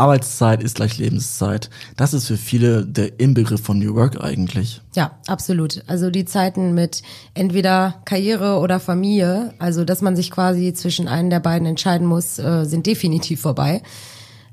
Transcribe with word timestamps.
Arbeitszeit 0.00 0.62
ist 0.62 0.76
gleich 0.76 0.98
Lebenszeit. 0.98 1.70
Das 1.96 2.14
ist 2.14 2.26
für 2.26 2.36
viele 2.36 2.86
der 2.86 3.20
Inbegriff 3.20 3.62
von 3.62 3.78
New 3.78 3.94
Work 3.94 4.22
eigentlich. 4.22 4.80
Ja, 4.94 5.18
absolut. 5.26 5.82
Also 5.86 6.10
die 6.10 6.24
Zeiten 6.24 6.74
mit 6.74 7.02
entweder 7.34 8.00
Karriere 8.04 8.58
oder 8.58 8.80
Familie, 8.80 9.54
also 9.58 9.84
dass 9.84 10.00
man 10.00 10.16
sich 10.16 10.30
quasi 10.30 10.72
zwischen 10.72 11.06
einen 11.06 11.30
der 11.30 11.40
beiden 11.40 11.66
entscheiden 11.66 12.06
muss, 12.06 12.38
äh, 12.38 12.64
sind 12.64 12.86
definitiv 12.86 13.42
vorbei. 13.42 13.82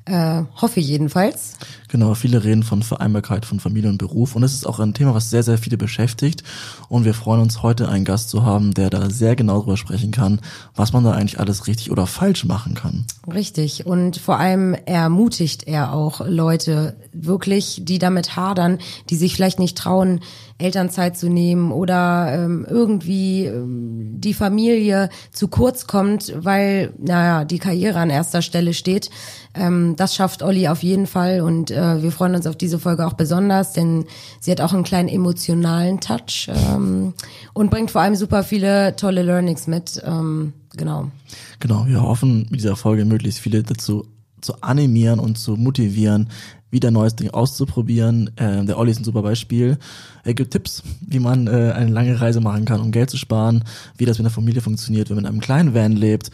Äh, 0.06 0.44
hoffe 0.62 0.80
jedenfalls. 0.80 1.58
Genau, 1.90 2.14
viele 2.16 2.44
reden 2.44 2.64
von 2.64 2.84
Vereinbarkeit 2.84 3.46
von 3.46 3.60
Familie 3.62 3.90
und 3.90 3.98
Beruf 3.98 4.36
und 4.36 4.44
es 4.44 4.54
ist 4.54 4.68
auch 4.68 4.80
ein 4.80 4.94
Thema, 4.94 5.14
was 5.14 5.30
sehr, 5.30 5.44
sehr 5.44 5.58
viele 5.58 5.78
beschäftigt 5.78 6.44
und 6.90 7.06
wir 7.06 7.14
freuen 7.14 7.42
uns 7.42 7.64
heute 7.64 7.88
einen 7.88 8.04
Gast 8.04 8.30
zu 8.30 8.44
haben, 8.44 8.74
der 8.74 8.90
da 8.90 9.10
sehr 9.10 9.38
genau 9.38 9.62
drüber 9.62 9.78
sprechen 9.78 10.12
kann, 10.12 10.42
was 10.76 10.92
man 10.92 11.06
da 11.06 11.12
eigentlich 11.12 11.40
alles 11.40 11.68
richtig 11.68 11.90
oder 11.90 12.06
falsch 12.06 12.44
machen 12.44 12.74
kann. 12.74 13.06
Richtig 13.34 13.86
und 13.86 14.18
vor 14.18 14.38
allem 14.38 14.74
ermutigt 14.86 15.66
er 15.66 15.94
auch 15.94 16.20
Leute 16.28 16.98
wirklich, 17.14 17.82
die 17.84 18.00
damit 18.00 18.36
hadern, 18.36 18.80
die 19.10 19.16
sich 19.16 19.36
vielleicht 19.36 19.60
nicht 19.60 19.78
trauen, 19.78 20.20
Elternzeit 20.60 21.16
zu 21.16 21.30
nehmen 21.30 21.72
oder 21.72 22.34
ähm, 22.34 22.66
irgendwie 22.68 23.46
ähm, 23.46 24.20
die 24.20 24.34
Familie 24.34 25.10
zu 25.32 25.48
kurz 25.48 25.86
kommt, 25.86 26.34
weil, 26.36 26.94
naja, 26.98 27.46
die 27.46 27.60
Karriere 27.60 28.00
an 28.00 28.10
erster 28.10 28.42
Stelle 28.42 28.74
steht. 28.74 29.12
Ähm, 29.54 29.96
das 29.98 30.16
schafft 30.16 30.42
Olli 30.42 30.68
auf 30.68 30.82
jeden 30.82 31.06
Fall 31.06 31.42
und 31.42 31.70
äh, 31.78 32.02
wir 32.02 32.12
freuen 32.12 32.36
uns 32.36 32.48
auf 32.48 32.56
diese 32.56 32.80
Folge 32.80 33.06
auch 33.06 33.14
besonders, 33.14 33.74
denn 33.74 34.06
sie 34.40 34.52
hat 34.52 34.62
auch 34.62 34.74
einen 34.74 34.84
kleinen 34.84 35.10
emotionalen 35.10 36.00
Touch 36.00 36.50
ähm, 36.50 37.14
und 37.54 37.72
bringt 37.72 37.92
vor 37.92 38.02
allem 38.02 38.16
super 38.16 38.44
viele 38.44 38.96
tolle 38.96 39.24
Learnings 39.24 39.68
mit. 39.68 40.02
Ähm, 40.06 40.54
genau. 40.76 41.12
Genau, 41.60 41.86
wir 41.88 42.02
hoffen 42.02 42.48
mit 42.50 42.60
dieser 42.60 42.76
Folge 42.76 43.06
möglichst 43.06 43.40
viele 43.40 43.64
dazu 43.64 44.06
zu 44.42 44.62
animieren 44.62 45.20
und 45.20 45.38
zu 45.38 45.56
motivieren, 45.56 46.30
wieder 46.70 46.92
neues 46.92 47.16
Ding 47.16 47.30
auszuprobieren. 47.30 48.32
Äh, 48.36 48.66
der 48.66 48.78
Olli 48.78 48.92
ist 48.92 49.00
ein 49.00 49.04
super 49.04 49.22
Beispiel. 49.22 49.78
Er 50.24 50.34
gibt 50.34 50.52
Tipps, 50.52 50.84
wie 51.02 51.20
man 51.20 51.48
äh, 51.48 51.72
eine 51.72 51.92
lange 51.92 52.20
Reise 52.20 52.42
machen 52.42 52.66
kann, 52.66 52.82
um 52.82 52.92
Geld 52.92 53.10
zu 53.10 53.18
sparen, 53.18 53.64
wie 53.98 54.06
das 54.06 54.18
mit 54.18 54.26
der 54.26 54.32
Familie 54.32 54.62
funktioniert, 54.62 55.10
wenn 55.10 55.16
man 55.16 55.26
in 55.26 55.32
einem 55.32 55.42
kleinen 55.42 55.74
Van 55.74 55.94
lebt. 55.94 56.32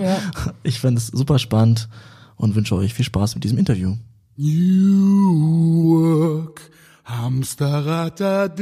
Ja. 0.00 0.18
Ich 0.62 0.80
finde 0.80 0.98
es 0.98 1.08
super 1.08 1.38
spannend 1.38 1.88
und 2.36 2.54
wünsche 2.54 2.74
euch 2.74 2.94
viel 2.94 3.04
Spaß 3.04 3.34
mit 3.34 3.44
diesem 3.44 3.58
Interview. 3.58 3.96
New 4.42 5.84
Work, 5.84 6.62
Hamsterrad 7.04 8.22
AD, 8.22 8.58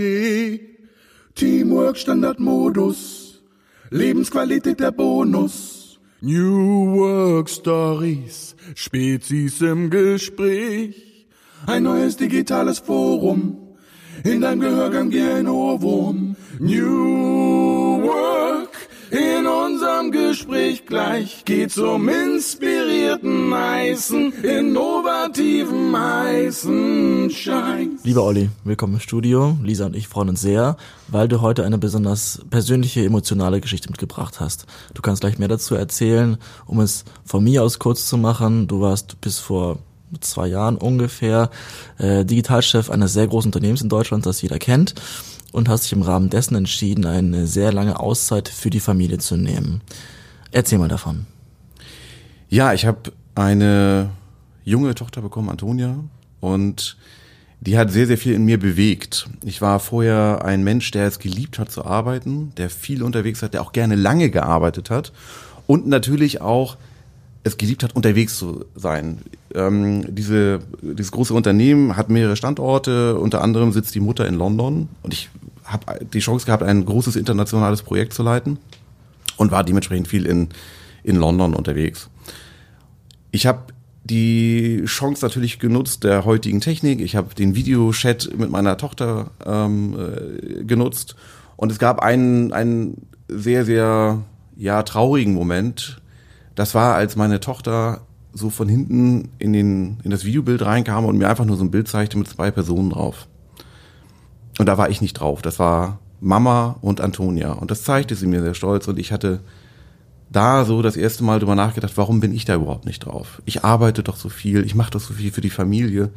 Teamwork 1.36 1.96
Standardmodus, 1.96 3.40
Lebensqualität 3.90 4.80
der 4.80 4.90
Bonus. 4.90 6.00
New 6.20 6.96
Work 6.96 7.48
Stories, 7.48 8.56
Spezies 8.74 9.60
im 9.60 9.88
Gespräch. 9.88 11.28
Ein 11.64 11.84
neues 11.84 12.16
digitales 12.16 12.80
Forum. 12.80 13.76
In 14.24 14.40
deinem 14.40 14.58
Gehörgang 14.60 15.12
wie 15.12 15.22
ein 15.22 15.46
Ohrwurm. 15.46 16.34
New 16.58 18.02
Work. 18.02 18.37
In 19.10 19.46
unserem 19.46 20.12
Gespräch 20.12 20.84
gleich 20.84 21.44
geht's 21.46 21.78
um 21.78 22.10
inspirierten 22.10 23.54
heißen, 23.54 24.44
innovativen 24.44 25.98
heißen 25.98 27.30
Scheiß. 27.30 27.88
Lieber 28.04 28.24
Olli, 28.24 28.50
willkommen 28.64 28.94
im 28.94 29.00
Studio. 29.00 29.56
Lisa 29.62 29.86
und 29.86 29.96
ich 29.96 30.08
freuen 30.08 30.28
uns 30.28 30.42
sehr, 30.42 30.76
weil 31.06 31.26
du 31.26 31.40
heute 31.40 31.64
eine 31.64 31.78
besonders 31.78 32.42
persönliche, 32.50 33.02
emotionale 33.02 33.62
Geschichte 33.62 33.88
mitgebracht 33.88 34.40
hast. 34.40 34.66
Du 34.92 35.00
kannst 35.00 35.22
gleich 35.22 35.38
mehr 35.38 35.48
dazu 35.48 35.74
erzählen, 35.74 36.36
um 36.66 36.80
es 36.80 37.06
von 37.24 37.42
mir 37.42 37.62
aus 37.62 37.78
kurz 37.78 38.06
zu 38.06 38.18
machen. 38.18 38.66
Du 38.66 38.82
warst 38.82 39.22
bis 39.22 39.38
vor 39.38 39.78
zwei 40.20 40.48
Jahren 40.48 40.76
ungefähr 40.76 41.50
äh, 41.98 42.24
Digitalchef 42.24 42.90
eines 42.90 43.12
sehr 43.12 43.26
großen 43.26 43.48
Unternehmens 43.48 43.80
in 43.80 43.88
Deutschland, 43.88 44.26
das 44.26 44.42
jeder 44.42 44.58
kennt, 44.58 44.94
und 45.52 45.68
hast 45.68 45.84
dich 45.84 45.92
im 45.92 46.02
Rahmen 46.02 46.30
dessen 46.30 46.54
entschieden, 46.54 47.06
eine 47.06 47.46
sehr 47.46 47.72
lange 47.72 47.98
Auszeit 47.98 48.48
für 48.48 48.70
die 48.70 48.80
Familie 48.80 49.18
zu 49.18 49.36
nehmen. 49.36 49.80
Erzähl 50.52 50.78
mal 50.78 50.88
davon. 50.88 51.26
Ja, 52.48 52.72
ich 52.72 52.86
habe 52.86 53.12
eine 53.34 54.10
junge 54.64 54.94
Tochter 54.94 55.20
bekommen, 55.22 55.48
Antonia, 55.48 55.96
und 56.40 56.96
die 57.60 57.76
hat 57.76 57.90
sehr, 57.90 58.06
sehr 58.06 58.18
viel 58.18 58.34
in 58.34 58.44
mir 58.44 58.58
bewegt. 58.58 59.28
Ich 59.44 59.60
war 59.60 59.80
vorher 59.80 60.44
ein 60.44 60.62
Mensch, 60.62 60.90
der 60.92 61.06
es 61.06 61.18
geliebt 61.18 61.58
hat 61.58 61.70
zu 61.70 61.84
arbeiten, 61.84 62.52
der 62.56 62.70
viel 62.70 63.02
unterwegs 63.02 63.42
hat, 63.42 63.54
der 63.54 63.62
auch 63.62 63.72
gerne 63.72 63.96
lange 63.96 64.30
gearbeitet 64.30 64.90
hat 64.90 65.12
und 65.66 65.86
natürlich 65.86 66.40
auch 66.40 66.76
es 67.42 67.56
geliebt 67.56 67.82
hat, 67.82 67.96
unterwegs 67.96 68.36
zu 68.36 68.64
sein. 68.74 69.18
Ähm, 69.54 70.14
diese, 70.14 70.60
dieses 70.82 71.10
große 71.10 71.34
Unternehmen 71.34 71.96
hat 71.96 72.10
mehrere 72.10 72.36
Standorte, 72.36 73.18
unter 73.18 73.42
anderem 73.42 73.72
sitzt 73.72 73.94
die 73.94 74.00
Mutter 74.00 74.26
in 74.26 74.34
London 74.34 74.88
und 75.02 75.12
ich 75.12 75.30
habe 75.68 76.04
die 76.04 76.18
Chance 76.20 76.46
gehabt, 76.46 76.62
ein 76.62 76.84
großes 76.84 77.16
internationales 77.16 77.82
Projekt 77.82 78.12
zu 78.12 78.22
leiten 78.22 78.58
und 79.36 79.50
war 79.50 79.64
dementsprechend 79.64 80.08
viel 80.08 80.26
in, 80.26 80.48
in 81.02 81.16
London 81.16 81.54
unterwegs. 81.54 82.10
Ich 83.30 83.46
habe 83.46 83.72
die 84.04 84.82
Chance 84.86 85.24
natürlich 85.24 85.58
genutzt 85.58 86.02
der 86.04 86.24
heutigen 86.24 86.60
Technik. 86.60 87.00
Ich 87.00 87.14
habe 87.14 87.34
den 87.34 87.54
Videochat 87.54 88.30
mit 88.36 88.50
meiner 88.50 88.76
Tochter 88.76 89.30
ähm, 89.44 89.96
äh, 89.98 90.64
genutzt 90.64 91.14
und 91.56 91.70
es 91.70 91.78
gab 91.78 92.00
einen, 92.00 92.52
einen 92.52 93.06
sehr, 93.28 93.64
sehr 93.64 94.22
ja, 94.56 94.82
traurigen 94.82 95.34
Moment, 95.34 96.00
das 96.54 96.74
war, 96.74 96.96
als 96.96 97.14
meine 97.14 97.38
Tochter 97.38 98.00
so 98.32 98.50
von 98.50 98.68
hinten 98.68 99.28
in, 99.38 99.52
den, 99.52 99.98
in 100.02 100.10
das 100.10 100.24
Videobild 100.24 100.62
reinkam 100.62 101.04
und 101.04 101.16
mir 101.16 101.28
einfach 101.28 101.44
nur 101.44 101.56
so 101.56 101.62
ein 101.62 101.70
Bild 101.70 101.86
zeigte 101.86 102.18
mit 102.18 102.28
zwei 102.28 102.50
Personen 102.50 102.90
drauf. 102.90 103.28
Und 104.58 104.66
da 104.66 104.76
war 104.76 104.90
ich 104.90 105.00
nicht 105.00 105.14
drauf. 105.14 105.40
Das 105.40 105.58
war 105.58 105.98
Mama 106.20 106.76
und 106.80 107.00
Antonia. 107.00 107.52
Und 107.52 107.70
das 107.70 107.84
zeigte 107.84 108.14
sie 108.14 108.26
mir 108.26 108.42
sehr 108.42 108.54
stolz. 108.54 108.88
Und 108.88 108.98
ich 108.98 109.12
hatte 109.12 109.40
da 110.30 110.64
so 110.64 110.82
das 110.82 110.96
erste 110.96 111.24
Mal 111.24 111.38
drüber 111.38 111.54
nachgedacht, 111.54 111.96
warum 111.96 112.20
bin 112.20 112.34
ich 112.34 112.44
da 112.44 112.56
überhaupt 112.56 112.84
nicht 112.84 113.00
drauf? 113.00 113.40
Ich 113.46 113.64
arbeite 113.64 114.02
doch 114.02 114.16
so 114.16 114.28
viel, 114.28 114.64
ich 114.64 114.74
mache 114.74 114.90
doch 114.90 115.00
so 115.00 115.14
viel 115.14 115.32
für 115.32 115.40
die 115.40 115.50
Familie. 115.50 116.10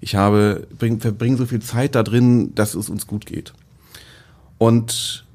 Ich 0.00 0.14
habe, 0.14 0.66
bring, 0.78 1.00
verbringe 1.00 1.36
so 1.36 1.46
viel 1.46 1.60
Zeit 1.60 1.94
da 1.94 2.02
drin, 2.02 2.54
dass 2.54 2.74
es 2.74 2.88
uns 2.88 3.06
gut 3.06 3.26
geht. 3.26 3.52
Und 4.56 5.26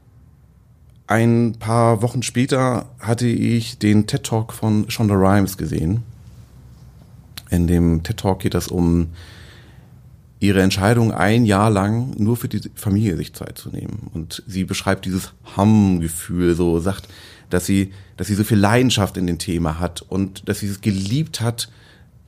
ein 1.07 1.55
paar 1.59 2.01
Wochen 2.01 2.23
später 2.23 2.87
hatte 2.99 3.27
ich 3.27 3.77
den 3.77 4.07
TED 4.07 4.23
Talk 4.23 4.53
von 4.53 4.89
Shonda 4.89 5.15
Rhimes 5.15 5.57
gesehen. 5.57 6.03
In 7.49 7.67
dem 7.67 8.03
TED 8.03 8.17
Talk 8.17 8.39
geht 8.39 8.55
es 8.55 8.69
um 8.69 9.09
ihre 10.43 10.61
Entscheidung, 10.61 11.13
ein 11.13 11.45
Jahr 11.45 11.69
lang 11.69 12.13
nur 12.17 12.35
für 12.35 12.49
die 12.49 12.61
Familie 12.75 13.15
sich 13.15 13.33
Zeit 13.33 13.57
zu 13.57 13.69
nehmen. 13.69 14.11
Und 14.13 14.43
sie 14.45 14.65
beschreibt 14.65 15.05
dieses 15.05 15.31
Hamm-Gefühl, 15.55 16.55
so 16.55 16.79
sagt, 16.79 17.07
dass 17.49 17.65
sie, 17.65 17.93
dass 18.17 18.27
sie 18.27 18.35
so 18.35 18.43
viel 18.43 18.57
Leidenschaft 18.57 19.15
in 19.15 19.25
dem 19.25 19.37
Thema 19.37 19.79
hat 19.79 20.01
und 20.01 20.47
dass 20.49 20.59
sie 20.59 20.67
es 20.67 20.81
geliebt 20.81 21.39
hat, 21.39 21.69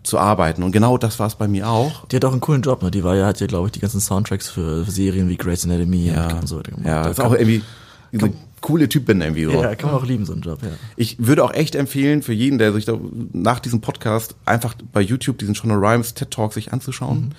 zu 0.04 0.18
arbeiten. 0.20 0.64
Und 0.64 0.72
genau 0.72 0.98
das 0.98 1.20
war 1.20 1.28
es 1.28 1.36
bei 1.36 1.48
mir 1.48 1.68
auch. 1.68 2.06
Die 2.08 2.16
hat 2.16 2.26
auch 2.26 2.32
einen 2.32 2.40
coolen 2.40 2.62
Job, 2.62 2.84
ne? 2.84 2.92
Die 2.92 3.04
war 3.04 3.16
ja, 3.16 3.26
hat 3.26 3.40
ja, 3.40 3.48
glaube 3.48 3.68
ich, 3.68 3.72
die 3.72 3.80
ganzen 3.80 4.00
Soundtracks 4.00 4.50
für 4.50 4.86
Serien 4.86 5.28
wie 5.30 5.36
Grey's 5.36 5.66
Anatomy 5.66 6.08
ja. 6.08 6.38
und 6.38 6.48
so 6.48 6.60
weiter 6.60 6.72
gemacht. 6.72 6.88
Ja, 6.88 7.04
das 7.04 7.18
ist 7.18 7.24
auch 7.24 7.34
irgendwie 7.34 7.64
diese 8.12 8.32
coole 8.62 8.88
Typen 8.88 9.22
irgendwie 9.22 9.46
so. 9.46 9.52
Ja, 9.52 9.76
kann 9.76 9.92
man 9.92 10.00
auch 10.00 10.06
lieben, 10.06 10.26
so 10.26 10.34
einen 10.34 10.42
Job, 10.44 10.60
ja. 10.62 10.70
Ich 10.96 11.18
würde 11.20 11.44
auch 11.44 11.54
echt 11.54 11.76
empfehlen, 11.76 12.22
für 12.22 12.34
jeden, 12.34 12.60
der 12.60 12.72
sich 12.72 12.86
da 12.86 12.98
nach 13.34 13.60
diesem 13.60 13.82
Podcast 13.82 14.36
einfach 14.46 14.76
bei 14.94 15.02
YouTube 15.02 15.38
diesen 15.38 15.56
Shonda 15.56 15.76
Rhimes 15.76 16.14
TED 16.14 16.32
Talk 16.32 16.54
sich 16.54 16.72
anzuschauen. 16.72 17.20
Mhm. 17.20 17.32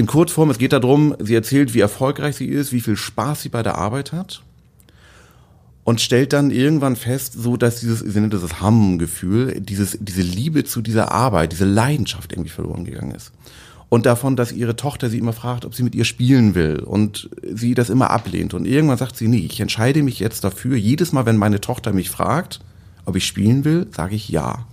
In 0.00 0.06
Kurzform, 0.06 0.48
es 0.48 0.56
geht 0.56 0.72
darum, 0.72 1.14
sie 1.18 1.34
erzählt, 1.34 1.74
wie 1.74 1.80
erfolgreich 1.80 2.34
sie 2.34 2.46
ist, 2.46 2.72
wie 2.72 2.80
viel 2.80 2.96
Spaß 2.96 3.42
sie 3.42 3.50
bei 3.50 3.62
der 3.62 3.76
Arbeit 3.76 4.12
hat 4.12 4.40
und 5.84 6.00
stellt 6.00 6.32
dann 6.32 6.50
irgendwann 6.50 6.96
fest, 6.96 7.34
so 7.34 7.58
dass 7.58 7.80
dieses, 7.80 7.98
sie 7.98 8.18
nennt 8.18 8.32
das 8.32 8.40
das 8.40 8.62
Hamm-Gefühl, 8.62 9.60
dieses, 9.60 9.98
diese 10.00 10.22
Liebe 10.22 10.64
zu 10.64 10.80
dieser 10.80 11.12
Arbeit, 11.12 11.52
diese 11.52 11.66
Leidenschaft 11.66 12.32
irgendwie 12.32 12.48
verloren 12.48 12.86
gegangen 12.86 13.10
ist 13.10 13.30
und 13.90 14.06
davon, 14.06 14.36
dass 14.36 14.52
ihre 14.52 14.74
Tochter 14.74 15.10
sie 15.10 15.18
immer 15.18 15.34
fragt, 15.34 15.66
ob 15.66 15.74
sie 15.74 15.82
mit 15.82 15.94
ihr 15.94 16.06
spielen 16.06 16.54
will 16.54 16.78
und 16.78 17.28
sie 17.42 17.74
das 17.74 17.90
immer 17.90 18.08
ablehnt. 18.08 18.54
Und 18.54 18.64
irgendwann 18.64 18.96
sagt 18.96 19.18
sie, 19.18 19.28
nee, 19.28 19.46
ich 19.50 19.60
entscheide 19.60 20.02
mich 20.02 20.18
jetzt 20.18 20.44
dafür. 20.44 20.78
Jedes 20.78 21.12
Mal, 21.12 21.26
wenn 21.26 21.36
meine 21.36 21.60
Tochter 21.60 21.92
mich 21.92 22.08
fragt, 22.08 22.60
ob 23.04 23.16
ich 23.16 23.26
spielen 23.26 23.66
will, 23.66 23.86
sage 23.94 24.14
ich 24.14 24.30
ja. 24.30 24.64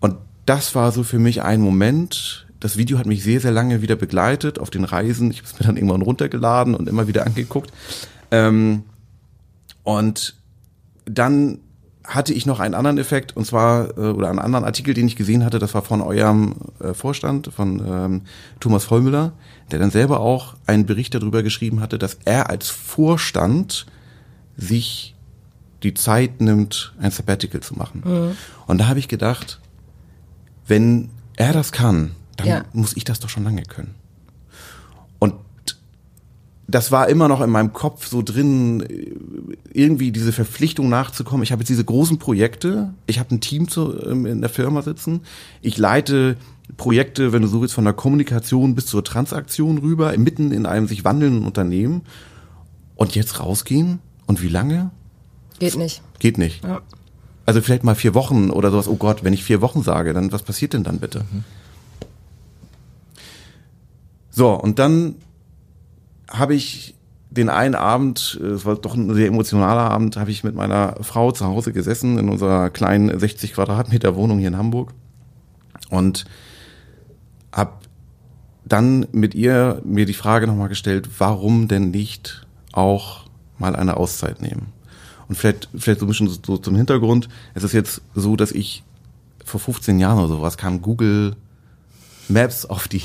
Und 0.00 0.16
das 0.44 0.74
war 0.74 0.92
so 0.92 1.04
für 1.04 1.18
mich 1.18 1.40
ein 1.40 1.62
Moment. 1.62 2.46
Das 2.60 2.76
Video 2.76 2.98
hat 2.98 3.06
mich 3.06 3.22
sehr, 3.22 3.40
sehr 3.40 3.52
lange 3.52 3.82
wieder 3.82 3.96
begleitet 3.96 4.58
auf 4.58 4.70
den 4.70 4.84
Reisen. 4.84 5.30
Ich 5.30 5.38
habe 5.38 5.48
es 5.48 5.58
mir 5.58 5.66
dann 5.66 5.76
irgendwann 5.76 6.02
runtergeladen 6.02 6.74
und 6.74 6.88
immer 6.88 7.08
wieder 7.08 7.26
angeguckt. 7.26 7.72
Ähm, 8.30 8.84
und 9.82 10.36
dann 11.06 11.58
hatte 12.04 12.34
ich 12.34 12.44
noch 12.44 12.60
einen 12.60 12.74
anderen 12.74 12.98
Effekt 12.98 13.36
und 13.36 13.46
zwar 13.46 13.96
äh, 13.96 14.10
oder 14.10 14.28
einen 14.28 14.38
anderen 14.38 14.64
Artikel, 14.64 14.94
den 14.94 15.06
ich 15.06 15.16
gesehen 15.16 15.44
hatte, 15.44 15.58
das 15.58 15.74
war 15.74 15.82
von 15.82 16.00
eurem 16.00 16.56
äh, 16.80 16.92
Vorstand, 16.92 17.50
von 17.52 17.82
ähm, 17.86 18.22
Thomas 18.58 18.84
Vollmüller, 18.84 19.32
der 19.70 19.78
dann 19.78 19.90
selber 19.90 20.20
auch 20.20 20.56
einen 20.66 20.86
Bericht 20.86 21.14
darüber 21.14 21.42
geschrieben 21.42 21.80
hatte, 21.80 21.98
dass 21.98 22.18
er 22.24 22.50
als 22.50 22.68
Vorstand 22.68 23.86
sich 24.56 25.14
die 25.82 25.94
Zeit 25.94 26.40
nimmt, 26.40 26.94
ein 27.00 27.10
Sabbatical 27.10 27.60
zu 27.60 27.74
machen. 27.74 28.02
Mhm. 28.04 28.36
Und 28.66 28.78
da 28.78 28.88
habe 28.88 28.98
ich 28.98 29.08
gedacht, 29.08 29.60
wenn 30.66 31.10
er 31.36 31.52
das 31.52 31.72
kann, 31.72 32.10
dann 32.40 32.48
Ja. 32.62 32.64
muss 32.72 32.96
ich 32.96 33.04
das 33.04 33.20
doch 33.20 33.28
schon 33.28 33.44
lange 33.44 33.62
können. 33.62 33.94
Und 35.18 35.34
das 36.66 36.92
war 36.92 37.08
immer 37.08 37.26
noch 37.28 37.40
in 37.40 37.50
meinem 37.50 37.72
Kopf 37.72 38.06
so 38.06 38.22
drin, 38.22 38.84
irgendwie 39.72 40.12
diese 40.12 40.32
Verpflichtung 40.32 40.88
nachzukommen. 40.88 41.42
Ich 41.42 41.52
habe 41.52 41.62
jetzt 41.62 41.68
diese 41.68 41.84
großen 41.84 42.18
Projekte, 42.18 42.94
ich 43.06 43.18
habe 43.18 43.34
ein 43.34 43.40
Team 43.40 43.68
zu, 43.68 44.00
ähm, 44.06 44.24
in 44.26 44.40
der 44.40 44.50
Firma 44.50 44.82
sitzen, 44.82 45.20
ich 45.62 45.78
leite 45.78 46.36
Projekte, 46.76 47.32
wenn 47.32 47.42
du 47.42 47.48
so 47.48 47.60
willst, 47.60 47.74
von 47.74 47.84
der 47.84 47.92
Kommunikation 47.94 48.76
bis 48.76 48.86
zur 48.86 49.02
Transaktion 49.02 49.78
rüber, 49.78 50.16
mitten 50.16 50.52
in 50.52 50.66
einem 50.66 50.86
sich 50.86 51.04
wandelnden 51.04 51.44
Unternehmen. 51.44 52.02
Und 52.94 53.14
jetzt 53.16 53.40
rausgehen? 53.40 53.98
Und 54.26 54.42
wie 54.42 54.48
lange? 54.48 54.90
Geht 55.58 55.76
nicht. 55.76 56.02
Geht 56.20 56.38
nicht. 56.38 56.62
Ja. 56.62 56.82
Also 57.46 57.60
vielleicht 57.62 57.82
mal 57.82 57.94
vier 57.96 58.14
Wochen 58.14 58.50
oder 58.50 58.70
sowas. 58.70 58.86
Oh 58.86 58.94
Gott, 58.96 59.24
wenn 59.24 59.32
ich 59.32 59.42
vier 59.42 59.60
Wochen 59.60 59.82
sage, 59.82 60.12
dann 60.12 60.30
was 60.30 60.42
passiert 60.44 60.74
denn 60.74 60.84
dann 60.84 60.98
bitte? 61.00 61.24
So, 64.30 64.52
und 64.52 64.78
dann 64.78 65.16
habe 66.28 66.54
ich 66.54 66.94
den 67.30 67.48
einen 67.48 67.74
Abend, 67.74 68.38
äh, 68.42 68.46
es 68.46 68.64
war 68.64 68.76
doch 68.76 68.94
ein 68.94 69.14
sehr 69.14 69.28
emotionaler 69.28 69.90
Abend, 69.90 70.16
habe 70.16 70.30
ich 70.30 70.44
mit 70.44 70.54
meiner 70.54 70.96
Frau 71.02 71.32
zu 71.32 71.46
Hause 71.46 71.72
gesessen 71.72 72.18
in 72.18 72.28
unserer 72.28 72.70
kleinen 72.70 73.18
60 73.18 73.54
Quadratmeter 73.54 74.16
Wohnung 74.16 74.38
hier 74.38 74.48
in 74.48 74.56
Hamburg 74.56 74.92
und 75.90 76.24
habe 77.52 77.72
dann 78.64 79.06
mit 79.12 79.34
ihr 79.34 79.80
mir 79.84 80.06
die 80.06 80.14
Frage 80.14 80.46
nochmal 80.46 80.68
gestellt, 80.68 81.08
warum 81.18 81.68
denn 81.68 81.90
nicht 81.90 82.46
auch 82.72 83.24
mal 83.58 83.74
eine 83.74 83.96
Auszeit 83.96 84.40
nehmen? 84.42 84.72
Und 85.28 85.36
vielleicht, 85.36 85.68
vielleicht 85.76 86.00
so 86.00 86.06
ein 86.06 86.08
bisschen 86.08 86.28
so, 86.28 86.38
so 86.44 86.56
zum 86.56 86.74
Hintergrund. 86.74 87.28
Es 87.54 87.62
ist 87.62 87.72
jetzt 87.72 88.02
so, 88.14 88.34
dass 88.34 88.50
ich 88.50 88.82
vor 89.44 89.60
15 89.60 89.98
Jahren 89.98 90.18
oder 90.18 90.28
sowas 90.28 90.56
kam 90.56 90.82
Google 90.82 91.36
Maps 92.30 92.64
auf 92.64 92.88
die, 92.88 93.02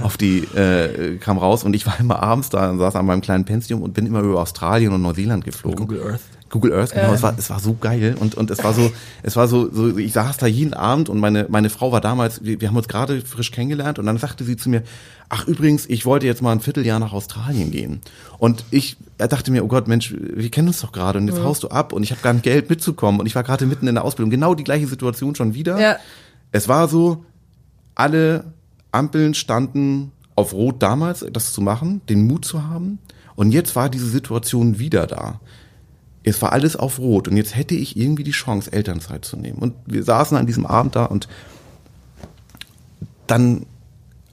auf 0.00 0.16
die, 0.16 0.38
äh, 0.56 1.16
kam 1.18 1.38
raus 1.38 1.64
und 1.64 1.74
ich 1.74 1.86
war 1.86 1.98
immer 2.00 2.22
abends 2.22 2.50
da 2.50 2.70
und 2.70 2.78
saß 2.78 2.96
an 2.96 3.06
meinem 3.06 3.20
kleinen 3.20 3.44
Pensium 3.44 3.82
und 3.82 3.94
bin 3.94 4.06
immer 4.06 4.20
über 4.20 4.40
Australien 4.40 4.92
und 4.92 5.02
Neuseeland 5.02 5.44
geflogen. 5.44 5.78
Google 5.78 6.02
Earth. 6.02 6.20
Google 6.50 6.72
Earth, 6.72 6.92
genau, 6.92 7.12
es 7.12 7.22
war, 7.22 7.32
es 7.38 7.48
war 7.48 7.60
so 7.60 7.76
geil 7.80 8.16
und, 8.18 8.34
und 8.34 8.50
es 8.50 8.62
war 8.64 8.74
so, 8.74 8.90
es 9.22 9.36
war 9.36 9.46
so, 9.46 9.72
so, 9.72 9.96
ich 9.96 10.12
saß 10.12 10.36
da 10.36 10.46
jeden 10.46 10.74
Abend 10.74 11.08
und 11.08 11.20
meine, 11.20 11.46
meine 11.48 11.70
Frau 11.70 11.92
war 11.92 12.00
damals, 12.00 12.44
wir, 12.44 12.60
wir 12.60 12.68
haben 12.68 12.76
uns 12.76 12.88
gerade 12.88 13.20
frisch 13.20 13.52
kennengelernt 13.52 14.00
und 14.00 14.06
dann 14.06 14.18
sagte 14.18 14.42
sie 14.42 14.56
zu 14.56 14.68
mir, 14.68 14.82
ach 15.28 15.46
übrigens, 15.46 15.86
ich 15.86 16.06
wollte 16.06 16.26
jetzt 16.26 16.42
mal 16.42 16.50
ein 16.50 16.58
Vierteljahr 16.58 16.98
nach 16.98 17.12
Australien 17.12 17.70
gehen. 17.70 18.00
Und 18.38 18.64
ich 18.72 18.96
dachte 19.16 19.52
mir, 19.52 19.64
oh 19.64 19.68
Gott, 19.68 19.86
Mensch, 19.86 20.12
wir 20.12 20.50
kennen 20.50 20.66
uns 20.66 20.80
doch 20.80 20.90
gerade 20.90 21.20
und 21.20 21.28
jetzt 21.28 21.40
haust 21.40 21.62
du 21.62 21.68
ab 21.68 21.92
und 21.92 22.02
ich 22.02 22.10
habe 22.10 22.20
gar 22.20 22.32
nicht 22.32 22.42
Geld 22.42 22.68
mitzukommen 22.68 23.20
und 23.20 23.26
ich 23.26 23.36
war 23.36 23.44
gerade 23.44 23.66
mitten 23.66 23.86
in 23.86 23.94
der 23.94 24.04
Ausbildung, 24.04 24.30
genau 24.30 24.56
die 24.56 24.64
gleiche 24.64 24.88
Situation 24.88 25.36
schon 25.36 25.54
wieder. 25.54 25.78
Ja. 25.78 25.96
Es 26.50 26.66
war 26.66 26.88
so, 26.88 27.24
alle 27.94 28.44
Ampeln 28.92 29.34
standen 29.34 30.12
auf 30.34 30.52
Rot 30.52 30.82
damals, 30.82 31.24
das 31.32 31.52
zu 31.52 31.60
machen, 31.60 32.00
den 32.08 32.26
Mut 32.26 32.44
zu 32.44 32.64
haben. 32.64 32.98
Und 33.36 33.52
jetzt 33.52 33.76
war 33.76 33.88
diese 33.88 34.08
Situation 34.08 34.78
wieder 34.78 35.06
da. 35.06 35.40
Es 36.22 36.42
war 36.42 36.52
alles 36.52 36.76
auf 36.76 36.98
Rot 36.98 37.28
und 37.28 37.36
jetzt 37.36 37.56
hätte 37.56 37.74
ich 37.74 37.96
irgendwie 37.96 38.24
die 38.24 38.30
Chance, 38.32 38.72
Elternzeit 38.72 39.24
zu 39.24 39.36
nehmen. 39.36 39.58
Und 39.58 39.74
wir 39.86 40.04
saßen 40.04 40.36
an 40.36 40.46
diesem 40.46 40.66
Abend 40.66 40.96
da 40.96 41.06
und 41.06 41.28
dann 43.26 43.64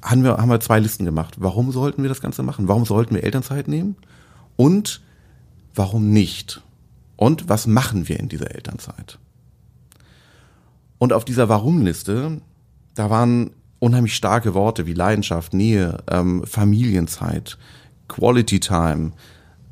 haben 0.01 0.23
wir, 0.23 0.37
haben 0.37 0.49
wir 0.49 0.59
zwei 0.59 0.79
Listen 0.79 1.05
gemacht. 1.05 1.35
Warum 1.37 1.71
sollten 1.71 2.01
wir 2.01 2.09
das 2.09 2.21
Ganze 2.21 2.43
machen? 2.43 2.67
Warum 2.67 2.85
sollten 2.85 3.15
wir 3.15 3.23
Elternzeit 3.23 3.67
nehmen? 3.67 3.95
Und 4.55 5.01
warum 5.75 6.11
nicht? 6.11 6.61
Und 7.15 7.49
was 7.49 7.67
machen 7.67 8.07
wir 8.07 8.19
in 8.19 8.29
dieser 8.29 8.53
Elternzeit? 8.53 9.17
Und 10.97 11.13
auf 11.13 11.25
dieser 11.25 11.49
Warum-Liste, 11.49 12.41
da 12.95 13.09
waren 13.09 13.51
unheimlich 13.79 14.15
starke 14.15 14.53
Worte 14.53 14.85
wie 14.85 14.93
Leidenschaft, 14.93 15.53
Nähe, 15.53 15.97
ähm, 16.09 16.43
Familienzeit, 16.45 17.57
Quality 18.07 18.59
Time, 18.59 19.11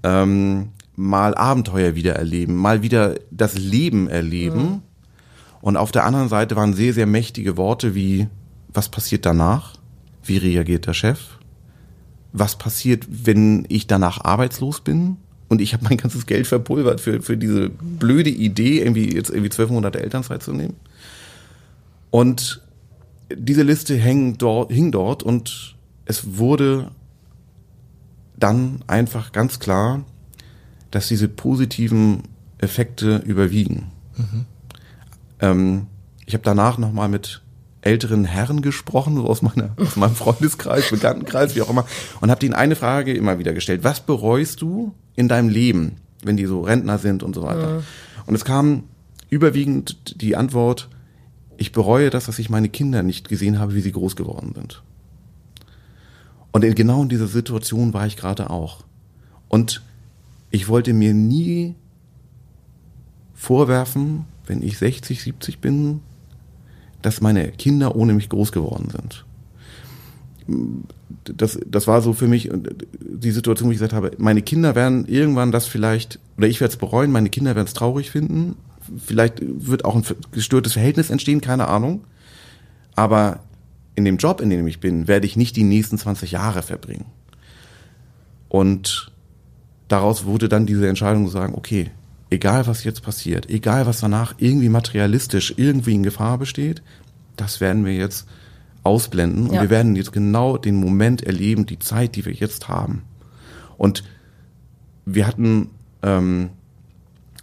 ähm, 0.03 0.69
mal 0.95 1.35
Abenteuer 1.35 1.95
wieder 1.95 2.15
erleben, 2.15 2.55
mal 2.55 2.81
wieder 2.81 3.15
das 3.31 3.57
Leben 3.57 4.07
erleben. 4.07 4.81
Und 5.61 5.77
auf 5.77 5.91
der 5.91 6.05
anderen 6.05 6.29
Seite 6.29 6.55
waren 6.55 6.73
sehr, 6.73 6.93
sehr 6.93 7.07
mächtige 7.07 7.57
Worte 7.57 7.95
wie, 7.95 8.27
was 8.73 8.89
passiert 8.89 9.25
danach? 9.25 9.73
Wie 10.23 10.37
reagiert 10.37 10.85
der 10.85 10.93
Chef? 10.93 11.19
Was 12.33 12.57
passiert, 12.57 13.05
wenn 13.09 13.65
ich 13.69 13.87
danach 13.87 14.23
arbeitslos 14.23 14.81
bin? 14.81 15.17
Und 15.47 15.61
ich 15.61 15.73
habe 15.73 15.83
mein 15.85 15.97
ganzes 15.97 16.25
Geld 16.25 16.47
verpulvert 16.47 17.01
für, 17.01 17.21
für 17.21 17.37
diese 17.37 17.69
blöde 17.69 18.29
Idee, 18.29 18.79
irgendwie 18.79 19.13
jetzt 19.13 19.29
irgendwie 19.29 19.49
zwölf 19.49 19.69
Monate 19.69 20.01
Elternzeit 20.01 20.43
zu 20.43 20.53
nehmen. 20.53 20.75
Und 22.09 22.61
diese 23.33 23.63
Liste 23.63 23.95
hing 23.95 24.37
dort, 24.37 24.71
hing 24.71 24.91
dort 24.91 25.23
und 25.23 25.75
es 26.05 26.37
wurde 26.37 26.91
dann 28.37 28.83
einfach 28.87 29.31
ganz 29.31 29.59
klar, 29.59 30.03
dass 30.91 31.07
diese 31.07 31.27
positiven 31.27 32.23
Effekte 32.57 33.17
überwiegen. 33.25 33.91
Ähm, 35.39 35.87
ich 36.25 36.33
habe 36.33 36.43
danach 36.43 36.77
nochmal 36.77 37.09
mit 37.09 37.41
älteren 37.81 38.25
Herren 38.25 38.61
gesprochen, 38.61 39.15
so 39.15 39.27
aus, 39.27 39.41
meiner, 39.41 39.71
aus 39.77 39.95
meinem 39.95 40.15
Freundeskreis, 40.15 40.89
Bekanntenkreis, 40.89 41.55
wie 41.55 41.61
auch 41.61 41.69
immer, 41.69 41.85
und 42.19 42.31
habe 42.31 42.45
ihnen 42.45 42.55
eine 42.55 42.75
Frage 42.75 43.13
immer 43.13 43.37
wieder 43.39 43.53
gestellt. 43.53 43.83
Was 43.83 43.99
bereust 43.99 44.61
du 44.61 44.93
in 45.15 45.27
deinem 45.27 45.49
Leben, 45.49 45.97
wenn 46.23 46.37
die 46.37 46.45
so 46.45 46.61
Rentner 46.61 46.97
sind 46.97 47.23
und 47.23 47.35
so 47.35 47.43
weiter? 47.43 47.83
Und 48.25 48.35
es 48.35 48.43
kam 48.43 48.83
überwiegend 49.29 50.19
die 50.21 50.35
Antwort, 50.35 50.89
ich 51.57 51.71
bereue 51.71 52.09
das, 52.09 52.25
dass 52.25 52.39
ich 52.39 52.49
meine 52.49 52.69
Kinder 52.69 53.03
nicht 53.03 53.29
gesehen 53.29 53.59
habe, 53.59 53.75
wie 53.75 53.81
sie 53.81 53.91
groß 53.91 54.15
geworden 54.15 54.53
sind. 54.55 54.81
Und 56.51 56.63
in 56.63 56.75
genau 56.75 57.03
in 57.03 57.09
dieser 57.09 57.27
Situation 57.27 57.93
war 57.93 58.07
ich 58.07 58.15
gerade 58.15 58.49
auch. 58.49 58.83
Und 59.49 59.81
ich 60.51 60.67
wollte 60.67 60.93
mir 60.93 61.13
nie 61.13 61.75
vorwerfen, 63.33 64.25
wenn 64.47 64.61
ich 64.61 64.77
60, 64.77 65.21
70 65.21 65.59
bin, 65.59 65.99
dass 67.01 67.21
meine 67.21 67.51
Kinder 67.51 67.95
ohne 67.95 68.13
mich 68.13 68.29
groß 68.29 68.51
geworden 68.51 68.89
sind. 68.89 69.25
Das, 71.25 71.59
das 71.65 71.87
war 71.87 72.01
so 72.01 72.13
für 72.13 72.27
mich 72.27 72.49
die 72.99 73.31
Situation, 73.31 73.67
wo 73.67 73.71
ich 73.71 73.77
gesagt 73.77 73.93
habe, 73.93 74.11
meine 74.17 74.41
Kinder 74.41 74.75
werden 74.75 75.05
irgendwann 75.07 75.51
das 75.51 75.67
vielleicht, 75.67 76.19
oder 76.37 76.47
ich 76.47 76.61
werde 76.61 76.71
es 76.71 76.77
bereuen, 76.77 77.11
meine 77.11 77.29
Kinder 77.29 77.55
werden 77.55 77.67
es 77.67 77.73
traurig 77.73 78.11
finden, 78.11 78.55
vielleicht 78.97 79.35
wird 79.41 79.85
auch 79.85 79.95
ein 79.95 80.03
gestörtes 80.31 80.73
Verhältnis 80.73 81.09
entstehen, 81.09 81.41
keine 81.41 81.67
Ahnung. 81.67 82.03
Aber 82.95 83.39
in 83.95 84.05
dem 84.05 84.17
Job, 84.17 84.41
in 84.41 84.49
dem 84.49 84.67
ich 84.67 84.79
bin, 84.79 85.07
werde 85.07 85.25
ich 85.25 85.35
nicht 85.35 85.55
die 85.55 85.63
nächsten 85.63 85.97
20 85.97 86.31
Jahre 86.31 86.61
verbringen. 86.61 87.05
Und 88.49 89.11
daraus 89.87 90.25
wurde 90.25 90.49
dann 90.49 90.65
diese 90.65 90.87
Entscheidung 90.87 91.25
zu 91.25 91.31
sagen, 91.31 91.53
okay, 91.55 91.91
egal 92.29 92.67
was 92.67 92.83
jetzt 92.83 93.01
passiert, 93.03 93.49
egal 93.49 93.85
was 93.85 93.99
danach 93.99 94.35
irgendwie 94.37 94.69
materialistisch 94.69 95.53
irgendwie 95.57 95.95
in 95.95 96.03
Gefahr 96.03 96.37
besteht, 96.37 96.81
das 97.35 97.61
werden 97.61 97.85
wir 97.85 97.95
jetzt 97.95 98.27
ausblenden 98.83 99.47
und 99.47 99.55
Ja. 99.55 99.61
wir 99.63 99.69
werden 99.69 99.95
jetzt 99.95 100.11
genau 100.13 100.57
den 100.57 100.75
Moment 100.75 101.23
erleben, 101.23 101.65
die 101.65 101.79
Zeit, 101.79 102.15
die 102.15 102.25
wir 102.25 102.33
jetzt 102.33 102.69
haben. 102.69 103.03
Und 103.77 104.03
wir 105.05 105.27
hatten, 105.27 105.69
ähm, 106.03 106.49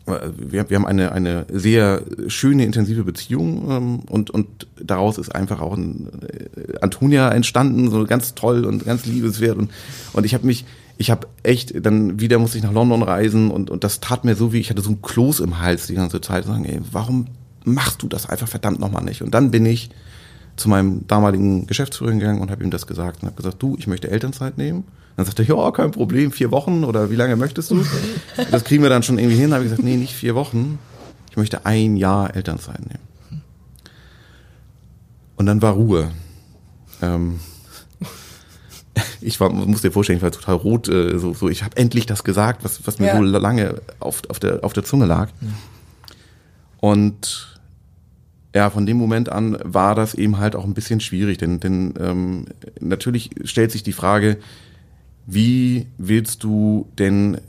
wir, 0.07 0.69
wir 0.69 0.77
haben 0.77 0.87
eine, 0.87 1.13
eine 1.13 1.47
sehr 1.51 2.03
schöne, 2.27 2.65
intensive 2.65 3.05
Beziehung 3.05 3.71
ähm, 3.71 4.01
und, 4.11 4.31
und 4.31 4.67
daraus 4.81 5.19
ist 5.19 5.35
einfach 5.35 5.61
auch 5.61 5.77
ein 5.77 6.09
äh, 6.23 6.79
Antonia 6.81 7.31
entstanden, 7.31 7.91
so 7.91 8.05
ganz 8.05 8.35
toll 8.35 8.65
und 8.65 8.85
ganz 8.85 9.07
liebeswert 9.07 9.57
und, 9.57 9.71
und 10.13 10.27
ich 10.27 10.35
habe 10.35 10.47
mich, 10.47 10.65
ich 10.99 11.11
habe 11.11 11.29
echt, 11.43 11.87
dann 11.87 12.21
wieder 12.21 12.39
musste 12.39 12.59
ich 12.59 12.65
nach 12.65 12.73
London 12.73 13.03
reisen 13.03 13.51
und, 13.51 13.71
und 13.71 13.85
das 13.85 14.01
tat 14.01 14.25
mir 14.25 14.35
so 14.35 14.53
wie, 14.53 14.59
ich 14.59 14.71
hatte 14.71 14.83
so 14.83 14.91
ein 14.91 15.03
Kloß 15.03 15.41
im 15.41 15.61
Hals 15.61 15.87
die 15.87 15.95
ganze 15.95 16.21
Zeit, 16.21 16.45
sagen, 16.45 16.65
ey, 16.65 16.81
warum 16.91 17.27
machst 17.65 18.03
du 18.03 18.09
das 18.09 18.29
einfach 18.29 18.49
verdammt 18.49 18.81
nochmal 18.81 19.05
nicht? 19.05 19.23
Und 19.23 19.33
dann 19.35 19.51
bin 19.51 19.65
ich 19.67 19.91
zu 20.57 20.69
meinem 20.69 21.07
damaligen 21.07 21.67
Geschäftsführer 21.67 22.13
gegangen 22.13 22.41
und 22.41 22.51
habe 22.51 22.63
ihm 22.63 22.71
das 22.71 22.87
gesagt 22.87 23.23
und 23.23 23.29
habe 23.29 23.37
gesagt, 23.37 23.63
du, 23.63 23.77
ich 23.79 23.87
möchte 23.87 24.11
Elternzeit 24.11 24.59
nehmen. 24.59 24.85
Dann 25.17 25.27
sagte 25.27 25.43
er, 25.43 25.49
ja, 25.49 25.71
kein 25.73 25.91
Problem, 25.91 26.33
vier 26.33 26.51
Wochen 26.51 26.85
oder 26.85 27.11
wie 27.11 27.17
lange 27.17 27.37
möchtest 27.37 27.71
du? 27.71 27.85
Das 28.51 28.65
kriegen 28.65 28.83
wir 28.83 28.91
dann 28.91 29.03
schon 29.03 29.19
irgendwie 29.19 29.37
hin. 29.37 29.51
Da 29.51 29.57
habe 29.57 29.65
ich 29.65 29.71
gesagt, 29.71 29.85
nee, 29.87 29.97
nicht 29.97 30.15
vier 30.15 30.35
Wochen. 30.35 30.79
Ich 31.31 31.37
möchte 31.37 31.67
ein 31.67 31.97
Jahr 31.97 32.35
Elternzeit 32.35 32.81
nehmen. 32.81 33.43
Und 35.37 35.47
dann 35.47 35.61
war 35.63 35.73
Ruhe. 35.75 36.11
Ähm, 37.03 37.41
ich 39.21 39.41
war, 39.41 39.51
muss 39.51 39.83
dir 39.83 39.93
vorstellen, 39.93 40.19
ich 40.19 40.23
war 40.23 40.31
total 40.31 40.55
rot. 40.57 40.89
Äh, 40.89 41.19
so, 41.19 41.35
so, 41.35 41.49
ich 41.49 41.63
habe 41.63 41.77
endlich 41.77 42.07
das 42.07 42.25
gesagt, 42.25 42.65
was, 42.65 42.87
was 42.87 42.99
mir 42.99 43.07
Ja. 43.09 43.17
so 43.17 43.23
lange 43.23 43.81
auf, 44.01 44.23
auf, 44.29 44.39
der, 44.39 44.65
auf 44.65 44.73
der 44.73 44.85
Zunge 44.85 45.07
lag. 45.07 45.29
Und 46.81 47.59
ja, 48.55 48.69
von 48.71 48.85
dem 48.87 48.99
Moment 48.99 49.31
an 49.31 49.57
war 49.65 49.95
das 49.95 50.15
eben 50.15 50.39
halt 50.39 50.55
auch 50.57 50.65
ein 50.65 50.75
bisschen 50.75 51.01
schwierig, 51.01 51.39
denn, 51.39 51.59
denn 51.61 51.95
ähm, 51.99 52.47
natürlich 52.81 53.31
stellt 53.45 53.73
sich 53.73 53.83
die 53.83 53.93
Frage, 53.95 54.37
wie 55.27 55.87
willst 55.99 56.43
du 56.43 56.89
denn 56.99 57.41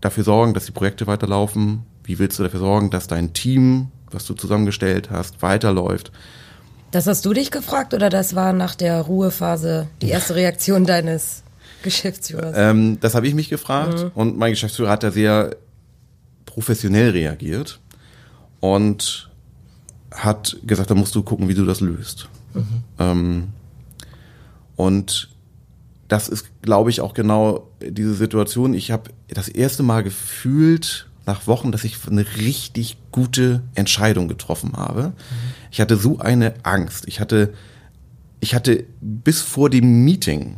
dafür 0.00 0.24
sorgen, 0.24 0.54
dass 0.54 0.66
die 0.66 0.72
Projekte 0.72 1.06
weiterlaufen? 1.06 1.82
Wie 2.04 2.18
willst 2.18 2.38
du 2.38 2.42
dafür 2.42 2.60
sorgen, 2.60 2.90
dass 2.90 3.08
dein 3.08 3.32
Team, 3.32 3.88
was 4.10 4.26
du 4.26 4.34
zusammengestellt 4.34 5.10
hast, 5.10 5.42
weiterläuft? 5.42 6.12
Das 6.92 7.06
hast 7.06 7.24
du 7.26 7.32
dich 7.32 7.50
gefragt 7.50 7.94
oder 7.94 8.10
das 8.10 8.34
war 8.34 8.52
nach 8.52 8.74
der 8.74 9.00
Ruhephase 9.00 9.88
die 10.02 10.08
erste 10.08 10.36
Reaktion 10.36 10.84
deines 10.84 11.42
Geschäftsführers? 11.82 12.54
Ähm, 12.56 12.98
das 13.00 13.14
habe 13.14 13.26
ich 13.26 13.34
mich 13.34 13.48
gefragt 13.48 14.12
und 14.14 14.38
mein 14.38 14.52
Geschäftsführer 14.52 14.90
hat 14.90 15.02
da 15.02 15.10
sehr 15.10 15.56
professionell 16.44 17.10
reagiert 17.10 17.80
und 18.60 19.30
hat 20.12 20.56
gesagt, 20.64 20.90
da 20.90 20.94
musst 20.94 21.14
du 21.14 21.22
gucken, 21.22 21.48
wie 21.48 21.54
du 21.54 21.66
das 21.66 21.80
löst. 21.80 22.28
Ähm, 22.98 23.48
und 24.76 25.28
das 26.08 26.28
ist, 26.28 26.62
glaube 26.62 26.90
ich, 26.90 27.00
auch 27.00 27.14
genau 27.14 27.68
diese 27.80 28.14
Situation. 28.14 28.74
Ich 28.74 28.90
habe 28.90 29.10
das 29.28 29.48
erste 29.48 29.82
Mal 29.82 30.02
gefühlt 30.02 31.08
nach 31.26 31.46
Wochen, 31.46 31.72
dass 31.72 31.84
ich 31.84 31.96
eine 32.08 32.24
richtig 32.38 32.96
gute 33.10 33.62
Entscheidung 33.74 34.28
getroffen 34.28 34.74
habe. 34.76 35.12
Ich 35.72 35.80
hatte 35.80 35.96
so 35.96 36.18
eine 36.18 36.54
Angst. 36.62 37.08
Ich 37.08 37.18
hatte, 37.18 37.52
ich 38.40 38.54
hatte 38.54 38.84
bis 39.00 39.42
vor 39.42 39.68
dem 39.68 40.04
Meeting 40.04 40.56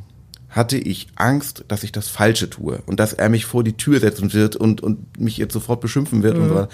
hatte 0.50 0.76
ich 0.78 1.08
Angst, 1.14 1.64
dass 1.68 1.84
ich 1.84 1.92
das 1.92 2.08
Falsche 2.08 2.48
tue 2.48 2.82
und 2.86 3.00
dass 3.00 3.12
er 3.12 3.28
mich 3.28 3.44
vor 3.44 3.64
die 3.64 3.74
Tür 3.74 4.00
setzen 4.00 4.32
wird 4.32 4.56
und, 4.56 4.82
und 4.82 5.18
mich 5.18 5.36
jetzt 5.36 5.52
sofort 5.52 5.80
beschimpfen 5.80 6.22
wird. 6.22 6.36
Und 6.38 6.48
so. 6.48 6.68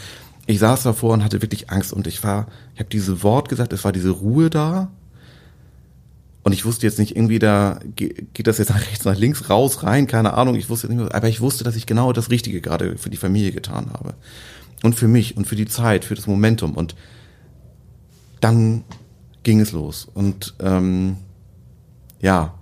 Ich 0.46 0.58
saß 0.58 0.82
davor 0.84 1.12
und 1.12 1.24
hatte 1.24 1.42
wirklich 1.42 1.70
Angst 1.70 1.92
und 1.92 2.06
ich 2.06 2.22
war, 2.22 2.46
ich 2.74 2.80
habe 2.80 2.90
diese 2.90 3.22
Wort 3.22 3.48
gesagt, 3.48 3.72
es 3.72 3.84
war 3.84 3.92
diese 3.92 4.10
Ruhe 4.10 4.50
da 4.50 4.90
und 6.44 6.52
ich 6.52 6.64
wusste 6.64 6.86
jetzt 6.86 6.98
nicht 6.98 7.16
irgendwie 7.16 7.40
da, 7.40 7.80
ge- 7.96 8.26
geht 8.32 8.46
das 8.46 8.58
jetzt 8.58 8.68
nach 8.70 8.80
rechts, 8.80 9.04
nach 9.04 9.16
links, 9.16 9.50
raus, 9.50 9.82
rein, 9.82 10.06
keine 10.06 10.34
Ahnung, 10.34 10.54
ich 10.54 10.68
wusste 10.70 10.86
nicht 10.86 10.98
mehr, 10.98 11.12
aber 11.14 11.28
ich 11.28 11.40
wusste, 11.40 11.64
dass 11.64 11.74
ich 11.74 11.86
genau 11.86 12.12
das 12.12 12.30
Richtige 12.30 12.60
gerade 12.60 12.96
für 12.98 13.10
die 13.10 13.16
Familie 13.16 13.50
getan 13.50 13.90
habe. 13.92 14.14
Und 14.82 14.94
für 14.94 15.08
mich 15.08 15.36
und 15.36 15.46
für 15.46 15.56
die 15.56 15.66
Zeit, 15.66 16.04
für 16.04 16.14
das 16.14 16.26
Momentum. 16.26 16.74
Und 16.74 16.94
dann 18.40 18.84
ging 19.42 19.60
es 19.60 19.72
los. 19.72 20.06
Und 20.12 20.54
ähm, 20.60 21.16
ja, 22.20 22.54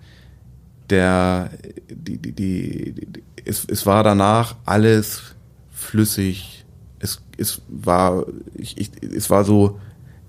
der, 0.88 1.50
die, 1.90 2.18
die, 2.18 2.32
die, 2.32 2.92
die 2.92 3.22
es, 3.44 3.64
es 3.64 3.84
war 3.86 4.04
danach 4.04 4.54
alles 4.64 5.34
flüssig. 5.72 6.64
Es, 7.00 7.20
es 7.36 7.62
war, 7.68 8.24
ich, 8.54 8.78
ich, 8.78 8.90
es 9.02 9.28
war 9.28 9.44
so 9.44 9.80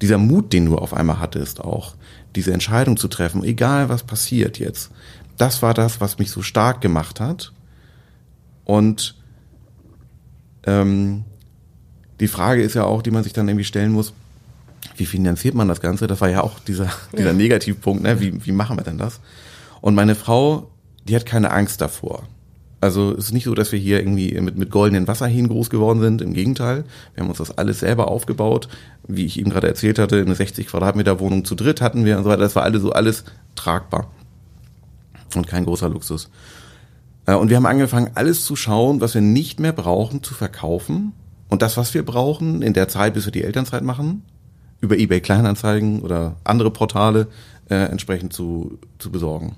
dieser 0.03 0.17
Mut, 0.17 0.51
den 0.51 0.65
du 0.65 0.77
auf 0.77 0.93
einmal 0.93 1.21
hattest, 1.21 1.61
auch 1.61 1.95
diese 2.35 2.51
Entscheidung 2.51 2.97
zu 2.97 3.07
treffen, 3.07 3.41
egal 3.41 3.87
was 3.87 4.03
passiert 4.03 4.59
jetzt. 4.59 4.91
Das 5.37 5.61
war 5.61 5.73
das, 5.73 6.01
was 6.01 6.19
mich 6.19 6.29
so 6.29 6.41
stark 6.41 6.81
gemacht 6.81 7.21
hat. 7.21 7.53
Und 8.65 9.15
ähm, 10.65 11.23
die 12.19 12.27
Frage 12.27 12.63
ist 12.63 12.73
ja 12.73 12.83
auch, 12.83 13.01
die 13.01 13.11
man 13.11 13.23
sich 13.23 13.31
dann 13.31 13.47
irgendwie 13.47 13.63
stellen 13.63 13.93
muss, 13.93 14.11
wie 14.97 15.05
finanziert 15.05 15.55
man 15.55 15.69
das 15.69 15.79
Ganze? 15.79 16.05
Das 16.05 16.19
war 16.19 16.29
ja 16.29 16.41
auch 16.41 16.59
dieser, 16.59 16.89
dieser 17.17 17.31
Negativpunkt, 17.31 18.03
ne? 18.03 18.19
Wie, 18.19 18.45
wie 18.45 18.51
machen 18.51 18.77
wir 18.77 18.83
denn 18.83 18.97
das? 18.97 19.21
Und 19.79 19.95
meine 19.95 20.15
Frau, 20.15 20.69
die 21.07 21.15
hat 21.15 21.25
keine 21.25 21.51
Angst 21.51 21.79
davor. 21.79 22.23
Also 22.83 23.13
es 23.13 23.27
ist 23.27 23.31
nicht 23.31 23.45
so, 23.45 23.55
dass 23.55 23.71
wir 23.71 23.79
hier 23.79 23.99
irgendwie 23.99 24.37
mit, 24.41 24.57
mit 24.57 24.69
goldenen 24.69 25.07
Wasserhähnen 25.07 25.47
groß 25.47 25.69
geworden 25.69 26.01
sind. 26.01 26.21
Im 26.21 26.33
Gegenteil, 26.33 26.83
wir 27.13 27.23
haben 27.23 27.29
uns 27.29 27.37
das 27.37 27.57
alles 27.57 27.79
selber 27.79 28.09
aufgebaut. 28.09 28.67
Wie 29.07 29.25
ich 29.25 29.39
eben 29.39 29.51
gerade 29.51 29.67
erzählt 29.67 29.99
hatte, 29.99 30.19
eine 30.19 30.35
60 30.35 30.67
Quadratmeter 30.67 31.21
Wohnung 31.21 31.45
zu 31.45 31.55
dritt 31.55 31.79
hatten 31.79 32.03
wir 32.03 32.17
und 32.17 32.25
so 32.25 32.29
weiter. 32.29 32.41
Das 32.41 32.57
war 32.57 32.63
alles 32.63 32.81
so 32.81 32.91
alles 32.91 33.23
tragbar. 33.55 34.11
Und 35.33 35.47
kein 35.47 35.63
großer 35.63 35.87
Luxus. 35.87 36.29
Äh, 37.25 37.35
Und 37.35 37.49
wir 37.49 37.55
haben 37.55 37.65
angefangen, 37.65 38.11
alles 38.15 38.43
zu 38.43 38.57
schauen, 38.57 38.99
was 38.99 39.13
wir 39.13 39.21
nicht 39.21 39.61
mehr 39.61 39.71
brauchen, 39.71 40.21
zu 40.21 40.33
verkaufen. 40.33 41.13
Und 41.47 41.61
das, 41.61 41.77
was 41.77 41.93
wir 41.93 42.03
brauchen, 42.03 42.61
in 42.61 42.73
der 42.73 42.89
Zeit, 42.89 43.13
bis 43.13 43.23
wir 43.23 43.31
die 43.31 43.45
Elternzeit 43.45 43.83
machen, 43.83 44.23
über 44.81 44.97
eBay 44.97 45.21
Kleinanzeigen 45.21 46.01
oder 46.01 46.35
andere 46.43 46.69
Portale 46.69 47.27
äh, 47.69 47.75
entsprechend 47.75 48.33
zu, 48.33 48.77
zu 48.99 49.09
besorgen. 49.09 49.55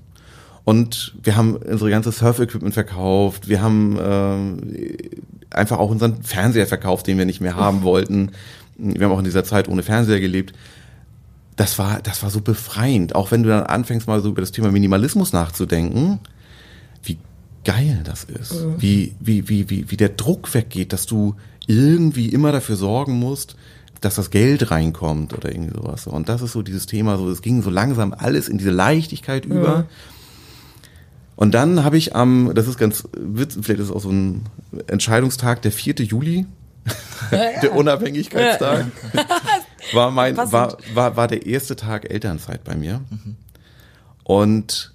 Und 0.65 1.13
wir 1.21 1.37
haben 1.37 1.55
unsere 1.55 1.91
ganze 1.91 2.11
Surf-Equipment 2.11 2.73
verkauft. 2.73 3.47
Wir 3.47 3.61
haben 3.61 3.97
äh, 3.97 5.55
einfach 5.55 5.77
auch 5.77 5.91
unseren 5.91 6.23
Fernseher 6.23 6.65
verkauft, 6.65 7.05
den 7.05 7.19
wir 7.19 7.25
nicht 7.25 7.39
mehr 7.39 7.55
haben 7.55 7.83
wollten. 7.83 8.31
Wir 8.77 9.05
haben 9.05 9.13
auch 9.13 9.19
in 9.19 9.25
dieser 9.25 9.43
Zeit 9.43 9.69
ohne 9.69 9.83
Fernseher 9.83 10.19
gelebt. 10.19 10.53
Das 11.55 11.77
war, 11.77 12.01
das 12.01 12.23
war 12.23 12.31
so 12.31 12.41
befreiend. 12.41 13.13
Auch 13.13 13.31
wenn 13.31 13.43
du 13.43 13.49
dann 13.49 13.63
anfängst, 13.63 14.07
mal 14.07 14.21
so 14.21 14.29
über 14.29 14.41
das 14.41 14.51
Thema 14.51 14.71
Minimalismus 14.71 15.33
nachzudenken, 15.33 16.19
wie 17.03 17.19
geil 17.63 18.01
das 18.03 18.23
ist. 18.23 18.65
Wie, 18.79 19.13
wie, 19.19 19.47
wie, 19.47 19.69
wie, 19.69 19.91
wie 19.91 19.97
der 19.97 20.09
Druck 20.09 20.53
weggeht, 20.55 20.93
dass 20.93 21.05
du 21.05 21.35
irgendwie 21.67 22.29
immer 22.29 22.51
dafür 22.51 22.75
sorgen 22.75 23.13
musst, 23.13 23.55
dass 24.01 24.15
das 24.15 24.31
Geld 24.31 24.71
reinkommt 24.71 25.33
oder 25.33 25.51
irgendwie 25.51 25.75
sowas. 25.75 26.07
Und 26.07 26.27
das 26.27 26.41
ist 26.41 26.53
so 26.53 26.63
dieses 26.63 26.87
Thema, 26.87 27.17
so 27.17 27.29
es 27.29 27.43
ging 27.43 27.61
so 27.61 27.69
langsam 27.69 28.13
alles 28.17 28.49
in 28.49 28.57
diese 28.57 28.71
Leichtigkeit 28.71 29.45
über. 29.45 29.85
Und 31.35 31.53
dann 31.53 31.83
habe 31.83 31.97
ich 31.97 32.15
am, 32.15 32.51
das 32.55 32.67
ist 32.67 32.77
ganz 32.77 33.07
witzig, 33.13 33.65
vielleicht 33.65 33.81
ist 33.81 33.89
es 33.89 33.95
auch 33.95 34.01
so 34.01 34.09
ein 34.09 34.43
Entscheidungstag, 34.87 35.61
der 35.61 35.71
4. 35.71 35.95
Juli, 35.95 36.45
der 37.31 37.75
Unabhängigkeitstag, 37.75 38.85
war 39.93 40.11
mein, 40.11 40.35
Passend. 40.35 40.53
war, 40.53 40.77
war, 40.93 41.17
war 41.17 41.27
der 41.27 41.45
erste 41.45 41.75
Tag 41.75 42.09
Elternzeit 42.09 42.63
bei 42.63 42.75
mir. 42.75 43.01
Und 44.23 44.93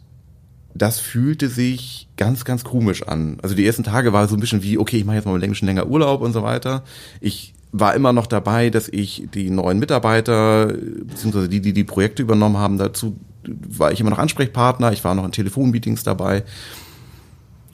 das 0.75 0.99
fühlte 1.01 1.49
sich 1.49 2.09
ganz, 2.17 2.45
ganz 2.45 2.65
komisch 2.65 3.03
an. 3.03 3.39
Also 3.43 3.55
die 3.55 3.67
ersten 3.67 3.85
Tage 3.85 4.13
war 4.13 4.29
so 4.29 4.37
ein 4.37 4.41
bisschen 4.41 4.63
wie, 4.63 4.79
okay, 4.79 4.99
ich 4.99 5.05
mache 5.05 5.17
jetzt 5.17 5.27
mal 5.27 5.35
ein 5.35 5.51
bisschen 5.51 5.67
länger 5.67 5.89
Urlaub 5.89 6.21
und 6.21 6.33
so 6.33 6.43
weiter. 6.43 6.85
Ich 7.21 7.55
war 7.73 7.95
immer 7.95 8.13
noch 8.13 8.27
dabei, 8.27 8.71
dass 8.71 8.89
ich 8.89 9.29
die 9.33 9.51
neuen 9.51 9.79
Mitarbeiter, 9.79 10.67
beziehungsweise 10.67 11.49
die, 11.49 11.61
die 11.61 11.73
die 11.73 11.85
Projekte 11.85 12.23
übernommen 12.23 12.57
haben, 12.57 12.79
dazu 12.79 13.17
war 13.45 13.93
ich 13.93 14.01
immer 14.01 14.11
noch 14.11 14.19
Ansprechpartner, 14.19 14.93
ich 14.93 15.05
war 15.05 15.15
noch 15.15 15.25
in 15.25 15.33
Telefonmeetings 15.33 16.03
dabei. 16.03 16.45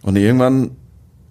Und 0.03 0.17
irgendwann 0.17 0.73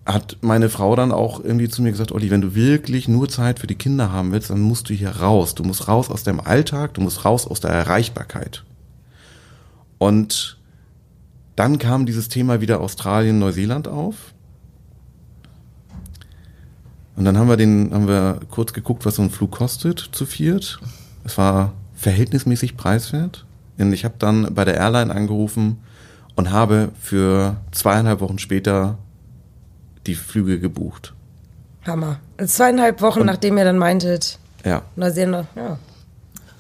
hat 0.06 0.38
meine 0.42 0.70
Frau 0.70 0.96
dann 0.96 1.12
auch 1.12 1.44
irgendwie 1.44 1.70
zu 1.70 1.82
mir 1.82 1.92
gesagt, 1.92 2.12
Olli, 2.12 2.30
wenn 2.30 2.42
du 2.42 2.54
wirklich 2.54 3.08
nur 3.08 3.28
Zeit 3.28 3.60
für 3.60 3.68
die 3.68 3.76
Kinder 3.76 4.12
haben 4.12 4.32
willst, 4.32 4.52
dann 4.52 4.62
musst 4.62 4.90
du 4.90 4.94
hier 4.94 5.10
raus. 5.10 5.56
Du 5.56 5.64
musst 5.64 5.88
raus 5.88 6.12
aus 6.12 6.24
deinem 6.24 6.42
Alltag, 6.42 6.94
du 6.94 7.02
musst 7.02 7.26
raus 7.26 7.48
aus 7.48 7.60
der 7.60 7.72
Erreichbarkeit. 7.72 8.64
Und 9.98 10.60
dann 11.56 11.80
kam 11.80 12.06
dieses 12.06 12.28
Thema 12.28 12.62
wieder 12.62 12.82
Australien, 12.82 13.40
Neuseeland 13.40 13.88
auf. 13.88 14.35
Und 17.16 17.26
dann 17.26 17.38
haben 17.38 17.48
wir 17.48 17.58
den, 17.58 17.94
haben 17.94 18.08
wir 18.08 18.40
kurz 18.50 18.74
geguckt, 18.74 19.06
was 19.06 19.16
so 19.16 19.22
ein 19.22 19.30
Flug 19.30 19.52
kostet 19.52 20.00
zu 20.12 20.26
viert. 20.26 20.80
Es 21.24 21.38
war 21.38 21.74
verhältnismäßig 21.96 22.76
preiswert. 22.76 23.46
Und 23.78 23.94
ich 23.94 24.06
habe 24.06 24.16
dann 24.20 24.54
bei 24.54 24.66
der 24.66 24.76
Airline 24.76 25.14
angerufen 25.14 25.78
und 26.36 26.52
habe 26.52 26.90
für 27.00 27.58
zweieinhalb 27.72 28.20
Wochen 28.20 28.40
später 28.40 28.98
die 30.08 30.16
Flüge 30.16 30.60
gebucht. 30.60 31.14
Hammer. 31.86 32.20
Zweieinhalb 32.44 33.02
Wochen, 33.02 33.26
nachdem 33.26 33.58
ihr 33.58 33.64
dann 33.64 33.78
meintet, 33.78 34.40
Ja, 34.64 34.82
Neuseeland, 34.96 35.48
ja. 35.56 35.78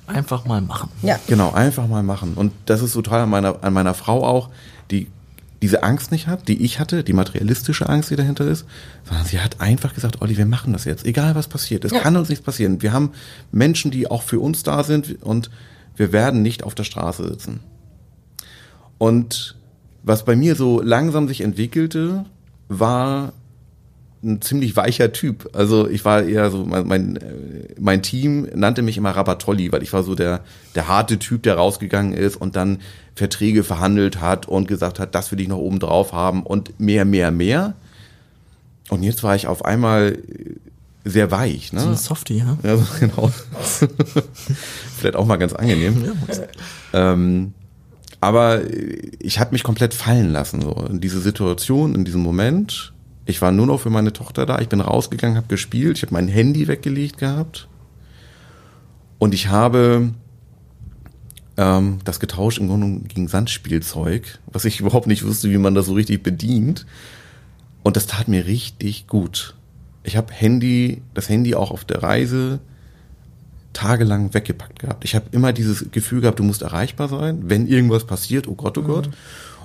Einfach 0.08 0.46
mal 0.46 0.62
machen. 0.62 0.90
Ja. 1.02 1.20
genau, 1.28 1.52
einfach 1.52 1.88
mal 1.88 2.04
machen. 2.04 2.36
Und 2.36 2.52
das 2.68 2.82
ist 2.84 2.94
so 2.94 3.02
toll 3.02 3.20
an 3.20 3.30
meiner, 3.30 3.64
an 3.64 3.74
meiner 3.74 3.96
Frau 3.96 4.24
auch, 4.24 4.50
die 4.92 5.08
diese 5.65 5.81
Angst 5.81 6.12
nicht 6.12 6.27
hat, 6.27 6.48
die 6.48 6.63
ich 6.63 6.79
hatte, 6.79 7.03
die 7.03 7.13
materialistische 7.13 7.89
Angst, 7.89 8.12
die 8.12 8.15
dahinter 8.15 8.45
ist, 8.45 8.65
sondern 9.03 9.25
sie 9.25 9.39
hat 9.39 9.60
einfach 9.62 9.95
gesagt, 9.95 10.22
Olli, 10.22 10.38
wir 10.38 10.45
machen 10.45 10.74
das 10.74 10.86
jetzt, 10.86 11.05
egal 11.05 11.34
was 11.34 11.48
passiert. 11.48 11.84
Es 11.86 11.91
Ja. 11.91 12.01
kann 12.01 12.15
uns 12.15 12.29
nichts 12.29 12.45
passieren. 12.45 12.84
Wir 12.84 12.93
haben 12.93 13.12
Menschen, 13.51 13.89
die 13.89 14.07
auch 14.12 14.22
für 14.22 14.39
uns 14.39 14.62
da 14.62 14.84
sind 14.84 15.24
und 15.24 15.50
wir 15.95 16.12
werden 16.12 16.43
nicht 16.43 16.62
auf 16.63 16.75
der 16.75 16.84
Straße 16.84 17.27
sitzen. 17.27 17.62
Und 19.00 19.55
was 20.03 20.24
bei 20.24 20.36
mir 20.36 20.55
so 20.55 20.81
langsam 20.81 21.27
sich 21.27 21.41
entwickelte, 21.41 22.25
war 22.69 23.34
ein 24.24 24.41
ziemlich 24.41 24.75
weicher 24.75 25.12
Typ. 25.13 25.50
Also 25.53 25.88
ich 25.89 26.03
war 26.05 26.24
eher 26.24 26.50
so, 26.51 26.63
mein, 26.65 26.88
mein, 26.88 27.19
mein 27.79 28.01
Team 28.01 28.48
nannte 28.55 28.81
mich 28.81 28.98
immer 28.98 29.12
Rabatolli, 29.12 29.72
weil 29.72 29.84
ich 29.84 29.93
war 29.93 30.03
so 30.03 30.15
der, 30.15 30.41
der 30.75 30.88
harte 30.88 31.19
Typ, 31.19 31.43
der 31.43 31.55
rausgegangen 31.55 32.13
ist 32.13 32.36
und 32.36 32.55
dann 32.55 32.79
Verträge 33.15 33.63
verhandelt 33.63 34.19
hat 34.19 34.48
und 34.48 34.67
gesagt 34.67 35.00
hat, 35.00 35.15
das 35.15 35.31
will 35.31 35.39
ich 35.39 35.48
noch 35.48 35.57
oben 35.57 35.79
drauf 35.79 36.12
haben 36.12 36.43
und 36.43 36.79
mehr, 36.79 37.05
mehr, 37.05 37.31
mehr. 37.31 37.75
Und 38.89 39.03
jetzt 39.03 39.24
war 39.24 39.36
ich 39.36 39.48
auf 39.48 39.65
einmal 39.65 40.17
sehr 41.05 41.31
weich. 41.31 41.72
So 41.72 41.77
ein 41.77 41.89
Ne? 41.91 41.95
Softie, 41.95 42.39
ja? 42.39 42.57
Ja, 42.63 42.77
so, 42.77 42.86
genau. 43.00 43.31
Vielleicht 44.98 45.15
auch 45.15 45.25
mal 45.25 45.38
ganz 45.38 45.53
angenehm. 45.53 46.12
Ähm, 46.93 47.53
aber 48.19 48.62
ich 49.19 49.39
habe 49.39 49.51
mich 49.51 49.63
komplett 49.63 49.93
fallen 49.93 50.31
lassen, 50.31 50.62
so 50.62 50.72
in 50.89 51.00
diese 51.00 51.22
Situation, 51.22 51.95
in 51.95 52.05
diesem 52.05 52.22
Moment. 52.22 52.93
Ich 53.25 53.41
war 53.41 53.51
nur 53.51 53.67
noch 53.67 53.79
für 53.79 53.89
meine 53.89 54.13
Tochter 54.13 54.45
da. 54.45 54.60
Ich 54.60 54.69
bin 54.69 54.81
rausgegangen, 54.81 55.38
habe 55.38 55.48
gespielt. 55.48 55.98
Ich 55.98 56.03
habe 56.03 56.13
mein 56.13 56.27
Handy 56.27 56.67
weggelegt 56.67 57.17
gehabt. 57.17 57.67
Und 59.19 59.34
ich 59.34 59.48
habe 59.48 60.12
ähm, 61.58 62.00
das 62.04 62.20
getauscht 62.20 62.60
im 62.60 62.68
Grunde 62.68 63.08
gegen 63.08 63.28
Sandspielzeug, 63.28 64.40
was 64.48 64.66
ich 64.66 64.80
überhaupt 64.82 65.08
nicht 65.08 65.26
wusste, 65.26 65.50
wie 65.52 65.58
man 65.58 65.76
das 65.76 65.88
so 65.88 65.94
richtig 65.94 66.24
bedient. 66.24 66.86
Und 67.84 67.96
das 67.96 68.08
tat 68.08 68.28
mir 68.28 68.46
richtig 68.46 69.08
gut. 69.08 69.56
Ich 70.04 70.18
habe 70.18 70.34
Handy, 70.34 71.02
das 71.14 71.30
Handy 71.30 71.56
auch 71.56 71.72
auf 71.72 71.86
der 71.86 72.04
Reise 72.04 72.60
tagelang 73.74 74.34
weggepackt 74.34 74.80
gehabt. 74.80 75.04
Ich 75.04 75.16
habe 75.16 75.26
immer 75.32 75.54
dieses 75.54 75.92
Gefühl 75.92 76.22
gehabt, 76.22 76.40
du 76.40 76.44
musst 76.44 76.62
erreichbar 76.62 77.10
sein, 77.10 77.44
wenn 77.44 77.68
irgendwas 77.68 78.06
passiert, 78.06 78.48
oh 78.48 78.56
Gott, 78.56 78.78
oh 78.78 78.84
Gott. 78.84 79.10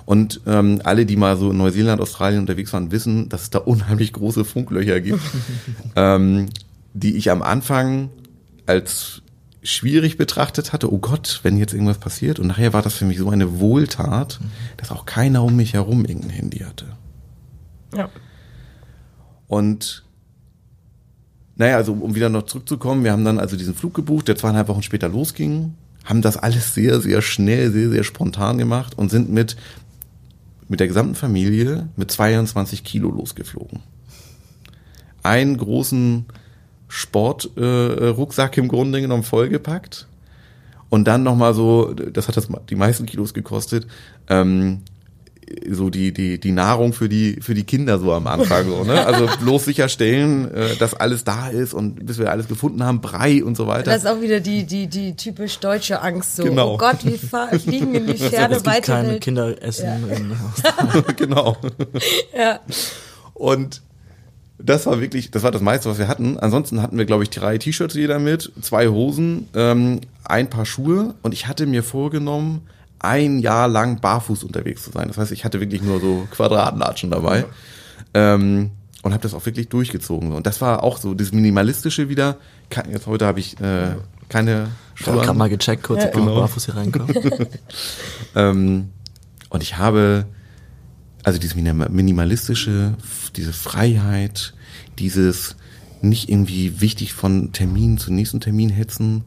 Und 0.05 0.41
ähm, 0.45 0.81
alle, 0.83 1.05
die 1.05 1.15
mal 1.15 1.37
so 1.37 1.51
in 1.51 1.57
Neuseeland, 1.57 2.01
Australien 2.01 2.41
unterwegs 2.41 2.73
waren, 2.73 2.91
wissen, 2.91 3.29
dass 3.29 3.43
es 3.43 3.49
da 3.49 3.59
unheimlich 3.65 4.13
große 4.13 4.45
Funklöcher 4.45 4.99
gibt, 4.99 5.21
ähm, 5.95 6.47
die 6.93 7.15
ich 7.15 7.31
am 7.31 7.41
Anfang 7.41 8.09
als 8.65 9.20
schwierig 9.63 10.17
betrachtet 10.17 10.73
hatte. 10.73 10.91
Oh 10.91 10.97
Gott, 10.97 11.39
wenn 11.43 11.57
jetzt 11.57 11.73
irgendwas 11.73 11.99
passiert. 11.99 12.39
Und 12.39 12.47
nachher 12.47 12.73
war 12.73 12.81
das 12.81 12.95
für 12.95 13.05
mich 13.05 13.17
so 13.17 13.29
eine 13.29 13.59
Wohltat, 13.59 14.39
dass 14.77 14.91
auch 14.91 15.05
keiner 15.05 15.43
um 15.43 15.55
mich 15.55 15.73
herum 15.73 16.05
irgendein 16.05 16.31
Handy 16.31 16.59
hatte. 16.59 16.85
Ja. 17.95 18.09
Und 19.47 20.03
naja, 21.55 21.75
also 21.75 21.93
um 21.93 22.15
wieder 22.15 22.29
noch 22.29 22.43
zurückzukommen, 22.43 23.03
wir 23.03 23.11
haben 23.11 23.25
dann 23.25 23.37
also 23.37 23.55
diesen 23.55 23.75
Flug 23.75 23.93
gebucht, 23.93 24.27
der 24.27 24.35
zweieinhalb 24.35 24.67
Wochen 24.67 24.81
später 24.81 25.09
losging, 25.09 25.75
haben 26.05 26.21
das 26.21 26.37
alles 26.37 26.73
sehr, 26.73 26.99
sehr 27.01 27.21
schnell, 27.21 27.71
sehr, 27.71 27.89
sehr 27.89 28.03
spontan 28.03 28.57
gemacht 28.57 28.97
und 28.97 29.11
sind 29.11 29.29
mit, 29.29 29.57
mit 30.67 30.79
der 30.79 30.87
gesamten 30.87 31.15
Familie 31.15 31.89
mit 31.95 32.09
22 32.09 32.83
Kilo 32.83 33.11
losgeflogen. 33.11 33.81
Einen 35.21 35.57
großen 35.57 36.25
Sportrucksack 36.91 38.57
äh, 38.57 38.59
im 38.59 38.67
Grunde 38.67 38.99
genommen 39.01 39.23
vollgepackt 39.23 40.07
und 40.89 41.07
dann 41.07 41.23
nochmal 41.23 41.53
so, 41.53 41.93
das 41.93 42.27
hat 42.27 42.35
das 42.35 42.49
die 42.69 42.75
meisten 42.75 43.05
Kilos 43.05 43.33
gekostet, 43.33 43.87
ähm, 44.29 44.81
so 45.69 45.89
die 45.89 46.13
die 46.13 46.39
die 46.39 46.51
Nahrung 46.53 46.93
für 46.93 47.09
die 47.09 47.39
für 47.41 47.53
die 47.53 47.65
Kinder 47.65 47.99
so 47.99 48.13
am 48.13 48.25
Anfang 48.27 48.65
so 48.67 48.85
ne 48.85 49.05
also 49.05 49.27
bloß 49.41 49.65
sicherstellen 49.65 50.49
äh, 50.53 50.77
dass 50.77 50.93
alles 50.93 51.25
da 51.25 51.49
ist 51.49 51.73
und 51.73 52.05
bis 52.05 52.19
wir 52.19 52.31
alles 52.31 52.47
gefunden 52.47 52.83
haben 52.83 53.01
Brei 53.01 53.43
und 53.43 53.57
so 53.57 53.67
weiter 53.67 53.91
Das 53.91 54.03
ist 54.03 54.09
auch 54.09 54.21
wieder 54.21 54.39
die, 54.39 54.63
die, 54.65 54.87
die 54.87 55.13
typisch 55.15 55.59
deutsche 55.59 56.01
Angst. 56.01 56.37
So, 56.37 56.43
Genau. 56.43 56.75
oh 56.75 56.77
Gott, 56.77 56.99
wir 57.03 57.17
fliegen 57.59 57.95
in 57.95 58.07
die 58.07 58.13
Es 58.23 58.29
Ferne 58.29 58.55
gibt 58.55 58.65
weiter. 58.65 58.93
keine 58.95 59.07
Welt. 59.09 59.21
Kinderessen. 59.23 60.09
In, 60.09 60.33
genau 61.17 61.57
Ja. 62.37 62.59
und 63.33 63.81
das 64.63 64.85
war 64.85 64.99
wirklich, 65.01 65.31
das 65.31 65.43
war 65.43 65.51
das 65.51 65.61
meiste, 65.61 65.89
was 65.89 65.97
wir 65.97 66.07
hatten. 66.07 66.37
Ansonsten 66.39 66.81
hatten 66.81 66.97
wir, 66.97 67.05
glaube 67.05 67.23
ich, 67.23 67.29
drei 67.29 67.57
T-Shirts 67.57 67.95
jeder 67.95 68.19
mit, 68.19 68.51
zwei 68.61 68.87
Hosen, 68.87 69.47
ähm, 69.55 70.01
ein 70.23 70.49
paar 70.49 70.65
Schuhe 70.65 71.15
und 71.21 71.33
ich 71.33 71.47
hatte 71.47 71.65
mir 71.65 71.83
vorgenommen, 71.83 72.61
ein 72.99 73.39
Jahr 73.39 73.67
lang 73.67 73.99
barfuß 73.99 74.43
unterwegs 74.43 74.83
zu 74.83 74.91
sein. 74.91 75.07
Das 75.07 75.17
heißt, 75.17 75.31
ich 75.31 75.43
hatte 75.43 75.59
wirklich 75.59 75.81
nur 75.81 75.99
so 75.99 76.27
Quadratlatschen 76.31 77.09
dabei 77.09 77.45
ähm, 78.13 78.69
und 79.01 79.13
habe 79.13 79.23
das 79.23 79.33
auch 79.33 79.45
wirklich 79.45 79.69
durchgezogen. 79.69 80.31
Und 80.33 80.45
das 80.45 80.61
war 80.61 80.83
auch 80.83 80.97
so 80.97 81.13
das 81.15 81.31
Minimalistische 81.31 82.09
wieder. 82.09 82.37
Jetzt 82.91 83.07
heute 83.07 83.25
habe 83.25 83.39
ich 83.39 83.59
äh, 83.59 83.95
keine 84.29 84.67
ich 84.95 85.01
Schuhe 85.05 85.13
habe 85.13 85.21
an. 85.21 85.25
gerade 85.25 85.37
mal 85.39 85.49
gecheckt, 85.49 85.81
kurz, 85.83 86.05
ob 86.05 86.13
man 86.15 86.25
Genau. 86.25 86.39
barfuß 86.41 86.65
hier 86.65 86.75
reinkommt. 86.75 87.15
Ähm, 88.35 88.89
und 89.49 89.63
ich 89.63 89.77
habe 89.77 90.25
also 91.23 91.39
dieses 91.39 91.55
Minim- 91.55 91.85
minimalistische, 91.91 92.95
diese 93.35 93.53
Freiheit, 93.53 94.53
dieses 94.99 95.55
nicht 96.01 96.29
irgendwie 96.29 96.81
wichtig 96.81 97.13
von 97.13 97.51
Termin 97.53 97.97
zu 97.97 98.11
nächsten 98.11 98.39
Termin 98.39 98.69
hetzen, 98.69 99.23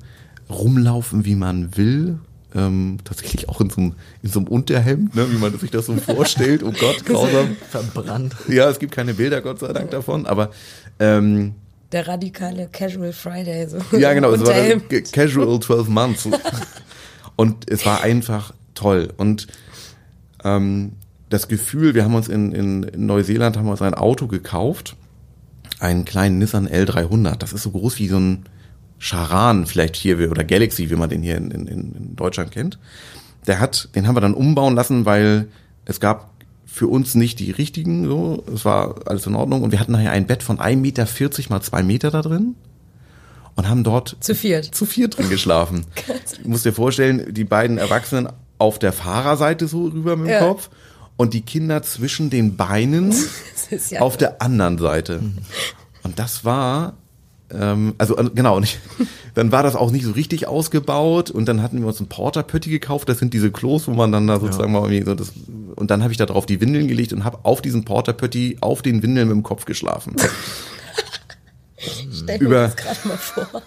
rumlaufen, 0.50 1.24
wie 1.24 1.34
man 1.36 1.76
will. 1.76 2.18
Ähm, 2.56 2.98
tatsächlich 3.02 3.48
auch 3.48 3.60
in 3.60 3.68
so, 3.70 3.80
einem, 3.80 3.92
in 4.22 4.30
so 4.30 4.38
einem 4.38 4.48
Unterhemd, 4.48 5.16
ne, 5.16 5.26
wie 5.32 5.38
man 5.38 5.58
sich 5.58 5.70
das 5.72 5.86
so 5.86 5.96
vorstellt. 5.96 6.62
Oh 6.62 6.70
Gott, 6.72 7.04
grausam. 7.04 7.56
Verbrannt. 7.68 8.34
Ja, 8.48 8.70
es 8.70 8.78
gibt 8.78 8.92
keine 8.92 9.14
Bilder, 9.14 9.40
Gott 9.40 9.58
sei 9.58 9.72
Dank 9.72 9.90
davon, 9.90 10.24
aber 10.26 10.50
ähm, 11.00 11.54
Der 11.90 12.06
radikale 12.06 12.68
Casual 12.70 13.12
Friday. 13.12 13.66
So. 13.68 13.96
ja, 13.96 14.12
genau, 14.14 14.30
es 14.32 14.40
war 14.42 14.54
Casual 15.12 15.58
12 15.58 15.88
Months. 15.88 16.28
Und 17.36 17.68
es 17.68 17.84
war 17.84 18.02
einfach 18.02 18.54
toll. 18.74 19.12
Und 19.16 19.48
ähm, 20.44 20.92
das 21.34 21.48
Gefühl, 21.48 21.94
wir 21.94 22.04
haben 22.04 22.14
uns 22.14 22.28
in, 22.28 22.52
in, 22.52 22.82
in 22.84 23.06
Neuseeland 23.06 23.56
haben 23.56 23.66
wir 23.66 23.72
uns 23.72 23.82
ein 23.82 23.94
Auto 23.94 24.26
gekauft, 24.26 24.96
einen 25.80 26.04
kleinen 26.04 26.38
Nissan 26.38 26.68
L300. 26.68 27.36
Das 27.36 27.52
ist 27.52 27.62
so 27.64 27.70
groß 27.70 27.98
wie 27.98 28.08
so 28.08 28.18
ein 28.18 28.44
Charan 28.98 29.66
vielleicht 29.66 29.96
hier 29.96 30.30
oder 30.30 30.44
Galaxy, 30.44 30.88
wie 30.90 30.94
man 30.94 31.10
den 31.10 31.22
hier 31.22 31.36
in, 31.36 31.50
in, 31.50 31.66
in 31.66 32.16
Deutschland 32.16 32.52
kennt. 32.52 32.78
Der 33.46 33.58
hat, 33.60 33.88
den 33.94 34.06
haben 34.06 34.14
wir 34.16 34.20
dann 34.20 34.32
umbauen 34.34 34.74
lassen, 34.74 35.04
weil 35.04 35.48
es 35.84 36.00
gab 36.00 36.30
für 36.64 36.86
uns 36.86 37.14
nicht 37.14 37.38
die 37.40 37.50
richtigen, 37.50 38.06
so, 38.06 38.42
es 38.52 38.64
war 38.64 39.06
alles 39.06 39.26
in 39.26 39.34
Ordnung 39.34 39.62
und 39.62 39.72
wir 39.72 39.80
hatten 39.80 39.92
nachher 39.92 40.12
ein 40.12 40.26
Bett 40.26 40.42
von 40.42 40.58
1,40 40.58 40.76
Meter 40.76 41.06
mal 41.50 41.60
2 41.60 41.82
Meter 41.82 42.10
da 42.10 42.22
drin 42.22 42.54
und 43.56 43.68
haben 43.68 43.84
dort 43.84 44.16
Zu 44.20 44.34
viert. 44.34 44.74
zu 44.74 44.86
vier 44.86 45.08
drin 45.08 45.28
geschlafen. 45.28 45.84
Du 46.42 46.48
musst 46.48 46.64
dir 46.64 46.72
vorstellen, 46.72 47.32
die 47.34 47.44
beiden 47.44 47.78
Erwachsenen 47.78 48.28
auf 48.58 48.78
der 48.78 48.92
Fahrerseite 48.92 49.68
so 49.68 49.86
rüber 49.88 50.16
mit 50.16 50.26
dem 50.26 50.32
Ja. 50.32 50.38
Kopf 50.40 50.70
und 51.16 51.34
die 51.34 51.42
Kinder 51.42 51.82
zwischen 51.82 52.30
den 52.30 52.56
Beinen 52.56 53.14
ja 53.90 54.00
auf 54.00 54.16
der 54.16 54.42
anderen 54.42 54.78
Seite. 54.78 55.20
Und 56.02 56.18
das 56.18 56.44
war, 56.44 56.94
ähm, 57.50 57.94
also 57.98 58.16
äh, 58.18 58.30
genau, 58.34 58.56
und 58.56 58.64
ich, 58.64 58.78
dann 59.34 59.52
war 59.52 59.62
das 59.62 59.76
auch 59.76 59.90
nicht 59.90 60.04
so 60.04 60.12
richtig 60.12 60.46
ausgebaut 60.48 61.30
und 61.30 61.46
dann 61.46 61.62
hatten 61.62 61.80
wir 61.80 61.86
uns 61.86 62.00
ein 62.00 62.08
Porterpötti 62.08 62.68
gekauft, 62.70 63.08
das 63.08 63.18
sind 63.18 63.32
diese 63.32 63.50
Klos, 63.50 63.86
wo 63.88 63.92
man 63.92 64.12
dann 64.12 64.26
da 64.26 64.38
sozusagen 64.40 64.72
mal 64.72 64.82
irgendwie 64.90 65.04
so 65.04 65.14
das, 65.14 65.32
und 65.76 65.90
dann 65.90 66.02
habe 66.02 66.12
ich 66.12 66.18
da 66.18 66.26
drauf 66.26 66.46
die 66.46 66.60
Windeln 66.60 66.88
gelegt 66.88 67.12
und 67.12 67.24
habe 67.24 67.38
auf 67.44 67.62
diesen 67.62 67.84
Porterpötti 67.84 68.58
auf 68.60 68.82
den 68.82 69.02
Windeln 69.02 69.28
mit 69.28 69.36
dem 69.36 69.42
Kopf 69.42 69.64
geschlafen. 69.64 70.16
Stell 72.12 72.38
mir 72.38 72.44
über- 72.44 72.62
das 72.68 72.76
gerade 72.76 73.08
mal 73.08 73.16
vor. 73.18 73.62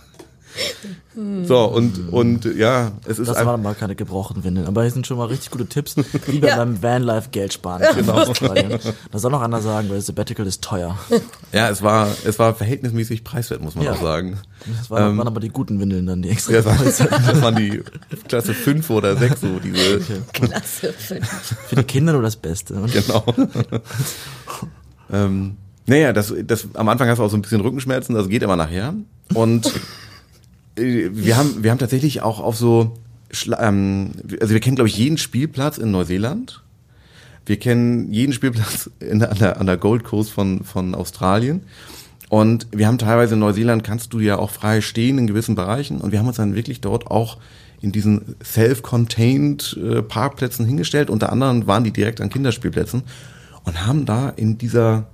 So, 1.45 1.65
und, 1.65 2.09
und 2.11 2.45
ja, 2.45 2.91
es 3.05 3.17
ist 3.19 3.27
Das 3.27 3.37
einfach, 3.37 3.51
waren 3.53 3.63
mal 3.63 3.73
keine 3.73 3.95
gebrochenen 3.95 4.43
Windeln. 4.43 4.67
Aber 4.67 4.83
hier 4.83 4.91
sind 4.91 5.07
schon 5.07 5.17
mal 5.17 5.25
richtig 5.25 5.49
gute 5.51 5.65
Tipps, 5.65 5.95
wie 6.27 6.39
bei 6.39 6.49
Ja. 6.49 6.57
beim 6.57 6.81
Vanlife 6.83 7.29
Geld 7.31 7.53
sparen. 7.53 7.81
Genau. 7.95 8.23
Da 9.11 9.19
soll 9.19 9.31
noch 9.31 9.41
einer 9.41 9.61
sagen, 9.61 9.89
weil 9.89 9.99
Sabbatical 10.01 10.45
ist 10.45 10.63
teuer. 10.63 10.97
ja, 11.51 11.69
es 11.69 11.81
war, 11.81 12.07
es 12.25 12.37
war 12.37 12.53
verhältnismäßig 12.53 13.23
preiswert, 13.23 13.61
muss 13.61 13.75
man 13.75 13.85
Ja. 13.85 13.93
auch 13.93 14.01
sagen. 14.01 14.37
Das 14.77 14.89
waren, 14.91 15.11
Ähm, 15.11 15.17
waren 15.17 15.27
aber 15.27 15.39
die 15.39 15.49
guten 15.49 15.79
Windeln 15.79 16.05
dann, 16.05 16.21
die 16.21 16.29
extra 16.29 16.53
Ja, 16.53 16.61
das, 16.61 16.97
das 16.97 17.41
waren 17.41 17.55
die 17.55 17.81
Klasse 18.27 18.53
5 18.53 18.89
oder 18.89 19.15
6, 19.17 19.41
so 19.41 19.59
diese, 19.59 20.01
Klasse 20.33 20.93
5. 20.93 21.27
Für 21.67 21.75
die 21.75 21.83
Kinder 21.83 22.13
nur 22.13 22.21
das 22.21 22.35
Beste. 22.35 22.75
Genau. 22.93 23.23
ähm, 25.11 25.57
naja, 25.85 26.11
das, 26.13 26.33
das, 26.45 26.67
am 26.73 26.89
Anfang 26.89 27.07
hast 27.09 27.19
du 27.19 27.23
auch 27.23 27.29
so 27.29 27.37
ein 27.37 27.41
bisschen 27.41 27.61
Rückenschmerzen, 27.61 28.13
das 28.15 28.27
geht 28.29 28.43
immer 28.43 28.55
nachher. 28.57 28.93
Und 29.33 29.71
wir 30.77 31.37
haben, 31.37 31.63
wir 31.63 31.71
haben 31.71 31.79
tatsächlich 31.79 32.21
auch 32.21 32.39
auf 32.39 32.55
so, 32.55 32.93
ähm, 33.57 34.11
also 34.39 34.53
wir 34.53 34.59
kennen, 34.59 34.75
glaube 34.75 34.89
ich, 34.89 34.97
jeden 34.97 35.17
Spielplatz 35.17 35.77
in 35.77 35.91
Neuseeland. 35.91 36.63
Wir 37.45 37.57
kennen 37.57 38.11
jeden 38.11 38.33
Spielplatz 38.33 38.89
in, 38.99 39.23
an, 39.23 39.37
der, 39.37 39.59
an 39.59 39.65
der 39.65 39.77
Gold 39.77 40.03
Coast 40.03 40.31
von, 40.31 40.63
von 40.63 40.93
Australien. 40.95 41.63
Und 42.29 42.67
wir 42.71 42.87
haben 42.87 42.97
teilweise 42.97 43.35
in 43.35 43.39
Neuseeland, 43.39 43.83
kannst 43.83 44.13
du 44.13 44.19
ja 44.19 44.37
auch 44.37 44.51
frei 44.51 44.81
stehen 44.81 45.17
in 45.17 45.27
gewissen 45.27 45.55
Bereichen. 45.55 46.01
Und 46.01 46.11
wir 46.11 46.19
haben 46.19 46.27
uns 46.27 46.37
dann 46.37 46.55
wirklich 46.55 46.81
dort 46.81 47.07
auch 47.07 47.37
in 47.79 47.91
diesen 47.91 48.35
self-contained 48.43 49.77
äh, 49.81 50.01
Parkplätzen 50.01 50.65
hingestellt. 50.65 51.09
Unter 51.09 51.31
anderem 51.31 51.67
waren 51.67 51.83
die 51.83 51.91
direkt 51.91 52.21
an 52.21 52.29
Kinderspielplätzen 52.29 53.03
und 53.63 53.85
haben 53.85 54.05
da 54.05 54.29
in 54.29 54.57
dieser 54.57 55.07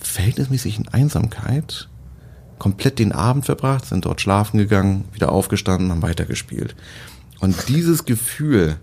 verhältnismäßigen 0.00 0.88
Einsamkeit 0.88 1.88
komplett 2.62 3.00
den 3.00 3.10
Abend 3.10 3.44
verbracht, 3.44 3.86
sind 3.86 4.04
dort 4.04 4.20
schlafen 4.20 4.56
gegangen, 4.56 5.04
wieder 5.12 5.32
aufgestanden, 5.32 5.90
haben 5.90 6.00
weitergespielt. 6.02 6.76
Und 7.40 7.56
dieses 7.68 8.04
Gefühl, 8.04 8.76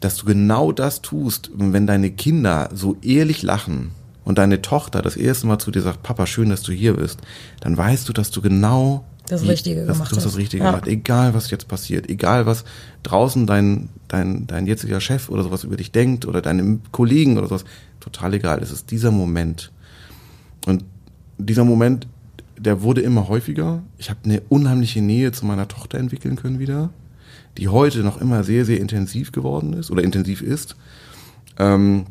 dass 0.00 0.16
du 0.16 0.24
genau 0.24 0.72
das 0.72 1.02
tust, 1.02 1.50
wenn 1.54 1.86
deine 1.86 2.10
Kinder 2.10 2.70
so 2.72 2.96
ehrlich 3.02 3.42
lachen 3.42 3.90
und 4.24 4.38
deine 4.38 4.62
Tochter 4.62 5.02
das 5.02 5.16
erste 5.16 5.46
Mal 5.46 5.58
zu 5.58 5.70
dir 5.70 5.82
sagt, 5.82 6.02
Papa, 6.02 6.26
schön, 6.26 6.48
dass 6.48 6.62
du 6.62 6.72
hier 6.72 6.94
bist, 6.94 7.20
dann 7.60 7.76
weißt 7.76 8.08
du, 8.08 8.14
dass 8.14 8.30
du 8.30 8.40
genau 8.40 9.04
Das 9.28 9.42
Richtige 9.42 9.84
dass 9.84 9.96
gemacht 9.98 10.12
du 10.12 10.16
hast 10.16 10.24
hast. 10.24 10.32
das 10.32 10.38
Richtige 10.38 10.64
Ja. 10.64 10.70
gemacht. 10.70 10.88
Egal, 10.88 11.34
was 11.34 11.50
jetzt 11.50 11.68
passiert, 11.68 12.08
egal, 12.08 12.46
was 12.46 12.64
draußen 13.02 13.46
dein, 13.46 13.90
dein, 14.08 14.46
dein 14.46 14.66
jetziger 14.66 15.02
Chef 15.02 15.28
oder 15.28 15.42
sowas 15.42 15.62
über 15.64 15.76
dich 15.76 15.92
denkt 15.92 16.24
oder 16.24 16.40
deine 16.40 16.78
Kollegen 16.90 17.36
oder 17.36 17.48
sowas, 17.48 17.66
total 18.00 18.32
egal. 18.32 18.62
Es 18.62 18.70
ist 18.70 18.90
dieser 18.90 19.10
Moment. 19.10 19.72
Und 20.64 20.84
dieser 21.36 21.64
Moment, 21.64 22.06
der 22.58 22.82
wurde 22.82 23.00
immer 23.00 23.28
häufiger. 23.28 23.82
Ich 23.98 24.10
habe 24.10 24.20
eine 24.24 24.42
unheimliche 24.48 25.00
Nähe 25.00 25.32
zu 25.32 25.46
meiner 25.46 25.68
Tochter 25.68 25.98
entwickeln 25.98 26.36
können 26.36 26.58
wieder, 26.58 26.90
die 27.58 27.68
heute 27.68 28.00
noch 28.00 28.20
immer 28.20 28.44
sehr, 28.44 28.64
sehr 28.64 28.80
intensiv 28.80 29.32
geworden 29.32 29.72
ist 29.72 29.90
oder 29.90 30.02
intensiv 30.02 30.42
ist. 30.42 30.76
Ähm, 31.58 32.06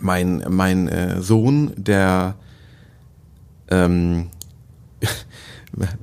mein 0.00 0.44
mein 0.48 0.88
äh, 0.88 1.20
Sohn, 1.22 1.72
der 1.76 2.36
ähm, 3.70 4.28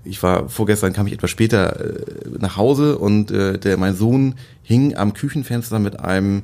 ich 0.03 0.21
war 0.23 0.49
vorgestern 0.49 0.93
kam 0.93 1.07
ich 1.07 1.13
etwas 1.13 1.31
später 1.31 1.79
äh, 1.79 2.29
nach 2.39 2.57
Hause 2.57 2.97
und 2.97 3.31
äh, 3.31 3.57
der 3.57 3.77
mein 3.77 3.95
Sohn 3.95 4.35
hing 4.63 4.95
am 4.95 5.13
Küchenfenster 5.13 5.79
mit 5.79 5.99
einem 5.99 6.43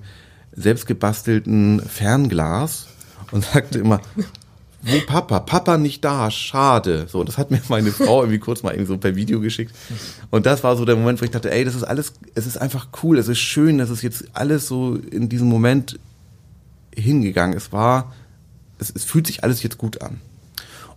selbstgebastelten 0.54 1.82
Fernglas 1.82 2.88
und 3.32 3.45
sagte 3.45 3.80
immer 3.80 4.01
wo 4.84 5.00
Papa? 5.06 5.39
Papa 5.39 5.78
nicht 5.78 6.04
da, 6.04 6.32
schade. 6.32 7.08
So, 7.08 7.24
das 7.24 7.38
hat 7.38 7.52
mir 7.52 7.62
meine 7.70 7.91
Frau 7.91 8.22
irgendwie 8.22 8.39
kurz 8.39 8.63
mal 8.63 8.72
irgendwie 8.72 8.88
so 8.88 8.98
per 8.98 9.15
Video 9.15 9.39
geschickt. 9.39 9.76
Und 10.30 10.46
das 10.46 10.63
war 10.63 10.76
so 10.76 10.86
der 10.86 10.96
Moment, 10.96 11.22
wo 11.22 11.26
ich 11.26 11.32
dachte, 11.32 11.52
ey, 11.52 11.63
das 11.63 11.76
ist 11.76 11.84
alles, 11.84 12.13
es 12.36 12.48
ist 12.48 12.58
einfach 12.58 12.88
cool, 13.04 13.17
es 13.17 13.28
ist 13.28 13.39
schön, 13.39 13.78
dass 13.78 13.89
es 13.89 14.02
jetzt 14.02 14.26
alles 14.34 14.67
so 14.67 14.96
in 14.96 15.30
diesem 15.30 15.48
Moment 15.48 16.00
hingegangen. 16.96 17.56
Es 17.56 17.72
war, 17.72 18.13
es, 18.80 18.91
es 18.96 19.04
fühlt 19.04 19.28
sich 19.28 19.44
alles 19.44 19.63
jetzt 19.63 19.78
gut 19.78 20.02
an. 20.02 20.20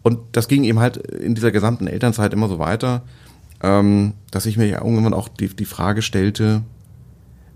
Und 0.02 0.18
das 0.32 0.48
ging 0.48 0.64
eben 0.64 0.80
halt 0.80 0.98
in 0.98 1.34
dieser 1.34 1.50
gesamten 1.50 1.86
Elternzeit 1.86 2.32
immer 2.32 2.48
so 2.48 2.58
weiter, 2.58 3.02
ähm, 3.62 4.14
dass 4.30 4.46
ich 4.46 4.56
mir 4.56 4.66
ja 4.66 4.78
irgendwann 4.78 5.14
auch 5.14 5.28
die, 5.28 5.48
die 5.48 5.64
Frage 5.64 6.02
stellte, 6.02 6.62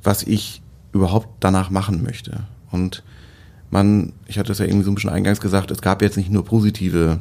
was 0.02 0.22
ich 0.22 0.62
überhaupt 0.92 1.28
danach 1.40 1.70
machen 1.70 2.02
möchte. 2.02 2.44
Und 2.70 3.02
man, 3.70 4.12
ich 4.26 4.38
hatte 4.38 4.52
es 4.52 4.58
ja 4.58 4.64
irgendwie 4.64 4.84
so 4.84 4.90
ein 4.90 4.94
bisschen 4.94 5.10
eingangs 5.10 5.40
gesagt, 5.40 5.70
es 5.70 5.82
gab 5.82 6.02
jetzt 6.02 6.16
nicht 6.16 6.30
nur 6.30 6.44
positive 6.44 7.18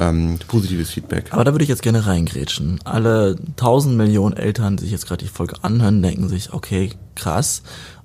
ähm, 0.00 0.38
positives 0.48 0.90
Feedback. 0.90 1.26
Aber 1.30 1.44
da 1.44 1.52
würde 1.52 1.64
ich 1.64 1.68
jetzt 1.68 1.82
gerne 1.82 2.06
reingrätschen. 2.06 2.80
Alle 2.84 3.36
tausend 3.56 3.96
Millionen 3.96 4.36
Eltern, 4.36 4.76
die 4.76 4.84
sich 4.84 4.92
jetzt 4.92 5.06
gerade 5.06 5.24
die 5.24 5.30
Folge 5.30 5.56
anhören, 5.62 6.02
denken 6.02 6.28
sich, 6.28 6.52
okay, 6.52 6.90
krass, 7.14 7.62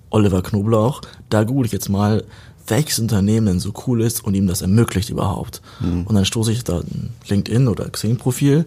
Oliver 0.10 0.42
Knoblauch, 0.42 1.02
da 1.30 1.44
google 1.44 1.66
ich 1.66 1.72
jetzt 1.72 1.90
mal, 1.90 2.24
welches 2.68 3.00
Unternehmen 3.00 3.48
denn 3.48 3.60
so 3.60 3.74
cool 3.88 4.02
ist 4.02 4.24
und 4.24 4.34
ihm 4.34 4.48
das 4.48 4.62
ermöglicht 4.62 5.10
überhaupt. 5.10 5.62
Mhm. 5.80 6.04
Und 6.04 6.16
dann 6.16 6.26
stoße 6.26 6.52
ich 6.52 6.64
da 6.64 6.80
ein 6.80 7.12
LinkedIn 7.28 7.68
oder 7.68 7.90
Xing-Profil 7.90 8.66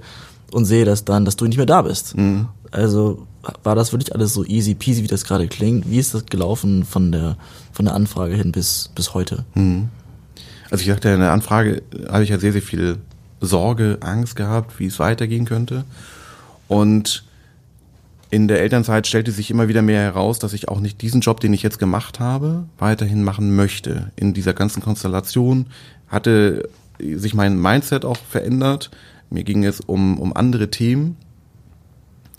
und 0.52 0.64
sehe 0.64 0.86
das 0.86 1.04
dann, 1.04 1.24
dass 1.24 1.36
du 1.36 1.44
nicht 1.46 1.58
mehr 1.58 1.66
da 1.66 1.82
bist. 1.82 2.16
Mhm. 2.16 2.48
Also 2.70 3.26
war 3.62 3.74
das 3.74 3.92
wirklich 3.92 4.14
alles 4.14 4.34
so 4.34 4.44
easy 4.44 4.74
peasy, 4.74 5.02
wie 5.02 5.06
das 5.06 5.24
gerade 5.24 5.48
klingt? 5.48 5.90
Wie 5.90 5.98
ist 5.98 6.14
das 6.14 6.26
gelaufen 6.26 6.84
von 6.84 7.12
der, 7.12 7.36
von 7.72 7.84
der 7.86 7.94
Anfrage 7.94 8.34
hin 8.34 8.52
bis, 8.52 8.90
bis 8.94 9.14
heute? 9.14 9.44
Mhm. 9.54 9.88
Also 10.70 10.82
ich 10.82 10.88
sagte, 10.88 11.08
in 11.08 11.20
der 11.20 11.32
Anfrage 11.32 11.82
habe 12.08 12.22
ich 12.22 12.30
ja 12.30 12.38
sehr, 12.38 12.52
sehr 12.52 12.62
viel 12.62 12.98
Sorge, 13.40 13.98
Angst 14.00 14.36
gehabt, 14.36 14.78
wie 14.78 14.86
es 14.86 14.98
weitergehen 14.98 15.44
könnte. 15.44 15.84
Und 16.68 17.24
in 18.30 18.46
der 18.46 18.60
Elternzeit 18.60 19.06
stellte 19.06 19.32
sich 19.32 19.50
immer 19.50 19.66
wieder 19.66 19.82
mehr 19.82 20.02
heraus, 20.02 20.38
dass 20.38 20.52
ich 20.52 20.68
auch 20.68 20.78
nicht 20.78 21.02
diesen 21.02 21.20
Job, 21.20 21.40
den 21.40 21.52
ich 21.52 21.62
jetzt 21.62 21.78
gemacht 21.80 22.20
habe, 22.20 22.64
weiterhin 22.78 23.24
machen 23.24 23.56
möchte. 23.56 24.12
In 24.14 24.34
dieser 24.34 24.54
ganzen 24.54 24.80
Konstellation 24.82 25.66
hatte 26.06 26.68
sich 27.00 27.34
mein 27.34 27.60
Mindset 27.60 28.04
auch 28.04 28.18
verändert. 28.18 28.90
Mir 29.30 29.42
ging 29.42 29.64
es 29.64 29.80
um, 29.80 30.18
um 30.20 30.36
andere 30.36 30.70
Themen. 30.70 31.16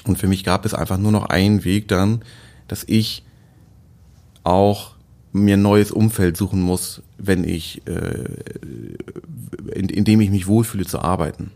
Und 0.06 0.18
für 0.18 0.28
mich 0.28 0.44
gab 0.44 0.66
es 0.66 0.74
einfach 0.74 0.98
nur 0.98 1.12
noch 1.12 1.26
einen 1.26 1.64
Weg 1.64 1.88
dann, 1.88 2.22
dass 2.68 2.84
ich 2.88 3.24
auch 4.44 4.96
mir 5.34 5.56
ein 5.56 5.62
neues 5.62 5.92
Umfeld 5.92 6.36
suchen 6.36 6.62
muss, 6.62 7.02
wenn 7.18 7.44
ich, 7.44 7.82
äh, 7.88 8.26
in, 9.74 9.90
in 9.90 10.04
dem 10.04 10.22
ich 10.22 10.30
mich 10.30 10.48
wohlfühle 10.48 10.86
zu 10.86 11.00
arbeiten. 11.00 11.52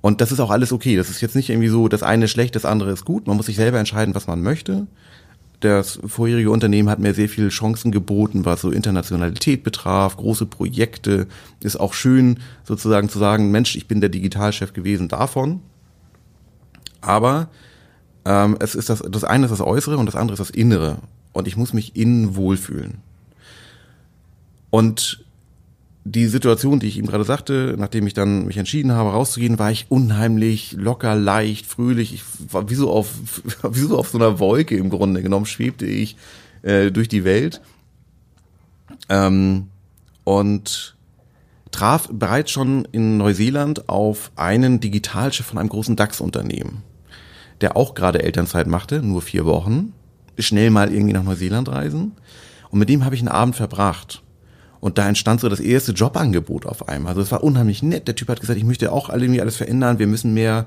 Und 0.00 0.20
das 0.20 0.32
ist 0.32 0.40
auch 0.40 0.50
alles 0.50 0.72
okay. 0.72 0.96
Das 0.96 1.08
ist 1.08 1.20
jetzt 1.20 1.36
nicht 1.36 1.50
irgendwie 1.50 1.68
so, 1.68 1.88
das 1.88 2.02
eine 2.02 2.26
ist 2.26 2.30
schlecht, 2.30 2.54
das 2.56 2.64
andere 2.64 2.90
ist 2.90 3.04
gut. 3.04 3.26
Man 3.26 3.36
muss 3.36 3.46
sich 3.46 3.56
selber 3.56 3.78
entscheiden, 3.78 4.14
was 4.14 4.26
man 4.26 4.42
möchte. 4.42 4.86
Das 5.60 5.98
vorherige 6.06 6.50
Unternehmen 6.50 6.90
hat 6.90 6.98
mir 6.98 7.14
sehr 7.14 7.28
viele 7.28 7.48
Chancen 7.48 7.90
geboten, 7.90 8.44
was 8.44 8.60
so 8.60 8.70
Internationalität 8.70 9.62
betraf, 9.62 10.16
große 10.16 10.44
Projekte. 10.44 11.26
Ist 11.60 11.80
auch 11.80 11.94
schön, 11.94 12.40
sozusagen 12.64 13.08
zu 13.08 13.18
sagen, 13.18 13.50
Mensch, 13.50 13.76
ich 13.76 13.88
bin 13.88 14.02
der 14.02 14.10
Digitalchef 14.10 14.74
gewesen 14.74 15.08
davon. 15.08 15.60
Aber 17.04 17.48
ähm, 18.24 18.56
es 18.60 18.74
ist 18.74 18.88
das, 18.88 19.02
das 19.08 19.24
eine 19.24 19.46
ist 19.46 19.50
das 19.50 19.60
Äußere 19.60 19.98
und 19.98 20.06
das 20.06 20.16
andere 20.16 20.34
ist 20.34 20.40
das 20.40 20.50
Innere. 20.50 20.98
Und 21.32 21.48
ich 21.48 21.56
muss 21.56 21.72
mich 21.72 21.96
innen 21.96 22.36
wohlfühlen. 22.36 22.98
Und 24.70 25.24
die 26.04 26.26
Situation, 26.26 26.80
die 26.80 26.86
ich 26.86 26.98
ihm 26.98 27.06
gerade 27.06 27.24
sagte, 27.24 27.76
nachdem 27.78 28.06
ich 28.06 28.14
dann 28.14 28.46
mich 28.46 28.58
entschieden 28.58 28.92
habe, 28.92 29.10
rauszugehen, 29.10 29.58
war 29.58 29.70
ich 29.70 29.86
unheimlich 29.88 30.72
locker, 30.72 31.14
leicht, 31.14 31.66
fröhlich. 31.66 32.12
Ich 32.12 32.22
war 32.52 32.68
wie 32.68 32.74
so 32.74 32.90
auf, 32.90 33.08
wie 33.70 33.80
so 33.80 33.98
auf 33.98 34.08
so 34.08 34.18
einer 34.18 34.38
Wolke 34.38 34.76
im 34.76 34.90
Grunde 34.90 35.22
genommen, 35.22 35.46
schwebte 35.46 35.86
ich 35.86 36.16
äh, 36.62 36.90
durch 36.90 37.08
die 37.08 37.24
Welt. 37.24 37.60
Ähm, 39.08 39.68
und 40.24 40.94
traf 41.70 42.08
bereits 42.10 42.50
schon 42.50 42.86
in 42.92 43.16
Neuseeland 43.16 43.88
auf 43.88 44.30
einen 44.36 44.80
Digitalchef 44.80 45.46
von 45.46 45.58
einem 45.58 45.68
großen 45.68 45.96
DAX-Unternehmen, 45.96 46.82
der 47.60 47.76
auch 47.76 47.94
gerade 47.94 48.22
Elternzeit 48.22 48.66
machte, 48.66 49.02
nur 49.02 49.22
vier 49.22 49.44
Wochen, 49.44 49.92
schnell 50.38 50.70
mal 50.70 50.92
irgendwie 50.92 51.12
nach 51.12 51.22
Neuseeland 51.22 51.68
reisen. 51.68 52.12
Und 52.70 52.78
mit 52.78 52.88
dem 52.88 53.04
habe 53.04 53.14
ich 53.14 53.20
einen 53.20 53.28
Abend 53.28 53.56
verbracht. 53.56 54.22
Und 54.80 54.98
da 54.98 55.08
entstand 55.08 55.40
so 55.40 55.48
das 55.48 55.60
erste 55.60 55.92
Jobangebot 55.92 56.66
auf 56.66 56.88
einmal. 56.88 57.10
Also 57.10 57.22
es 57.22 57.32
war 57.32 57.42
unheimlich 57.42 57.82
nett. 57.82 58.06
Der 58.06 58.16
Typ 58.16 58.28
hat 58.28 58.40
gesagt, 58.40 58.58
ich 58.58 58.64
möchte 58.64 58.92
auch 58.92 59.08
irgendwie 59.08 59.40
alles 59.40 59.56
verändern. 59.56 59.98
Wir 59.98 60.06
müssen 60.06 60.34
mehr, 60.34 60.66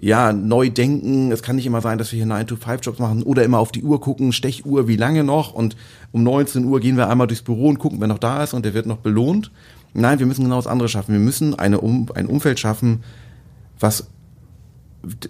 ja, 0.00 0.32
neu 0.32 0.70
denken. 0.70 1.32
Es 1.32 1.42
kann 1.42 1.56
nicht 1.56 1.66
immer 1.66 1.80
sein, 1.80 1.98
dass 1.98 2.12
wir 2.12 2.18
hier 2.18 2.32
9-to-5-Jobs 2.32 3.00
machen 3.00 3.24
oder 3.24 3.42
immer 3.42 3.58
auf 3.58 3.72
die 3.72 3.82
Uhr 3.82 4.00
gucken, 4.00 4.32
Stechuhr, 4.32 4.86
wie 4.86 4.96
lange 4.96 5.24
noch? 5.24 5.54
Und 5.54 5.74
um 6.12 6.22
19 6.22 6.64
Uhr 6.66 6.78
gehen 6.78 6.96
wir 6.96 7.08
einmal 7.08 7.26
durchs 7.26 7.42
Büro 7.42 7.68
und 7.68 7.78
gucken, 7.78 8.00
wer 8.00 8.06
noch 8.06 8.18
da 8.18 8.44
ist 8.44 8.54
und 8.54 8.64
der 8.64 8.74
wird 8.74 8.86
noch 8.86 8.98
belohnt. 8.98 9.50
Nein, 9.94 10.20
wir 10.20 10.26
müssen 10.26 10.44
genau 10.44 10.56
das 10.56 10.66
andere 10.66 10.88
schaffen. 10.88 11.12
Wir 11.12 11.20
müssen 11.20 11.58
eine 11.58 11.80
um, 11.80 12.06
ein 12.14 12.26
Umfeld 12.26 12.60
schaffen, 12.60 13.02
was 13.80 14.08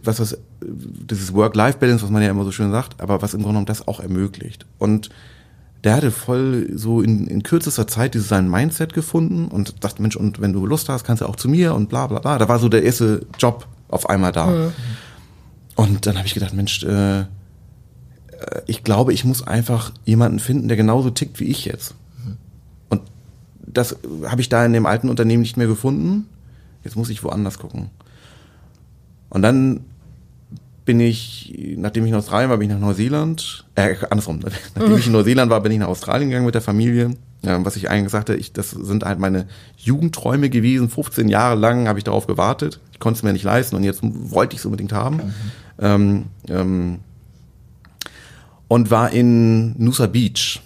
was 0.03 0.19
was 0.19 0.39
dieses 0.71 1.35
Work-Life-Balance, 1.35 2.03
was 2.03 2.11
man 2.11 2.23
ja 2.23 2.31
immer 2.31 2.45
so 2.45 2.53
schön 2.53 2.71
sagt, 2.71 3.01
aber 3.01 3.23
was 3.23 3.35
im 3.35 3.41
Grunde 3.41 3.53
genommen 3.53 3.67
das 3.67 3.87
auch 3.87 4.01
ermöglicht. 4.01 4.67
Und 4.79 5.11
der 5.85 5.95
hatte 5.95 6.11
voll 6.11 6.71
so 6.75 7.03
in, 7.03 7.27
in 7.27 7.43
kürzester 7.43 7.87
Zeit 7.87 8.15
dieses 8.15 8.29
sein 8.29 8.51
Mindset 8.51 8.95
gefunden 8.95 9.47
und 9.47 9.85
dachte, 9.85 10.03
Mensch, 10.03 10.17
und 10.17 10.41
wenn 10.41 10.53
du 10.53 10.67
Lust 10.67 10.89
hast, 10.89 11.05
kannst 11.05 11.23
du 11.23 11.27
auch 11.27 11.37
zu 11.37 11.49
mir 11.49 11.75
und 11.75 11.89
bla 11.89 12.07
bla 12.07 12.19
bla. 12.19 12.39
Da 12.39 12.49
war 12.49 12.59
so 12.59 12.69
der 12.69 12.83
erste 12.83 13.27
Job 13.39 13.67
auf 13.89 14.09
einmal 14.09 14.33
da. 14.33 14.47
Mhm. 14.47 14.73
Und 15.77 16.07
dann 16.07 16.17
habe 16.17 16.27
ich 16.27 16.35
gedacht, 16.35 16.55
Mensch, 16.55 16.83
äh, 16.83 17.21
äh, 17.21 17.27
ich 18.67 18.83
glaube, 18.83 19.13
ich 19.13 19.25
muss 19.25 19.47
einfach 19.47 19.93
jemanden 20.05 20.41
finden, 20.41 20.67
der 20.67 20.77
genauso 20.77 21.11
tickt 21.11 21.39
wie 21.39 21.45
ich 21.45 21.65
jetzt. 21.65 21.95
Mhm. 22.25 22.37
Und 22.89 23.03
das 23.65 23.97
habe 24.27 24.41
ich 24.41 24.49
da 24.49 24.65
in 24.65 24.73
dem 24.73 24.87
alten 24.87 25.09
Unternehmen 25.09 25.43
nicht 25.43 25.57
mehr 25.57 25.69
gefunden. 25.69 26.27
Jetzt 26.83 26.97
muss 26.97 27.11
ich 27.11 27.23
woanders 27.23 27.59
gucken. 27.59 27.91
Und 29.31 29.43
dann 29.43 29.81
bin 30.85 31.01
ich, 31.01 31.55
nachdem 31.77 32.05
ich 32.05 32.11
in 32.11 32.17
Australien 32.17 32.49
war, 32.49 32.57
bin 32.57 32.71
ich 32.71 32.75
nach 32.75 32.81
Neuseeland, 32.81 33.67
äh, 33.75 33.95
andersrum, 34.09 34.41
nachdem 34.75 34.97
ich 34.97 35.07
in 35.07 35.13
Neuseeland 35.13 35.51
war, 35.51 35.61
bin 35.61 35.73
ich 35.73 35.79
nach 35.79 35.89
Australien 35.89 36.31
gegangen 36.31 36.47
mit 36.47 36.55
der 36.55 36.63
Familie. 36.63 37.11
Ja, 37.43 37.63
was 37.65 37.77
ich 37.77 37.89
eigentlich 37.91 38.11
sagte, 38.11 38.35
ich, 38.35 38.53
das 38.53 38.71
sind 38.71 39.05
halt 39.05 39.19
meine 39.19 39.47
Jugendträume 39.77 40.51
gewesen. 40.51 40.89
15 40.89 41.29
Jahre 41.29 41.57
lang 41.57 41.87
habe 41.87 41.99
ich 41.99 42.05
darauf 42.05 42.27
gewartet. 42.27 42.81
Ich 42.93 42.99
konnte 42.99 43.19
es 43.19 43.23
mir 43.23 43.33
nicht 43.33 43.45
leisten 43.45 43.77
und 43.77 43.85
jetzt 43.85 44.01
wollte 44.03 44.55
ich 44.55 44.61
es 44.61 44.65
unbedingt 44.65 44.93
haben. 44.93 45.17
Mhm. 45.17 45.33
Ähm, 45.79 46.25
ähm, 46.49 46.99
und 48.67 48.91
war 48.91 49.13
in 49.13 49.79
Nusa 49.83 50.07
Beach. 50.07 50.61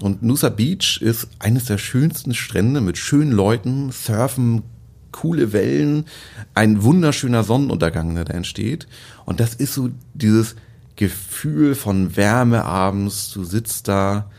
Und 0.00 0.22
Nusa 0.22 0.48
Beach 0.48 1.00
ist 1.00 1.28
eines 1.38 1.66
der 1.66 1.78
schönsten 1.78 2.34
Strände 2.34 2.80
mit 2.80 2.98
schönen 2.98 3.32
Leuten, 3.32 3.90
Surfen, 3.92 4.62
coole 5.20 5.52
Wellen, 5.52 6.04
ein 6.54 6.82
wunderschöner 6.82 7.42
Sonnenuntergang, 7.42 8.14
der 8.14 8.24
da 8.24 8.34
entsteht. 8.34 8.86
Und 9.24 9.40
das 9.40 9.54
ist 9.54 9.74
so 9.74 9.90
dieses 10.14 10.56
Gefühl 10.96 11.74
von 11.74 12.16
Wärme 12.16 12.64
abends, 12.64 13.30
du 13.32 13.44
sitzt 13.44 13.88
da. 13.88 14.30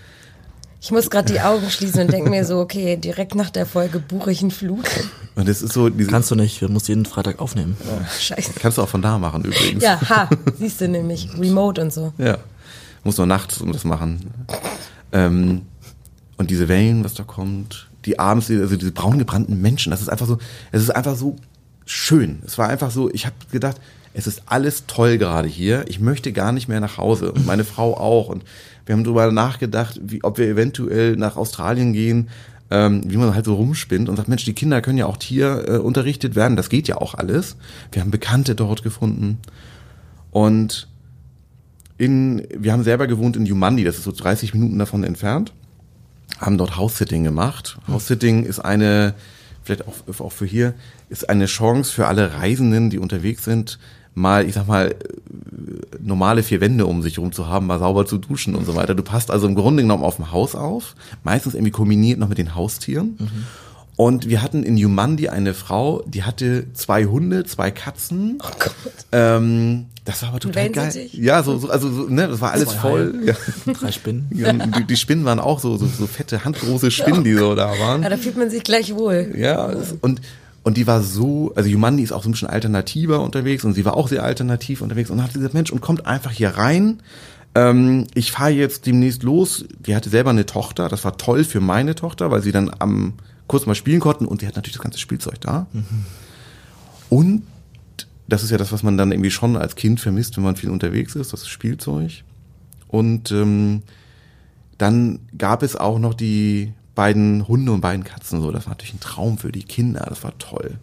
Ich 0.79 0.91
muss 0.91 1.09
gerade 1.09 1.33
die 1.33 1.41
Augen 1.41 1.69
schließen 1.69 2.01
und 2.01 2.11
denke 2.11 2.29
mir 2.29 2.45
so, 2.45 2.59
okay, 2.59 2.97
direkt 2.97 3.35
nach 3.35 3.49
der 3.49 3.65
Folge 3.65 3.99
buche 3.99 4.31
ich 4.31 4.41
einen 4.41 4.51
Flug. 4.51 4.83
Und 5.35 5.49
es 5.49 5.61
ist 5.61 5.73
so 5.73 5.89
diese 5.89 6.09
Kannst 6.09 6.31
du 6.31 6.35
nicht, 6.35 6.61
wir 6.61 6.69
musst 6.69 6.87
jeden 6.87 7.05
Freitag 7.05 7.39
aufnehmen. 7.39 7.75
Oh, 7.85 8.05
scheiße. 8.19 8.53
Kannst 8.59 8.77
du 8.77 8.83
auch 8.83 8.89
von 8.89 9.01
da 9.01 9.17
machen 9.17 9.43
übrigens. 9.43 9.83
Ja, 9.83 9.99
ha, 10.09 10.29
siehst 10.57 10.79
du 10.81 10.87
nämlich, 10.87 11.29
remote 11.37 11.81
und 11.81 11.91
so. 11.91 12.13
Ja. 12.17 12.37
Muss 13.03 13.17
nur 13.17 13.27
nachts 13.27 13.59
um 13.61 13.71
das 13.71 13.83
machen. 13.83 14.31
Ähm, 15.11 15.63
und 16.37 16.49
diese 16.51 16.67
Wellen, 16.67 17.03
was 17.03 17.15
da 17.15 17.23
kommt, 17.23 17.86
die 18.07 18.17
abends, 18.17 18.49
also 18.49 18.75
diese 18.75 18.91
braun 18.91 19.19
gebrannten 19.19 19.61
Menschen, 19.61 19.91
das 19.91 20.01
ist 20.01 20.09
einfach 20.09 20.25
so, 20.25 20.39
es 20.71 20.81
ist 20.81 20.89
einfach 20.89 21.15
so 21.15 21.35
schön. 21.85 22.39
Es 22.45 22.57
war 22.57 22.69
einfach 22.69 22.89
so, 22.89 23.11
ich 23.11 23.25
habe 23.25 23.35
gedacht, 23.51 23.77
es 24.13 24.25
ist 24.25 24.43
alles 24.47 24.85
toll 24.87 25.17
gerade 25.17 25.47
hier. 25.47 25.85
Ich 25.87 25.99
möchte 25.99 26.33
gar 26.33 26.51
nicht 26.51 26.67
mehr 26.67 26.79
nach 26.79 26.97
Hause 26.97 27.31
und 27.31 27.45
meine 27.45 27.63
Frau 27.63 27.95
auch. 27.95 28.29
Und 28.29 28.43
wir 28.85 28.93
haben 28.93 29.03
darüber 29.03 29.31
nachgedacht, 29.31 29.99
wie, 30.01 30.23
ob 30.23 30.37
wir 30.37 30.47
eventuell 30.47 31.15
nach 31.17 31.35
Australien 31.37 31.93
gehen, 31.93 32.29
ähm, 32.71 33.03
wie 33.05 33.17
man 33.17 33.35
halt 33.35 33.45
so 33.45 33.53
rumspinnt 33.53 34.09
und 34.09 34.15
sagt, 34.15 34.27
Mensch, 34.27 34.45
die 34.45 34.53
Kinder 34.53 34.81
können 34.81 34.97
ja 34.97 35.05
auch 35.05 35.17
hier 35.21 35.65
äh, 35.67 35.77
unterrichtet 35.77 36.35
werden. 36.35 36.57
Das 36.57 36.69
geht 36.69 36.87
ja 36.87 36.97
auch 36.97 37.13
alles. 37.13 37.57
Wir 37.91 38.01
haben 38.01 38.11
Bekannte 38.11 38.55
dort 38.55 38.81
gefunden 38.81 39.37
und 40.31 40.87
in, 41.97 42.47
wir 42.55 42.73
haben 42.73 42.83
selber 42.83 43.07
gewohnt 43.07 43.35
in 43.35 43.45
Jumandi, 43.45 43.83
das 43.83 43.97
ist 43.97 44.03
so 44.03 44.11
30 44.11 44.53
Minuten 44.53 44.77
davon 44.77 45.03
entfernt 45.03 45.53
haben 46.39 46.57
dort 46.57 46.75
House-Sitting 46.77 47.23
gemacht. 47.23 47.77
House-Sitting 47.87 48.43
ist 48.43 48.59
eine, 48.59 49.13
vielleicht 49.63 49.87
auch, 49.87 50.19
auch 50.19 50.31
für 50.31 50.45
hier, 50.45 50.73
ist 51.09 51.29
eine 51.29 51.45
Chance 51.45 51.91
für 51.91 52.07
alle 52.07 52.33
Reisenden, 52.35 52.89
die 52.89 52.99
unterwegs 52.99 53.43
sind, 53.43 53.79
mal, 54.13 54.45
ich 54.45 54.55
sag 54.55 54.67
mal, 54.67 54.95
normale 55.99 56.43
vier 56.43 56.59
Wände 56.61 56.85
um 56.85 57.01
sich 57.01 57.19
rum 57.19 57.31
zu 57.31 57.47
haben, 57.47 57.67
mal 57.67 57.79
sauber 57.79 58.05
zu 58.05 58.17
duschen 58.17 58.55
und 58.55 58.65
so 58.65 58.75
weiter. 58.75 58.95
Du 58.95 59.03
passt 59.03 59.31
also 59.31 59.47
im 59.47 59.55
Grunde 59.55 59.83
genommen 59.83 60.03
auf 60.03 60.15
dem 60.15 60.31
Haus 60.31 60.55
auf, 60.55 60.95
meistens 61.23 61.53
irgendwie 61.53 61.71
kombiniert 61.71 62.19
noch 62.19 62.29
mit 62.29 62.37
den 62.37 62.55
Haustieren. 62.55 63.15
Mhm. 63.19 63.45
Und 63.95 64.29
wir 64.29 64.43
hatten 64.43 64.61
in 64.63 64.77
Humandi 64.77 65.29
eine 65.29 65.55
Frau, 65.55 66.03
die 66.05 66.23
hatte 66.23 66.71
zwei 66.73 67.05
Hunde, 67.05 67.45
zwei 67.45 67.71
Katzen. 67.71 68.37
Oh 68.43 68.51
Gott. 68.59 68.73
Ähm, 69.11 69.87
das 70.07 70.21
war 70.21 70.29
aber 70.29 70.39
total 70.39 70.69
geil. 70.69 71.09
Ja, 71.11 71.43
so, 71.43 71.57
so, 71.57 71.69
also 71.69 71.91
so, 71.91 72.03
ne, 72.03 72.29
das 72.29 72.39
war 72.39 72.53
alles 72.53 72.69
zwei 72.69 72.77
voll. 72.77 73.21
Ja. 73.25 73.73
Drei 73.73 73.91
Spinnen. 73.91 74.31
Ja, 74.33 74.53
die, 74.53 74.85
die, 74.85 74.95
Spinnen 74.95 75.25
waren 75.25 75.39
auch 75.39 75.59
so, 75.59 75.75
so, 75.75 75.85
so 75.85 76.07
fette, 76.07 76.45
handgroße 76.45 76.91
Spinnen, 76.91 77.25
die 77.25 77.33
so 77.33 77.55
da 77.55 77.77
waren. 77.77 78.03
Ja, 78.03 78.09
da 78.09 78.15
fühlt 78.15 78.37
man 78.37 78.49
sich 78.49 78.63
gleich 78.63 78.95
wohl. 78.95 79.33
Ja, 79.37 79.69
und 80.01 80.21
und 80.63 80.77
die 80.77 80.87
war 80.87 81.01
so, 81.01 81.53
also 81.55 81.69
Humandi 81.69 82.03
ist 82.03 82.11
auch 82.11 82.23
so 82.23 82.29
ein 82.29 82.33
bisschen 82.33 82.49
alternativer 82.49 83.21
unterwegs 83.21 83.63
und 83.63 83.73
sie 83.73 83.83
war 83.83 83.95
auch 83.95 84.07
sehr 84.07 84.23
alternativ 84.23 84.81
unterwegs 84.81 85.09
und 85.09 85.21
hat 85.21 85.33
gesagt, 85.33 85.53
Mensch, 85.53 85.71
und 85.71 85.81
kommt 85.81 86.05
einfach 86.05 86.31
hier 86.31 86.51
rein. 86.51 87.01
Ähm, 87.55 88.07
ich 88.13 88.31
fahre 88.31 88.51
jetzt 88.51 88.85
demnächst 88.85 89.23
los. 89.23 89.65
Die 89.79 89.95
hatte 89.95 90.09
selber 90.09 90.29
eine 90.29 90.45
Tochter, 90.45 90.89
das 90.89 91.03
war 91.03 91.17
toll 91.17 91.43
für 91.43 91.59
meine 91.59 91.95
Tochter, 91.95 92.31
weil 92.31 92.41
sie 92.41 92.51
dann 92.51 92.71
am 92.79 93.13
kurz 93.47 93.65
mal 93.65 93.75
spielen 93.75 93.99
konnten 93.99 94.25
und 94.25 94.41
die 94.41 94.47
hat 94.47 94.55
natürlich 94.55 94.75
das 94.75 94.83
ganze 94.83 94.99
Spielzeug 94.99 95.39
da. 95.41 95.67
Mhm. 95.71 95.85
Und 97.09 97.43
das 98.27 98.43
ist 98.43 98.51
ja 98.51 98.57
das, 98.57 98.71
was 98.71 98.83
man 98.83 98.97
dann 98.97 99.11
irgendwie 99.11 99.31
schon 99.31 99.55
als 99.55 99.75
Kind 99.75 99.99
vermisst, 99.99 100.37
wenn 100.37 100.43
man 100.43 100.55
viel 100.55 100.69
unterwegs 100.69 101.15
ist, 101.15 101.33
das 101.33 101.47
Spielzeug. 101.47 102.23
Und 102.87 103.31
ähm, 103.31 103.83
dann 104.77 105.19
gab 105.37 105.63
es 105.63 105.75
auch 105.75 105.99
noch 105.99 106.13
die 106.13 106.73
beiden 106.95 107.47
Hunde 107.47 107.71
und 107.71 107.81
beiden 107.81 108.03
Katzen. 108.03 108.41
So, 108.41 108.51
das 108.51 108.65
war 108.65 108.71
natürlich 108.71 108.95
ein 108.95 108.99
Traum 108.99 109.37
für 109.37 109.51
die 109.51 109.63
Kinder. 109.63 110.05
Das 110.09 110.23
war 110.23 110.37
toll. 110.37 110.77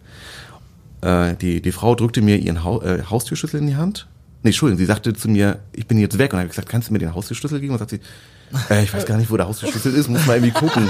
Äh, 1.01 1.35
die 1.35 1.61
die 1.61 1.71
Frau 1.71 1.95
drückte 1.95 2.21
mir 2.21 2.37
ihren 2.37 2.63
ha 2.63 2.79
äh, 2.83 3.03
Haustürschlüssel 3.03 3.59
in 3.59 3.67
die 3.67 3.75
Hand. 3.75 4.07
Nee, 4.43 4.49
Entschuldigung, 4.49 4.79
sie 4.79 4.85
sagte 4.85 5.13
zu 5.13 5.27
mir, 5.29 5.59
ich 5.73 5.87
bin 5.87 5.97
jetzt 5.97 6.17
weg. 6.17 6.33
Und 6.33 6.39
habe 6.39 6.49
gesagt, 6.49 6.69
kannst 6.69 6.89
du 6.89 6.93
mir 6.93 6.99
den 6.99 7.13
Haustürschlüssel 7.13 7.59
geben? 7.59 7.73
Und 7.73 7.79
sagt 7.79 7.91
sie, 7.91 7.99
äh, 8.69 8.83
ich 8.83 8.93
weiß 8.93 9.05
gar 9.05 9.17
nicht, 9.17 9.29
wo 9.29 9.37
der 9.37 9.47
Haustürschlüssel 9.47 9.93
ist, 9.93 10.09
muss 10.09 10.25
mal 10.25 10.37
irgendwie 10.37 10.53
gucken. 10.53 10.89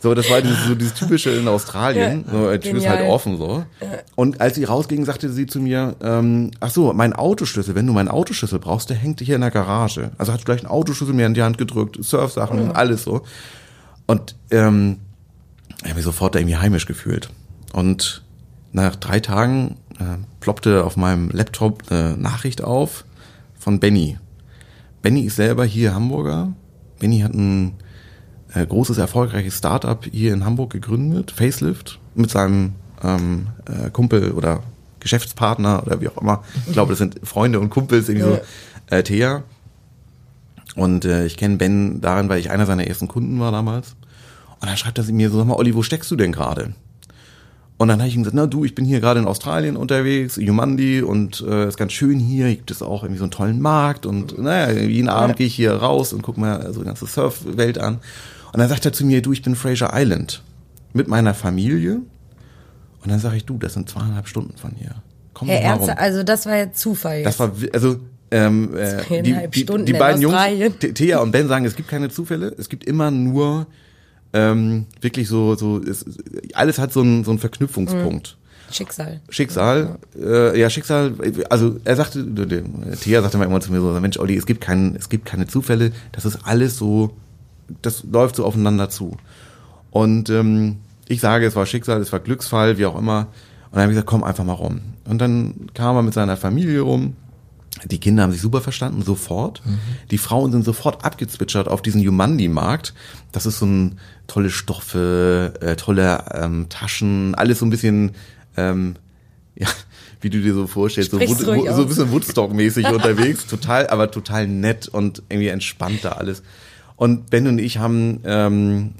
So, 0.00 0.14
das 0.14 0.30
war 0.30 0.42
dieses, 0.42 0.66
so 0.66 0.74
dieses 0.74 0.94
typische 0.94 1.30
in 1.30 1.48
Australien. 1.48 2.24
Ja, 2.26 2.32
so, 2.32 2.52
die 2.52 2.58
Tür 2.70 2.78
ist 2.78 2.88
halt 2.88 3.08
offen 3.08 3.36
so. 3.36 3.64
Und 4.14 4.40
als 4.40 4.54
sie 4.54 4.64
rausging, 4.64 5.04
sagte 5.04 5.30
sie 5.30 5.46
zu 5.46 5.60
mir, 5.60 5.96
ähm, 6.02 6.50
ach 6.60 6.70
so, 6.70 6.92
mein 6.92 7.12
Autoschlüssel, 7.12 7.74
wenn 7.74 7.86
du 7.86 7.92
meinen 7.92 8.08
Autoschlüssel 8.08 8.58
brauchst, 8.58 8.90
der 8.90 8.96
hängt 8.96 9.20
hier 9.20 9.34
in 9.34 9.40
der 9.40 9.50
Garage. 9.50 10.10
Also 10.18 10.32
hat 10.32 10.44
gleich 10.44 10.60
einen 10.60 10.70
Autoschlüssel 10.70 11.14
mir 11.14 11.26
in 11.26 11.34
die 11.34 11.42
Hand 11.42 11.58
gedrückt, 11.58 11.98
Surfsachen, 12.00 12.66
mhm. 12.66 12.72
alles 12.72 13.04
so. 13.04 13.22
Und 14.06 14.36
ähm, 14.50 14.98
ich 15.80 15.84
habe 15.84 15.96
mich 15.96 16.04
sofort 16.04 16.36
irgendwie 16.36 16.56
heimisch 16.56 16.86
gefühlt. 16.86 17.30
Und 17.72 18.22
nach 18.72 18.96
drei 18.96 19.20
Tagen 19.20 19.76
äh, 19.98 20.18
ploppte 20.40 20.84
auf 20.84 20.96
meinem 20.96 21.30
Laptop 21.30 21.82
eine 21.90 22.16
Nachricht 22.16 22.62
auf 22.62 23.04
von 23.58 23.80
Benny. 23.80 24.18
Benny 25.02 25.22
ist 25.22 25.36
selber 25.36 25.64
hier 25.64 25.94
Hamburger. 25.94 26.52
Benny 26.98 27.20
hat 27.20 27.34
ein 27.34 27.74
äh, 28.54 28.66
großes, 28.66 28.98
erfolgreiches 28.98 29.58
Startup 29.58 30.04
hier 30.04 30.32
in 30.32 30.44
Hamburg 30.44 30.70
gegründet, 30.70 31.30
Facelift, 31.30 31.98
mit 32.14 32.30
seinem 32.30 32.72
ähm, 33.02 33.48
äh, 33.66 33.90
Kumpel 33.90 34.32
oder 34.32 34.62
Geschäftspartner 35.00 35.82
oder 35.86 36.00
wie 36.00 36.08
auch 36.08 36.20
immer. 36.20 36.42
Ich 36.66 36.72
glaube, 36.72 36.92
das 36.92 36.98
sind 36.98 37.20
Freunde 37.22 37.60
und 37.60 37.70
Kumpels, 37.70 38.08
irgendwie 38.08 38.28
so, 38.28 38.40
äh, 38.90 39.02
Thea. 39.02 39.44
Und 40.74 41.04
äh, 41.04 41.26
ich 41.26 41.36
kenne 41.36 41.56
Ben 41.56 42.00
darin, 42.00 42.28
weil 42.28 42.40
ich 42.40 42.50
einer 42.50 42.66
seiner 42.66 42.86
ersten 42.86 43.08
Kunden 43.08 43.40
war 43.40 43.52
damals. 43.52 43.96
Und 44.60 44.68
dann 44.68 44.76
schreibt 44.76 44.98
er 44.98 45.04
mir 45.04 45.30
so, 45.30 45.38
sag 45.38 45.46
mal, 45.46 45.54
Olli, 45.54 45.74
wo 45.74 45.82
steckst 45.82 46.10
du 46.10 46.16
denn 46.16 46.32
gerade? 46.32 46.74
Und 47.78 47.86
dann 47.86 48.00
habe 48.00 48.08
ich 48.08 48.16
ihm 48.16 48.22
gesagt, 48.22 48.34
na 48.34 48.46
du, 48.46 48.64
ich 48.64 48.74
bin 48.74 48.84
hier 48.84 48.98
gerade 48.98 49.20
in 49.20 49.26
Australien 49.26 49.76
unterwegs, 49.76 50.36
Yumandi 50.36 51.00
und 51.00 51.40
äh, 51.48 51.68
ist 51.68 51.76
ganz 51.76 51.92
schön 51.92 52.18
hier, 52.18 52.48
gibt 52.48 52.72
es 52.72 52.82
auch 52.82 53.04
irgendwie 53.04 53.18
so 53.18 53.24
einen 53.24 53.30
tollen 53.30 53.60
Markt 53.60 54.04
und 54.04 54.36
naja, 54.36 54.72
jeden 54.72 55.08
Abend 55.08 55.36
gehe 55.36 55.46
ich 55.46 55.54
hier 55.54 55.74
raus 55.74 56.12
und 56.12 56.22
guck 56.22 56.38
mir 56.38 56.72
so 56.72 56.80
die 56.80 56.86
ganze 56.86 57.06
Surfwelt 57.06 57.78
an. 57.78 58.00
Und 58.52 58.58
dann 58.58 58.68
sagt 58.68 58.84
er 58.84 58.92
zu 58.92 59.06
mir, 59.06 59.22
du, 59.22 59.32
ich 59.32 59.42
bin 59.42 59.54
Fraser 59.54 59.90
Island 59.94 60.42
mit 60.92 61.06
meiner 61.06 61.34
Familie. 61.34 62.00
Und 63.04 63.12
dann 63.12 63.20
sage 63.20 63.36
ich, 63.36 63.44
du, 63.44 63.58
das 63.58 63.74
sind 63.74 63.88
zweieinhalb 63.88 64.26
Stunden 64.26 64.56
von 64.56 64.72
hier. 64.76 64.96
Komm 65.32 65.48
Herr 65.48 65.60
Ernst, 65.60 65.88
also 65.90 66.24
das 66.24 66.46
war 66.46 66.56
ja 66.56 66.72
Zufall. 66.72 67.22
Das 67.22 67.38
war, 67.38 67.52
also 67.72 68.00
ähm, 68.32 68.76
äh, 68.76 69.22
die, 69.22 69.64
die, 69.64 69.84
die 69.84 69.92
beiden 69.92 70.20
Jungs, 70.20 70.36
Thea 70.94 71.20
und 71.20 71.30
Ben 71.30 71.46
sagen, 71.46 71.64
es 71.64 71.76
gibt 71.76 71.88
keine 71.88 72.08
Zufälle, 72.08 72.52
es 72.58 72.68
gibt 72.68 72.84
immer 72.84 73.12
nur 73.12 73.66
ähm, 74.32 74.86
wirklich 75.00 75.28
so, 75.28 75.54
so 75.54 75.80
es, 75.80 76.04
alles 76.54 76.78
hat 76.78 76.92
so 76.92 77.00
einen, 77.00 77.24
so 77.24 77.30
einen 77.30 77.40
Verknüpfungspunkt. 77.40 78.36
Mhm. 78.38 78.48
Schicksal. 78.70 79.20
Schicksal, 79.30 79.98
äh, 80.20 80.58
ja 80.58 80.68
Schicksal. 80.68 81.14
Also 81.48 81.80
er 81.84 81.96
sagte, 81.96 82.26
Thea 83.00 83.22
sagte 83.22 83.38
mal 83.38 83.46
immer 83.46 83.60
zu 83.60 83.72
mir 83.72 83.80
so, 83.80 83.98
Mensch, 83.98 84.18
Olli, 84.18 84.36
es 84.36 84.44
gibt 84.44 84.60
keinen, 84.60 84.94
es 84.94 85.08
gibt 85.08 85.24
keine 85.24 85.46
Zufälle. 85.46 85.92
Das 86.12 86.26
ist 86.26 86.40
alles 86.44 86.76
so, 86.76 87.16
das 87.80 88.04
läuft 88.04 88.36
so 88.36 88.44
aufeinander 88.44 88.90
zu. 88.90 89.16
Und 89.90 90.28
ähm, 90.28 90.76
ich 91.08 91.20
sage, 91.20 91.46
es 91.46 91.56
war 91.56 91.64
Schicksal, 91.64 92.00
es 92.00 92.12
war 92.12 92.20
Glücksfall, 92.20 92.76
wie 92.76 92.84
auch 92.84 92.98
immer. 92.98 93.28
Und 93.70 93.76
dann 93.76 93.82
habe 93.82 93.92
ich 93.92 93.96
gesagt, 93.96 94.08
komm 94.08 94.22
einfach 94.22 94.44
mal 94.44 94.52
rum. 94.52 94.80
Und 95.06 95.18
dann 95.18 95.68
kam 95.72 95.96
er 95.96 96.02
mit 96.02 96.12
seiner 96.12 96.36
Familie 96.36 96.82
rum 96.82 97.16
die 97.84 97.98
Kinder 97.98 98.22
haben 98.22 98.32
sich 98.32 98.40
super 98.40 98.60
verstanden, 98.60 99.02
sofort. 99.02 99.62
Mhm. 99.64 99.78
Die 100.10 100.18
Frauen 100.18 100.52
sind 100.52 100.64
sofort 100.64 101.04
abgezwitschert 101.04 101.68
auf 101.68 101.82
diesen 101.82 102.00
Yumandi-Markt. 102.00 102.94
Das 103.32 103.46
ist 103.46 103.58
so 103.58 103.66
ein 103.66 103.98
tolle 104.26 104.50
Stoffe, 104.50 105.54
äh, 105.60 105.76
tolle 105.76 106.24
ähm, 106.32 106.68
Taschen, 106.68 107.34
alles 107.34 107.58
so 107.58 107.66
ein 107.66 107.70
bisschen, 107.70 108.12
ähm, 108.56 108.96
ja, 109.56 109.68
wie 110.20 110.30
du 110.30 110.40
dir 110.40 110.54
so 110.54 110.66
vorstellst, 110.66 111.10
so, 111.10 111.18
so 111.18 111.52
ein 111.52 111.88
bisschen 111.88 112.12
Woodstock-mäßig 112.12 112.86
unterwegs, 112.92 113.46
total, 113.46 113.88
aber 113.88 114.10
total 114.10 114.46
nett 114.46 114.88
und 114.88 115.22
irgendwie 115.28 115.48
entspannter 115.48 116.18
alles. 116.18 116.42
Und 116.96 117.30
Ben 117.30 117.46
und 117.46 117.58
ich 117.58 117.78
haben 117.78 118.20
ähm, 118.24 118.94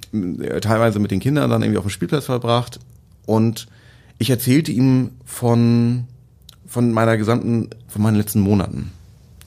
teilweise 0.60 1.00
mit 1.00 1.10
den 1.10 1.18
Kindern 1.18 1.50
dann 1.50 1.62
irgendwie 1.62 1.78
auf 1.78 1.84
dem 1.84 1.90
Spielplatz 1.90 2.26
verbracht 2.26 2.78
und 3.26 3.66
ich 4.18 4.30
erzählte 4.30 4.70
ihm 4.70 5.10
von 5.24 6.04
von 6.68 6.92
meiner 6.92 7.16
gesamten, 7.16 7.70
von 7.88 8.02
meinen 8.02 8.16
letzten 8.16 8.40
Monaten, 8.40 8.92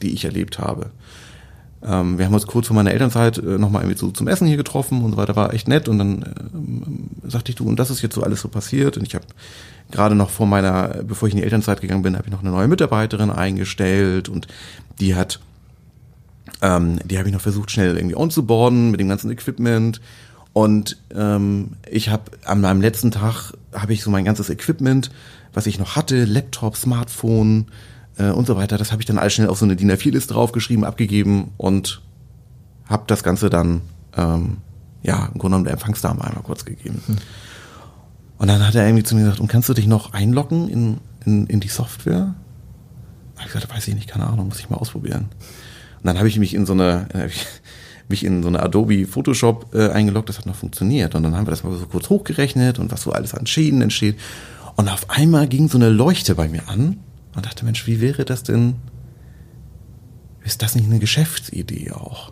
die 0.02 0.12
ich 0.12 0.26
erlebt 0.26 0.60
habe. 0.60 0.88
Ähm, 1.84 2.18
wir 2.18 2.26
haben 2.26 2.34
uns 2.34 2.48
kurz 2.48 2.68
vor 2.68 2.76
meiner 2.76 2.92
Elternzeit 2.92 3.38
äh, 3.38 3.58
nochmal 3.58 3.84
irgendwie 3.84 3.98
so 3.98 4.12
zum 4.12 4.28
Essen 4.28 4.48
hier 4.48 4.58
getroffen 4.58 5.04
und 5.04 5.12
so 5.12 5.18
weiter, 5.18 5.36
war 5.36 5.54
echt 5.54 5.68
nett. 5.68 5.88
Und 5.88 6.00
dann 6.00 6.22
äh, 6.24 7.30
sagte 7.30 7.52
ich, 7.52 7.56
du, 7.56 7.68
und 7.68 7.78
das 7.78 7.90
ist 7.90 8.02
jetzt 8.02 8.16
so 8.16 8.24
alles 8.24 8.42
so 8.42 8.50
passiert. 8.50 8.98
Und 8.98 9.08
ich 9.08 9.16
habe 9.16 9.26
gerade 9.92 10.16
noch 10.16 10.30
vor 10.30 10.48
meiner, 10.48 11.04
bevor 11.04 11.28
ich 11.28 11.34
in 11.34 11.40
die 11.40 11.44
Elternzeit 11.44 11.82
gegangen 11.82 12.04
bin, 12.04 12.16
habe 12.16 12.28
ich 12.28 12.32
noch 12.32 12.42
eine 12.42 12.52
neue 12.52 12.68
Mitarbeiterin 12.68 13.30
eingestellt. 13.30 14.30
Und 14.30 14.48
die 15.00 15.16
hat, 15.16 15.40
ähm, 16.62 17.00
die 17.06 17.18
habe 17.18 17.30
ich 17.30 17.34
noch 17.34 17.42
versucht 17.42 17.72
schnell 17.72 17.96
irgendwie 17.96 18.16
onzuboarden 18.16 18.92
mit 18.92 19.00
dem 19.00 19.10
ganzen 19.10 19.32
Equipment. 19.32 20.02
Und 20.54 20.98
ähm, 21.16 21.72
ich 21.90 22.10
habe 22.10 22.24
an 22.46 22.62
meinem 22.62 22.82
letzten 22.82 23.12
Tag 23.12 23.54
habe 23.74 23.94
ich 23.94 24.04
so 24.04 24.12
mein 24.12 24.26
ganzes 24.26 24.50
Equipment 24.50 25.12
was 25.54 25.66
ich 25.68 25.80
noch 25.80 25.96
hatte, 25.96 26.26
Laptop, 26.26 26.76
Smartphone 26.76 27.68
äh, 28.18 28.30
und 28.30 28.48
so 28.48 28.56
weiter, 28.56 28.78
das 28.78 28.92
habe 28.92 29.02
ich 29.02 29.06
dann 29.06 29.18
alles 29.18 29.34
schnell 29.34 29.48
auf 29.48 29.58
so 29.58 29.66
eine 29.66 29.76
DIN 29.76 29.92
A4-Liste 29.92 30.34
draufgeschrieben, 30.34 30.86
abgegeben 30.86 31.52
und 31.58 32.02
habe 32.88 33.04
das 33.08 33.24
Ganze 33.24 33.50
dann 33.50 33.82
ähm, 34.16 34.58
ja 35.04 35.26
im 35.26 35.40
Grunde 35.40 35.40
genommen 35.40 35.64
der 35.66 35.74
Empfangsdame 35.74 36.24
einmal 36.24 36.44
kurz 36.44 36.66
gegeben. 36.66 37.02
Hm. 37.06 37.18
Und 38.38 38.48
dann 38.48 38.66
hat 38.66 38.74
er 38.74 38.86
irgendwie 38.86 39.04
zu 39.04 39.16
mir 39.16 39.22
gesagt, 39.22 39.40
und 39.40 39.48
kannst 39.48 39.70
du 39.70 39.74
dich 39.74 39.86
noch 39.86 40.14
einloggen 40.14 40.68
in, 40.68 40.98
in, 41.26 41.46
in 41.46 41.60
die 41.60 41.68
Software? 41.68 42.34
Hab 43.38 43.46
ich 43.46 43.54
gesagt, 43.54 43.72
weiß 43.72 43.88
ich 43.88 43.96
nicht, 43.96 44.10
keine 44.10 44.26
Ahnung, 44.26 44.48
muss 44.48 44.60
ich 44.60 44.70
mal 44.70 44.78
ausprobieren. 44.78 45.30
Und 46.00 46.06
dann 46.06 46.18
habe 46.18 46.28
ich 46.28 46.40
mich 46.40 46.56
in 46.56 46.66
so 46.66 46.74
eine, 46.74 47.08
mich 48.10 48.24
in 48.26 48.42
so 48.42 48.50
eine 48.50 48.62
Adobe 48.62 49.06
Photoshop 49.06 49.76
äh, 49.76 49.90
eingeloggt, 49.90 50.30
das 50.30 50.40
hat 50.40 50.48
noch 50.48 50.56
funktioniert. 50.56 51.14
Und 51.14 51.24
dann 51.24 51.36
haben 51.36 51.46
wir 51.46 51.52
das 51.52 51.64
mal 51.64 51.78
so 51.78 51.86
kurz 51.86 52.10
hochgerechnet 52.10 52.80
und 52.80 52.92
was 52.92 53.04
so 53.04 53.12
alles 53.12 53.36
an 53.36 53.46
Schäden 53.46 53.82
entsteht. 53.82 54.18
Und 54.76 54.90
auf 54.90 55.10
einmal 55.10 55.48
ging 55.48 55.68
so 55.70 55.78
eine 55.78 55.90
Leuchte 55.90 56.36
bei 56.36 56.48
mir 56.48 56.68
an 56.68 56.98
und 57.36 57.46
dachte, 57.46 57.66
Mensch, 57.66 57.88
wie 57.88 58.02
wäre 58.02 58.26
das 58.26 58.44
denn? 58.44 58.76
Ist 60.44 60.62
das 60.62 60.76
nicht 60.76 60.86
eine 60.86 61.00
Geschäftsidee 61.00 61.92
auch? 61.92 62.32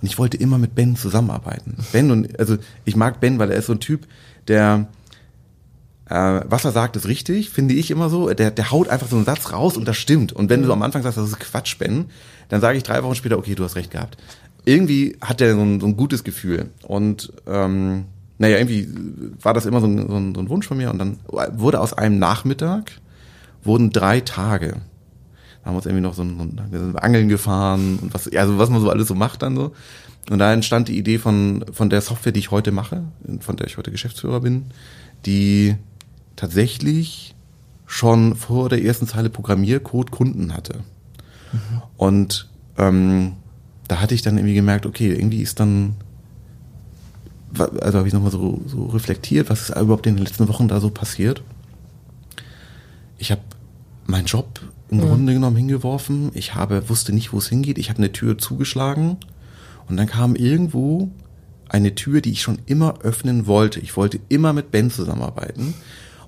Und 0.00 0.08
ich 0.08 0.18
wollte 0.18 0.36
immer 0.36 0.58
mit 0.58 0.74
Ben 0.74 0.96
zusammenarbeiten. 0.96 1.76
Ben 1.92 2.10
und, 2.10 2.38
also 2.38 2.58
ich 2.84 2.96
mag 2.96 3.20
Ben, 3.20 3.38
weil 3.38 3.50
er 3.50 3.56
ist 3.56 3.66
so 3.66 3.72
ein 3.72 3.80
Typ, 3.80 4.06
der, 4.46 4.88
äh, 6.08 6.40
was 6.44 6.64
er 6.64 6.72
sagt, 6.72 6.96
ist 6.96 7.08
richtig, 7.08 7.50
finde 7.50 7.74
ich 7.74 7.90
immer 7.90 8.10
so. 8.10 8.32
Der, 8.32 8.50
der 8.50 8.70
haut 8.70 8.88
einfach 8.88 9.08
so 9.08 9.16
einen 9.16 9.24
Satz 9.24 9.52
raus 9.52 9.76
und 9.76 9.88
das 9.88 9.96
stimmt. 9.96 10.32
Und 10.32 10.50
wenn 10.50 10.62
du 10.62 10.72
am 10.72 10.82
Anfang 10.82 11.02
sagst, 11.02 11.16
das 11.18 11.28
ist 11.28 11.40
Quatsch, 11.40 11.78
Ben, 11.78 12.06
dann 12.48 12.60
sage 12.60 12.76
ich 12.76 12.84
drei 12.84 13.02
Wochen 13.02 13.14
später, 13.14 13.38
okay, 13.38 13.54
du 13.54 13.64
hast 13.64 13.76
recht 13.76 13.90
gehabt. 13.90 14.18
Irgendwie 14.64 15.16
hat 15.20 15.40
er 15.40 15.54
so 15.54 15.62
ein, 15.62 15.80
so 15.80 15.86
ein 15.86 15.96
gutes 15.96 16.24
Gefühl. 16.24 16.70
Und 16.82 17.32
ähm, 17.46 18.04
naja, 18.38 18.58
irgendwie 18.58 18.88
war 19.40 19.54
das 19.54 19.66
immer 19.66 19.80
so 19.80 19.86
ein, 19.86 20.08
so, 20.08 20.16
ein, 20.16 20.34
so 20.34 20.40
ein, 20.40 20.48
Wunsch 20.48 20.66
von 20.66 20.76
mir 20.76 20.90
und 20.90 20.98
dann 20.98 21.18
wurde 21.52 21.80
aus 21.80 21.92
einem 21.92 22.18
Nachmittag 22.18 23.00
wurden 23.62 23.90
drei 23.90 24.20
Tage. 24.20 24.76
Da 25.62 25.66
haben 25.66 25.74
wir 25.74 25.76
uns 25.76 25.86
irgendwie 25.86 26.02
noch 26.02 26.14
so 26.14 26.22
ein, 26.22 26.60
wir 26.70 26.78
sind 26.78 27.02
Angeln 27.02 27.28
gefahren 27.28 27.98
und 28.00 28.14
was, 28.14 28.28
also 28.32 28.58
was 28.58 28.70
man 28.70 28.80
so 28.80 28.90
alles 28.90 29.08
so 29.08 29.14
macht 29.14 29.42
dann 29.42 29.56
so. 29.56 29.72
Und 30.30 30.38
da 30.38 30.52
entstand 30.52 30.88
die 30.88 30.98
Idee 30.98 31.18
von, 31.18 31.64
von 31.72 31.88
der 31.88 32.00
Software, 32.00 32.32
die 32.32 32.40
ich 32.40 32.50
heute 32.50 32.72
mache, 32.72 33.04
von 33.40 33.56
der 33.56 33.66
ich 33.66 33.76
heute 33.78 33.92
Geschäftsführer 33.92 34.40
bin, 34.40 34.66
die 35.24 35.76
tatsächlich 36.34 37.34
schon 37.86 38.34
vor 38.34 38.68
der 38.68 38.82
ersten 38.82 39.06
Zeile 39.06 39.30
Programmiercode 39.30 40.10
Kunden 40.10 40.52
hatte. 40.52 40.80
Mhm. 41.52 41.82
Und 41.96 42.48
ähm, 42.76 43.32
da 43.88 44.00
hatte 44.00 44.14
ich 44.14 44.22
dann 44.22 44.36
irgendwie 44.36 44.54
gemerkt, 44.54 44.84
okay, 44.84 45.12
irgendwie 45.12 45.42
ist 45.42 45.60
dann 45.60 45.94
also 47.58 47.98
habe 47.98 48.08
ich 48.08 48.14
nochmal 48.14 48.30
so, 48.30 48.60
so 48.66 48.86
reflektiert, 48.86 49.50
was 49.50 49.68
ist 49.68 49.76
überhaupt 49.76 50.06
in 50.06 50.16
den 50.16 50.24
letzten 50.24 50.48
Wochen 50.48 50.68
da 50.68 50.80
so 50.80 50.90
passiert. 50.90 51.42
Ich 53.18 53.30
habe 53.30 53.42
meinen 54.06 54.26
Job 54.26 54.60
im 54.90 54.98
mhm. 54.98 55.02
Grunde 55.02 55.32
genommen 55.32 55.56
hingeworfen. 55.56 56.30
Ich 56.34 56.54
habe, 56.54 56.88
wusste 56.88 57.12
nicht, 57.12 57.32
wo 57.32 57.38
es 57.38 57.48
hingeht. 57.48 57.78
Ich 57.78 57.88
habe 57.88 57.98
eine 57.98 58.12
Tür 58.12 58.38
zugeschlagen 58.38 59.16
und 59.88 59.96
dann 59.96 60.06
kam 60.06 60.36
irgendwo 60.36 61.10
eine 61.68 61.94
Tür, 61.94 62.20
die 62.20 62.30
ich 62.30 62.42
schon 62.42 62.58
immer 62.66 63.00
öffnen 63.02 63.46
wollte. 63.46 63.80
Ich 63.80 63.96
wollte 63.96 64.20
immer 64.28 64.52
mit 64.52 64.70
Ben 64.70 64.90
zusammenarbeiten. 64.90 65.74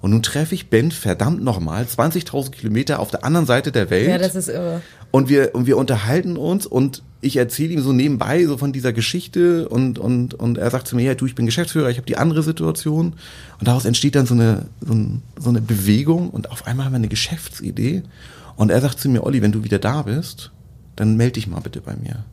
Und 0.00 0.12
nun 0.12 0.22
treffe 0.22 0.54
ich 0.54 0.70
Ben 0.70 0.90
verdammt 0.90 1.42
nochmal 1.42 1.84
20.000 1.84 2.50
Kilometer 2.50 3.00
auf 3.00 3.10
der 3.10 3.24
anderen 3.24 3.46
Seite 3.46 3.72
der 3.72 3.90
Welt. 3.90 4.08
Ja, 4.08 4.18
das 4.18 4.34
ist 4.34 4.48
irre. 4.48 4.80
Und 5.10 5.28
wir, 5.28 5.54
und 5.54 5.66
wir 5.66 5.76
unterhalten 5.76 6.36
uns 6.36 6.66
und 6.66 7.02
ich 7.20 7.36
erzähle 7.36 7.74
ihm 7.74 7.80
so 7.80 7.92
nebenbei 7.92 8.44
so 8.46 8.56
von 8.56 8.72
dieser 8.72 8.92
Geschichte 8.92 9.68
und, 9.68 9.98
und, 9.98 10.34
und 10.34 10.58
er 10.58 10.70
sagt 10.70 10.86
zu 10.86 10.94
mir, 10.94 11.02
ja, 11.02 11.14
du, 11.14 11.26
ich 11.26 11.34
bin 11.34 11.46
Geschäftsführer, 11.46 11.90
ich 11.90 11.96
habe 11.96 12.06
die 12.06 12.16
andere 12.16 12.42
Situation. 12.42 13.14
Und 13.58 13.68
daraus 13.68 13.84
entsteht 13.84 14.14
dann 14.14 14.26
so 14.26 14.34
eine, 14.34 14.66
so, 14.80 14.92
ein, 14.92 15.22
so 15.36 15.50
eine 15.50 15.60
Bewegung 15.60 16.30
und 16.30 16.50
auf 16.50 16.66
einmal 16.66 16.86
haben 16.86 16.92
wir 16.92 16.98
eine 16.98 17.08
Geschäftsidee. 17.08 18.02
Und 18.56 18.70
er 18.70 18.80
sagt 18.80 19.00
zu 19.00 19.08
mir, 19.08 19.24
Olli, 19.24 19.42
wenn 19.42 19.52
du 19.52 19.64
wieder 19.64 19.78
da 19.78 20.02
bist, 20.02 20.52
dann 20.96 21.16
melde 21.16 21.34
dich 21.34 21.48
mal 21.48 21.60
bitte 21.60 21.80
bei 21.80 21.96
mir. 21.96 22.24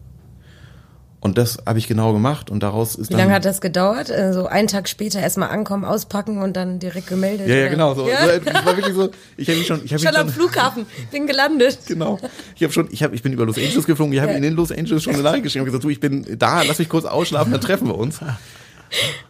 Und 1.26 1.40
das 1.40 1.58
habe 1.66 1.80
ich 1.80 1.88
genau 1.88 2.14
gemacht 2.14 2.52
und 2.52 2.62
daraus 2.62 2.94
ist 2.94 3.10
Wie 3.10 3.16
lange 3.16 3.34
hat 3.34 3.46
das 3.46 3.60
gedauert? 3.60 4.10
So 4.10 4.14
also 4.14 4.46
einen 4.46 4.68
Tag 4.68 4.88
später 4.88 5.20
erstmal 5.20 5.50
ankommen, 5.50 5.84
auspacken 5.84 6.38
und 6.38 6.56
dann 6.56 6.78
direkt 6.78 7.08
gemeldet? 7.08 7.48
Ja, 7.48 7.56
ja, 7.56 7.68
genau. 7.68 7.96
So. 7.96 8.08
Ja? 8.08 8.28
So, 8.28 8.46
war 8.46 8.78
wirklich 8.78 8.94
so. 8.94 9.10
Ich 9.36 9.50
habe 9.50 9.64
schon. 9.64 9.84
Ich 9.84 9.90
schon 9.90 10.02
mich 10.02 10.18
am 10.20 10.30
Flughafen, 10.30 10.86
bin 11.10 11.26
gelandet. 11.26 11.80
Genau. 11.88 12.20
Ich 12.56 12.62
habe 12.62 12.72
schon. 12.72 12.90
Ich 12.92 13.02
habe. 13.02 13.16
Ich 13.16 13.24
bin 13.24 13.34
über 13.34 13.44
Los 13.44 13.58
Angeles 13.58 13.88
geflogen. 13.88 14.14
Ich 14.14 14.20
habe 14.20 14.34
ja. 14.34 14.38
in 14.38 14.54
Los 14.54 14.72
Angeles 14.72 15.02
schon 15.02 15.16
eine 15.16 15.24
Nachricht 15.24 15.42
geschrieben 15.46 15.64
und 15.64 15.66
gesagt, 15.66 15.84
du, 15.84 15.90
ich 15.90 16.00
bin 16.00 16.38
da. 16.38 16.62
Lass 16.62 16.78
mich 16.78 16.90
kurz 16.90 17.06
ausschlafen, 17.06 17.52
dann 17.52 17.62
treffen 17.62 17.88
wir 17.88 17.98
uns. 17.98 18.20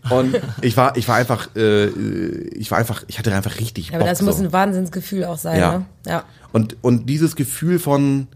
Und 0.10 0.41
ich 0.62 0.75
war, 0.75 0.97
ich 0.97 1.08
war 1.08 1.15
einfach, 1.15 1.55
äh, 1.55 1.86
ich 1.86 2.71
war 2.71 2.77
einfach, 2.77 3.05
ich 3.08 3.19
hatte 3.19 3.34
einfach 3.34 3.58
richtig. 3.62 3.91
Ja, 3.91 3.93
aber 3.93 3.99
Bock, 3.99 4.10
das 4.10 4.21
muss 4.21 4.36
so. 4.36 4.43
ein 4.43 4.51
Wahnsinnsgefühl 4.51 5.23
auch 5.23 5.38
sein. 5.38 5.62
Ja. 5.62 5.77
Ne? 5.77 5.86
ja. 6.08 6.23
Und 6.51 6.75
und 6.81 7.10
dieses 7.10 7.38
Gefühl 7.38 7.79
von 7.79 8.27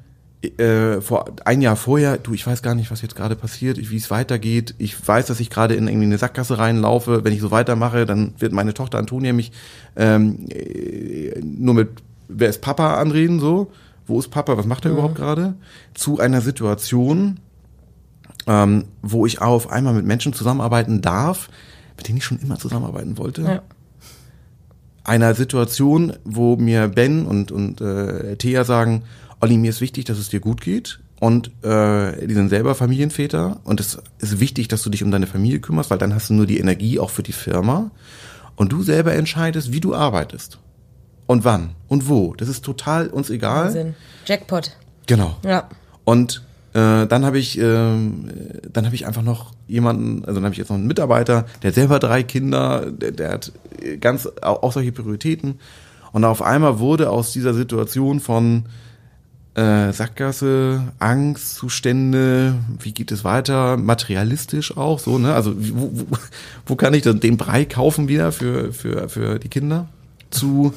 äh, 0.42 1.02
vor 1.02 1.26
ein 1.44 1.62
Jahr 1.62 1.76
vorher, 1.76 2.18
du, 2.18 2.34
ich 2.34 2.48
weiß 2.48 2.62
gar 2.62 2.76
nicht, 2.76 2.92
was 2.92 3.02
jetzt 3.02 3.16
gerade 3.16 3.36
passiert, 3.36 3.78
wie 3.78 3.98
es 3.98 4.10
weitergeht. 4.10 4.74
Ich 4.78 4.96
weiß, 5.08 5.26
dass 5.26 5.40
ich 5.40 5.50
gerade 5.50 5.76
in 5.76 5.88
irgendwie 5.88 6.06
eine 6.06 6.18
Sackgasse 6.18 6.58
reinlaufe. 6.58 7.24
Wenn 7.24 7.34
ich 7.34 7.42
so 7.42 7.52
weitermache, 7.52 8.06
dann 8.06 8.34
wird 8.40 8.54
meine 8.54 8.74
Tochter 8.74 9.00
Antonia 9.00 9.34
mich 9.34 9.52
ähm, 9.98 10.48
äh, 10.50 11.40
nur 11.42 11.74
mit 11.74 11.90
wer 12.30 12.50
ist 12.50 12.62
Papa 12.62 12.96
anreden, 12.96 13.40
so. 13.40 13.72
Wo 14.08 14.20
ist 14.20 14.30
Papa? 14.30 14.58
Was 14.58 14.66
macht 14.66 14.86
er 14.86 14.92
mhm. 14.92 14.98
überhaupt 14.98 15.16
gerade? 15.16 15.56
Zu 15.94 16.20
einer 16.20 16.42
Situation, 16.42 17.40
ähm, 18.48 18.86
wo 19.02 19.26
ich 19.26 19.42
auf 19.42 19.70
einmal 19.70 19.94
mit 19.94 20.06
Menschen 20.06 20.34
zusammenarbeiten 20.34 21.02
darf, 21.02 21.50
mit 21.98 22.08
denen 22.08 22.18
ich 22.18 22.24
schon 22.24 22.40
immer 22.40 22.58
zusammenarbeiten 22.58 23.18
wollte. 23.18 23.42
Ja. 23.42 23.62
Einer 25.04 25.34
Situation, 25.34 26.14
wo 26.24 26.56
mir 26.56 26.88
Ben 26.88 27.26
und, 27.26 27.52
und 27.52 27.82
äh, 27.82 28.36
Thea 28.36 28.64
sagen, 28.64 29.04
Olli, 29.40 29.58
mir 29.58 29.70
ist 29.70 29.82
wichtig, 29.82 30.06
dass 30.06 30.18
es 30.18 30.30
dir 30.30 30.40
gut 30.40 30.62
geht. 30.62 31.00
Und 31.20 31.52
äh, 31.64 32.26
die 32.28 32.34
sind 32.34 32.50
selber 32.50 32.76
Familienväter 32.76 33.60
und 33.66 33.82
es 33.82 33.98
ist 34.20 34.40
wichtig, 34.40 34.70
dass 34.70 34.84
du 34.84 34.90
dich 34.90 35.04
um 35.04 35.12
deine 35.12 35.28
Familie 35.28 35.60
kümmerst, 35.60 35.90
weil 35.90 35.98
dann 35.98 36.16
hast 36.16 36.30
du 36.30 36.34
nur 36.34 36.46
die 36.46 36.60
Energie 36.60 36.98
auch 36.98 37.10
für 37.10 37.24
die 37.24 37.34
Firma. 37.34 37.92
Und 38.56 38.72
du 38.72 38.84
selber 38.84 39.14
entscheidest, 39.14 39.72
wie 39.72 39.82
du 39.82 39.94
arbeitest. 39.94 40.60
Und 41.28 41.44
wann 41.44 41.72
und 41.88 42.08
wo. 42.08 42.34
Das 42.36 42.48
ist 42.48 42.64
total 42.64 43.08
uns 43.08 43.30
egal. 43.30 43.66
Wahnsinn. 43.66 43.96
Jackpot. 44.26 44.72
Genau. 45.08 45.38
Ja. 45.44 45.70
Und 46.06 46.42
äh, 46.74 47.08
dann 47.08 47.26
habe 47.26 47.40
ich, 47.40 47.58
äh, 47.58 47.62
dann 47.64 48.86
ich 48.94 49.08
einfach 49.08 49.24
noch 49.24 49.54
jemanden, 49.68 50.24
also 50.26 50.36
dann 50.36 50.46
habe 50.46 50.54
ich 50.54 50.60
jetzt 50.60 50.70
noch 50.70 50.78
einen 50.78 50.88
Mitarbeiter, 50.88 51.46
der 51.64 51.70
hat 51.70 51.76
selber 51.76 52.00
drei 52.00 52.22
Kinder, 52.22 52.92
der, 52.92 53.12
der 53.12 53.32
hat 53.32 53.52
ganz 54.00 54.30
auch, 54.42 54.72
solche 54.72 54.92
Prioritäten. 54.92 55.60
Und 56.12 56.26
auf 56.26 56.42
einmal 56.42 56.80
wurde 56.80 57.10
aus 57.10 57.34
dieser 57.34 57.54
Situation 57.54 58.20
von 58.20 58.66
äh, 59.56 59.92
Sackgasse, 59.92 60.94
Angstzustände, 61.00 62.56
wie 62.80 62.94
geht 62.94 63.12
es 63.12 63.24
weiter, 63.24 63.78
materialistisch 63.78 64.78
auch 64.78 65.00
so, 65.00 65.18
ne? 65.18 65.34
Also 65.34 65.56
wo, 65.58 65.90
wo, 65.92 66.06
wo 66.68 66.76
kann 66.76 66.94
ich 66.94 67.02
den 67.04 67.38
Brei 67.38 67.66
kaufen 67.66 68.08
wieder 68.08 68.32
für, 68.32 68.74
für, 68.74 69.10
für 69.10 69.40
die 69.40 69.50
Kinder? 69.50 69.88
Zu, 70.30 70.74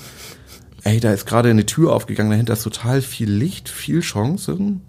ey, 0.84 1.00
da 1.00 1.12
ist 1.12 1.26
gerade 1.26 1.50
eine 1.50 1.66
Tür 1.66 1.92
aufgegangen, 1.92 2.30
dahinter 2.30 2.54
ist 2.54 2.62
total 2.62 3.02
viel 3.02 3.30
Licht, 3.30 3.68
viel 3.68 4.00
Chancen. 4.00 4.82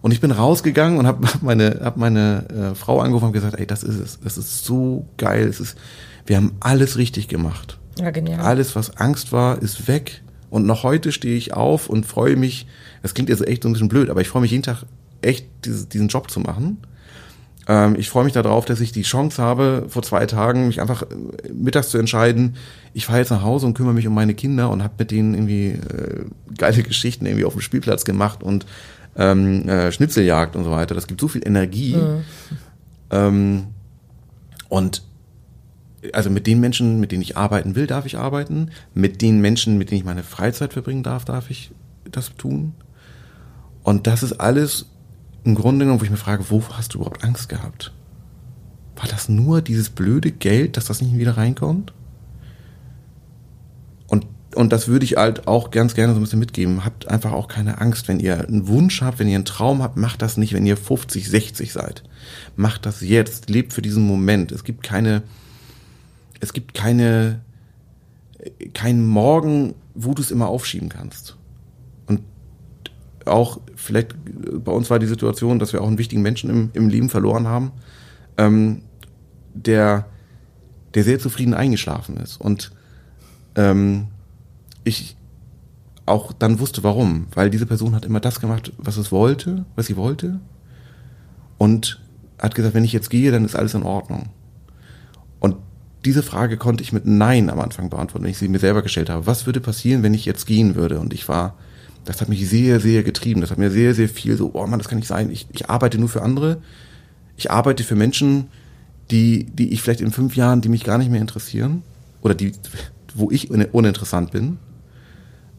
Und 0.00 0.12
ich 0.12 0.20
bin 0.20 0.30
rausgegangen 0.30 0.98
und 0.98 1.06
habe 1.06 1.26
meine, 1.40 1.80
hab 1.82 1.96
meine 1.96 2.72
äh, 2.72 2.74
Frau 2.74 3.00
angerufen 3.00 3.26
und 3.26 3.32
gesagt, 3.32 3.58
ey, 3.58 3.66
das 3.66 3.82
ist 3.82 3.98
es, 3.98 4.20
das 4.20 4.38
ist 4.38 4.64
so 4.64 5.06
geil, 5.16 5.46
es 5.48 5.60
ist, 5.60 5.76
wir 6.26 6.36
haben 6.36 6.52
alles 6.60 6.96
richtig 6.96 7.28
gemacht. 7.28 7.78
Ja, 7.98 8.10
genial. 8.10 8.40
Alles, 8.40 8.76
was 8.76 8.96
Angst 8.96 9.32
war, 9.32 9.60
ist 9.60 9.88
weg. 9.88 10.22
Und 10.50 10.66
noch 10.66 10.82
heute 10.82 11.12
stehe 11.12 11.36
ich 11.36 11.52
auf 11.54 11.88
und 11.88 12.06
freue 12.06 12.36
mich, 12.36 12.66
das 13.02 13.14
klingt 13.14 13.28
jetzt 13.28 13.46
echt 13.46 13.62
so 13.62 13.68
ein 13.68 13.72
bisschen 13.72 13.88
blöd, 13.88 14.08
aber 14.08 14.20
ich 14.20 14.28
freue 14.28 14.42
mich 14.42 14.50
jeden 14.50 14.62
Tag 14.62 14.84
echt, 15.20 15.46
diesen 15.64 16.08
Job 16.08 16.30
zu 16.30 16.40
machen. 16.40 16.78
Ähm, 17.66 17.96
ich 17.98 18.08
freue 18.08 18.24
mich 18.24 18.32
darauf, 18.32 18.64
dass 18.64 18.80
ich 18.80 18.92
die 18.92 19.02
Chance 19.02 19.42
habe, 19.42 19.84
vor 19.88 20.02
zwei 20.02 20.24
Tagen 20.26 20.68
mich 20.68 20.80
einfach 20.80 21.02
äh, 21.02 21.52
mittags 21.52 21.90
zu 21.90 21.98
entscheiden, 21.98 22.56
ich 22.94 23.06
fahre 23.06 23.18
jetzt 23.18 23.30
nach 23.30 23.42
Hause 23.42 23.66
und 23.66 23.74
kümmere 23.74 23.94
mich 23.94 24.06
um 24.06 24.14
meine 24.14 24.34
Kinder 24.34 24.70
und 24.70 24.82
habe 24.82 24.94
mit 24.98 25.10
denen 25.10 25.34
irgendwie 25.34 25.68
äh, 25.68 26.24
geile 26.56 26.82
Geschichten 26.82 27.26
irgendwie 27.26 27.44
auf 27.44 27.52
dem 27.52 27.60
Spielplatz 27.60 28.04
gemacht 28.04 28.42
und 28.42 28.64
ähm, 29.18 29.68
äh, 29.68 29.92
Schnitzeljagd 29.92 30.56
und 30.56 30.64
so 30.64 30.70
weiter. 30.70 30.94
Das 30.94 31.06
gibt 31.06 31.20
so 31.20 31.28
viel 31.28 31.46
Energie. 31.46 31.96
Mhm. 31.96 32.24
Ähm, 33.10 33.66
und 34.68 35.02
also 36.12 36.30
mit 36.30 36.46
den 36.46 36.60
Menschen, 36.60 37.00
mit 37.00 37.12
denen 37.12 37.22
ich 37.22 37.36
arbeiten 37.36 37.74
will, 37.74 37.86
darf 37.86 38.06
ich 38.06 38.16
arbeiten. 38.16 38.70
Mit 38.94 39.20
den 39.20 39.40
Menschen, 39.40 39.76
mit 39.76 39.90
denen 39.90 39.98
ich 39.98 40.04
meine 40.04 40.22
Freizeit 40.22 40.72
verbringen 40.72 41.02
darf, 41.02 41.24
darf 41.24 41.50
ich 41.50 41.72
das 42.10 42.34
tun. 42.36 42.74
Und 43.82 44.06
das 44.06 44.22
ist 44.22 44.34
alles 44.34 44.86
im 45.44 45.54
Grunde 45.54 45.84
genommen, 45.84 46.00
wo 46.00 46.04
ich 46.04 46.10
mir 46.10 46.16
frage, 46.16 46.44
wo 46.50 46.62
hast 46.72 46.94
du 46.94 46.98
überhaupt 46.98 47.24
Angst 47.24 47.48
gehabt? 47.48 47.92
War 48.96 49.08
das 49.08 49.28
nur 49.28 49.62
dieses 49.62 49.90
blöde 49.90 50.30
Geld, 50.30 50.76
dass 50.76 50.86
das 50.86 51.00
nicht 51.00 51.16
wieder 51.16 51.36
reinkommt? 51.36 51.92
Und, 54.54 54.72
das 54.72 54.88
würde 54.88 55.04
ich 55.04 55.16
halt 55.16 55.46
auch 55.46 55.70
ganz 55.70 55.94
gerne 55.94 56.14
so 56.14 56.20
ein 56.20 56.22
bisschen 56.22 56.38
mitgeben. 56.38 56.84
Habt 56.84 57.08
einfach 57.08 57.32
auch 57.32 57.48
keine 57.48 57.80
Angst, 57.80 58.08
wenn 58.08 58.18
ihr 58.18 58.46
einen 58.46 58.66
Wunsch 58.66 59.02
habt, 59.02 59.18
wenn 59.18 59.28
ihr 59.28 59.36
einen 59.36 59.44
Traum 59.44 59.82
habt, 59.82 59.96
macht 59.96 60.22
das 60.22 60.36
nicht, 60.36 60.52
wenn 60.54 60.66
ihr 60.66 60.76
50, 60.76 61.28
60 61.28 61.72
seid. 61.72 62.02
Macht 62.56 62.86
das 62.86 63.00
jetzt, 63.00 63.50
lebt 63.50 63.72
für 63.72 63.82
diesen 63.82 64.06
Moment. 64.06 64.50
Es 64.50 64.64
gibt 64.64 64.82
keine, 64.82 65.22
es 66.40 66.52
gibt 66.52 66.74
keine, 66.74 67.40
keinen 68.74 69.06
Morgen, 69.06 69.74
wo 69.94 70.14
du 70.14 70.22
es 70.22 70.30
immer 70.30 70.48
aufschieben 70.48 70.88
kannst. 70.88 71.36
Und 72.06 72.22
auch, 73.26 73.60
vielleicht, 73.76 74.14
bei 74.64 74.72
uns 74.72 74.90
war 74.90 74.98
die 74.98 75.06
Situation, 75.06 75.58
dass 75.58 75.72
wir 75.72 75.82
auch 75.82 75.88
einen 75.88 75.98
wichtigen 75.98 76.22
Menschen 76.22 76.50
im, 76.50 76.70
im 76.72 76.88
Leben 76.88 77.10
verloren 77.10 77.46
haben, 77.46 77.72
ähm, 78.38 78.82
der, 79.54 80.06
der 80.94 81.04
sehr 81.04 81.18
zufrieden 81.18 81.54
eingeschlafen 81.54 82.16
ist. 82.16 82.40
Und 82.40 82.72
ähm, 83.56 84.08
ich 84.88 85.16
auch 86.06 86.32
dann 86.32 86.58
wusste, 86.58 86.82
warum. 86.82 87.26
Weil 87.34 87.50
diese 87.50 87.66
Person 87.66 87.94
hat 87.94 88.04
immer 88.04 88.20
das 88.20 88.40
gemacht, 88.40 88.72
was 88.78 88.96
es 88.96 89.12
wollte, 89.12 89.64
was 89.76 89.86
sie 89.86 89.96
wollte. 89.96 90.40
Und 91.58 92.00
hat 92.38 92.54
gesagt, 92.54 92.74
wenn 92.74 92.84
ich 92.84 92.92
jetzt 92.92 93.10
gehe, 93.10 93.30
dann 93.30 93.44
ist 93.44 93.56
alles 93.56 93.74
in 93.74 93.82
Ordnung. 93.82 94.30
Und 95.40 95.56
diese 96.04 96.22
Frage 96.22 96.56
konnte 96.56 96.82
ich 96.82 96.92
mit 96.92 97.06
Nein 97.06 97.50
am 97.50 97.60
Anfang 97.60 97.90
beantworten, 97.90 98.24
wenn 98.24 98.30
ich 98.30 98.38
sie 98.38 98.48
mir 98.48 98.60
selber 98.60 98.82
gestellt 98.82 99.10
habe. 99.10 99.26
Was 99.26 99.46
würde 99.46 99.60
passieren, 99.60 100.02
wenn 100.02 100.14
ich 100.14 100.24
jetzt 100.24 100.46
gehen 100.46 100.74
würde? 100.74 101.00
Und 101.00 101.12
ich 101.12 101.28
war, 101.28 101.56
das 102.04 102.20
hat 102.20 102.28
mich 102.28 102.48
sehr, 102.48 102.80
sehr 102.80 103.02
getrieben. 103.02 103.40
Das 103.40 103.50
hat 103.50 103.58
mir 103.58 103.70
sehr, 103.70 103.94
sehr 103.94 104.08
viel 104.08 104.36
so, 104.36 104.52
oh 104.54 104.66
Mann, 104.66 104.78
das 104.78 104.88
kann 104.88 104.98
nicht 104.98 105.08
sein. 105.08 105.30
Ich, 105.30 105.46
ich 105.52 105.68
arbeite 105.68 105.98
nur 105.98 106.08
für 106.08 106.22
andere. 106.22 106.58
Ich 107.36 107.50
arbeite 107.50 107.84
für 107.84 107.96
Menschen, 107.96 108.46
die, 109.10 109.44
die 109.44 109.72
ich 109.72 109.82
vielleicht 109.82 110.00
in 110.00 110.12
fünf 110.12 110.36
Jahren, 110.36 110.60
die 110.60 110.68
mich 110.68 110.84
gar 110.84 110.98
nicht 110.98 111.10
mehr 111.10 111.20
interessieren. 111.20 111.82
Oder 112.22 112.34
die, 112.34 112.52
wo 113.14 113.30
ich 113.30 113.50
uninteressant 113.50 114.30
bin. 114.30 114.58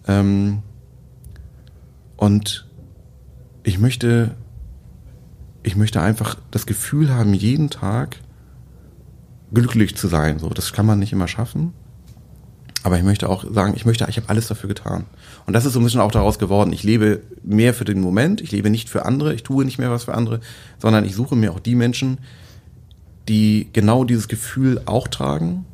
Ähm, 0.09 0.63
und 2.17 2.67
ich 3.63 3.77
möchte, 3.77 4.35
ich 5.61 5.75
möchte 5.75 6.01
einfach 6.01 6.35
das 6.49 6.65
Gefühl 6.65 7.13
haben, 7.13 7.33
jeden 7.33 7.69
Tag, 7.69 8.17
glücklich 9.53 9.95
zu 9.95 10.07
sein. 10.07 10.39
So, 10.39 10.49
das 10.49 10.73
kann 10.73 10.85
man 10.85 10.99
nicht 10.99 11.13
immer 11.13 11.27
schaffen. 11.27 11.73
Aber 12.81 12.97
ich 12.97 13.03
möchte 13.03 13.29
auch 13.29 13.45
sagen, 13.51 13.73
ich 13.75 13.85
möchte, 13.85 14.05
ich 14.09 14.17
habe 14.17 14.29
alles 14.29 14.47
dafür 14.47 14.67
getan. 14.67 15.05
Und 15.45 15.53
das 15.53 15.65
ist 15.65 15.73
so 15.73 15.79
ein 15.79 15.83
bisschen 15.83 16.01
auch 16.01 16.11
daraus 16.11 16.39
geworden. 16.39 16.71
Ich 16.71 16.83
lebe 16.83 17.21
mehr 17.43 17.73
für 17.73 17.85
den 17.85 17.99
Moment. 17.99 18.41
Ich 18.41 18.51
lebe 18.51 18.69
nicht 18.69 18.89
für 18.89 19.05
andere. 19.05 19.33
Ich 19.33 19.43
tue 19.43 19.65
nicht 19.65 19.77
mehr 19.77 19.91
was 19.91 20.05
für 20.05 20.13
andere, 20.13 20.39
sondern 20.79 21.05
ich 21.05 21.13
suche 21.13 21.35
mir 21.35 21.51
auch 21.51 21.59
die 21.59 21.75
Menschen, 21.75 22.19
die 23.27 23.67
genau 23.73 24.05
dieses 24.05 24.27
Gefühl 24.27 24.81
auch 24.85 25.07
tragen. 25.07 25.65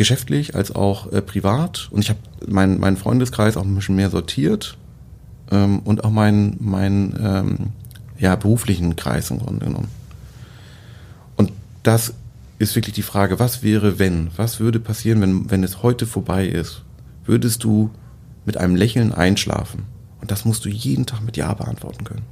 Geschäftlich 0.00 0.54
als 0.54 0.74
auch 0.74 1.12
äh, 1.12 1.20
privat. 1.20 1.88
Und 1.90 2.00
ich 2.00 2.08
habe 2.08 2.20
meinen 2.48 2.80
mein 2.80 2.96
Freundeskreis 2.96 3.58
auch 3.58 3.64
ein 3.64 3.74
bisschen 3.74 3.96
mehr 3.96 4.08
sortiert. 4.08 4.78
Ähm, 5.50 5.80
und 5.80 6.04
auch 6.04 6.10
meinen 6.10 6.56
mein, 6.58 7.14
ähm, 7.22 7.56
ja, 8.18 8.34
beruflichen 8.34 8.96
Kreis 8.96 9.30
im 9.30 9.40
Grunde 9.40 9.66
genommen. 9.66 9.88
Und 11.36 11.52
das 11.82 12.14
ist 12.58 12.74
wirklich 12.76 12.94
die 12.94 13.02
Frage, 13.02 13.38
was 13.38 13.62
wäre, 13.62 13.98
wenn? 13.98 14.30
Was 14.36 14.58
würde 14.58 14.80
passieren, 14.80 15.20
wenn, 15.20 15.50
wenn 15.50 15.62
es 15.62 15.82
heute 15.82 16.06
vorbei 16.06 16.46
ist? 16.46 16.80
Würdest 17.26 17.62
du 17.62 17.90
mit 18.46 18.56
einem 18.56 18.76
Lächeln 18.76 19.12
einschlafen? 19.12 19.82
Und 20.22 20.30
das 20.30 20.46
musst 20.46 20.64
du 20.64 20.70
jeden 20.70 21.04
Tag 21.04 21.20
mit 21.20 21.36
Ja 21.36 21.52
beantworten 21.52 22.04
können. 22.04 22.24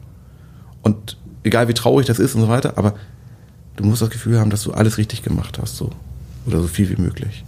Und 0.81 1.19
egal 1.43 1.69
wie 1.69 1.75
traurig 1.75 2.07
das 2.07 2.19
ist 2.19 2.35
und 2.35 2.41
so 2.41 2.49
weiter, 2.49 2.79
aber 2.79 2.95
du 3.77 3.85
musst 3.85 4.01
das 4.01 4.09
Gefühl 4.09 4.41
haben, 4.41 4.49
dass 4.49 4.63
du 4.63 4.73
alles 4.73 4.97
richtig 4.97 5.23
gemacht 5.23 5.59
hast, 5.61 5.77
so. 5.77 5.91
Oder 6.47 6.63
so 6.63 6.67
viel 6.67 6.89
wie 6.89 7.03
möglich. 7.03 7.45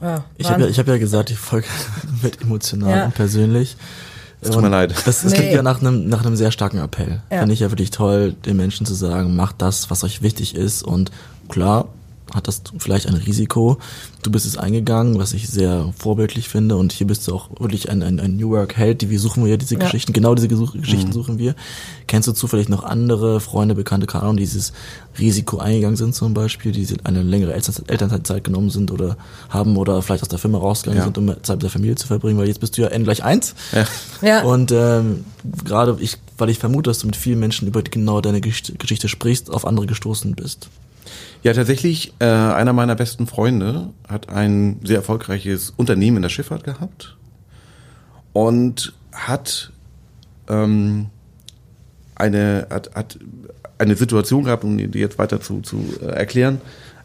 Ja, 0.00 0.24
Ich 0.36 0.50
habe 0.50 0.62
ja, 0.62 0.68
ich 0.68 0.78
hab 0.78 0.86
ja 0.88 0.98
gesagt, 0.98 1.28
die 1.30 1.34
Folge 1.34 1.66
wird 2.20 2.42
emotional 2.42 2.96
Ja. 2.96 3.04
und 3.06 3.14
persönlich. 3.14 3.76
Es 4.40 4.50
tut 4.50 4.60
mir 4.62 4.68
leid. 4.68 4.90
Das, 5.06 5.22
das 5.22 5.32
klingt 5.32 5.48
Nee. 5.50 5.54
ja 5.54 5.62
nach 5.62 5.80
einem, 5.80 6.06
nach 6.08 6.24
einem 6.24 6.36
sehr 6.36 6.50
starken 6.50 6.78
Appell. 6.78 7.22
Ja. 7.30 7.38
Finde 7.38 7.54
ich 7.54 7.60
ja 7.60 7.70
wirklich 7.70 7.90
toll, 7.90 8.34
den 8.44 8.58
Menschen 8.58 8.84
zu 8.84 8.92
sagen, 8.92 9.34
macht 9.36 9.62
das, 9.62 9.88
was 9.90 10.04
euch 10.04 10.20
wichtig 10.20 10.54
ist. 10.54 10.82
Und 10.82 11.10
klar 11.48 11.86
hat 12.32 12.48
das 12.48 12.62
vielleicht 12.78 13.06
ein 13.06 13.14
Risiko. 13.14 13.78
Du 14.22 14.30
bist 14.30 14.46
es 14.46 14.56
eingegangen, 14.56 15.18
was 15.18 15.34
ich 15.34 15.48
sehr 15.48 15.92
vorbildlich 15.96 16.48
finde. 16.48 16.76
Und 16.76 16.92
hier 16.92 17.06
bist 17.06 17.28
du 17.28 17.34
auch 17.34 17.50
wirklich 17.60 17.90
ein, 17.90 18.02
ein, 18.02 18.18
ein 18.18 18.36
New 18.36 18.50
Work-Held. 18.50 19.02
Die- 19.02 19.10
Wie 19.10 19.18
suchen 19.18 19.44
wir 19.44 19.50
ja 19.50 19.56
diese 19.56 19.74
Ja. 19.74 19.80
Geschichten? 19.80 20.12
Genau 20.14 20.34
diese 20.34 20.48
Gesuch 20.48 20.72
Geschichten 20.72 21.08
Mhm. 21.08 21.12
suchen 21.12 21.38
wir. 21.38 21.54
Kennst 22.06 22.26
du 22.26 22.32
zufällig 22.32 22.68
noch 22.68 22.82
andere 22.82 23.40
Freunde, 23.40 23.74
Bekannte, 23.74 24.06
keine 24.06 24.24
Ahnung, 24.24 24.36
die 24.38 24.44
dieses 24.44 24.72
Risiko 25.18 25.58
eingegangen 25.58 25.96
sind 25.96 26.14
zum 26.14 26.34
Beispiel, 26.34 26.72
die 26.72 26.86
eine 27.04 27.22
längere 27.22 27.52
Elternzeit, 27.54 27.90
Elternzeit 27.90 28.42
genommen 28.42 28.70
sind 28.70 28.90
oder 28.90 29.16
haben 29.50 29.76
oder 29.76 30.00
vielleicht 30.02 30.22
aus 30.22 30.28
der 30.28 30.38
Firma 30.38 30.58
rausgegangen 30.58 30.98
Ja. 30.98 31.04
sind, 31.04 31.18
um 31.18 31.28
Zeit 31.42 31.56
mit 31.56 31.62
der 31.64 31.70
Familie 31.70 31.94
zu 31.96 32.06
verbringen, 32.06 32.38
weil 32.38 32.48
jetzt 32.48 32.60
bist 32.60 32.76
du 32.76 32.82
ja 32.82 32.88
N 32.88 33.04
gleich 33.04 33.22
eins. 33.22 33.54
Ja. 33.72 33.84
Ja. 34.26 34.42
Und 34.44 34.72
ähm, 34.72 35.24
gerade 35.64 35.96
ich, 36.00 36.16
weil 36.38 36.48
ich 36.50 36.58
vermute, 36.58 36.90
dass 36.90 36.98
du 37.00 37.06
mit 37.06 37.16
vielen 37.16 37.38
Menschen 37.38 37.68
über 37.68 37.82
genau 37.82 38.20
deine 38.20 38.40
Geschichte 38.40 39.08
sprichst, 39.08 39.50
auf 39.50 39.66
andere 39.66 39.86
gestoßen 39.86 40.34
bist. 40.34 40.68
Ja, 41.44 41.52
tatsächlich, 41.52 42.14
äh, 42.20 42.24
einer 42.24 42.72
meiner 42.72 42.94
besten 42.94 43.26
Freunde 43.26 43.90
hat 44.08 44.30
ein 44.30 44.80
sehr 44.82 44.96
erfolgreiches 44.96 45.74
Unternehmen 45.76 46.16
in 46.16 46.22
der 46.22 46.30
Schifffahrt 46.30 46.64
gehabt 46.64 47.18
und 48.32 48.94
hat 49.12 49.70
ähm, 50.48 51.08
eine 52.14 52.66
hat, 52.70 52.94
hat 52.94 53.18
eine 53.76 53.94
Situation 53.94 54.44
gehabt, 54.44 54.64
um 54.64 54.78
die 54.78 54.98
jetzt 54.98 55.18
weiter 55.18 55.38
zu, 55.38 55.60
zu 55.60 55.84
äh, 56.00 56.06
erklären, 56.06 56.62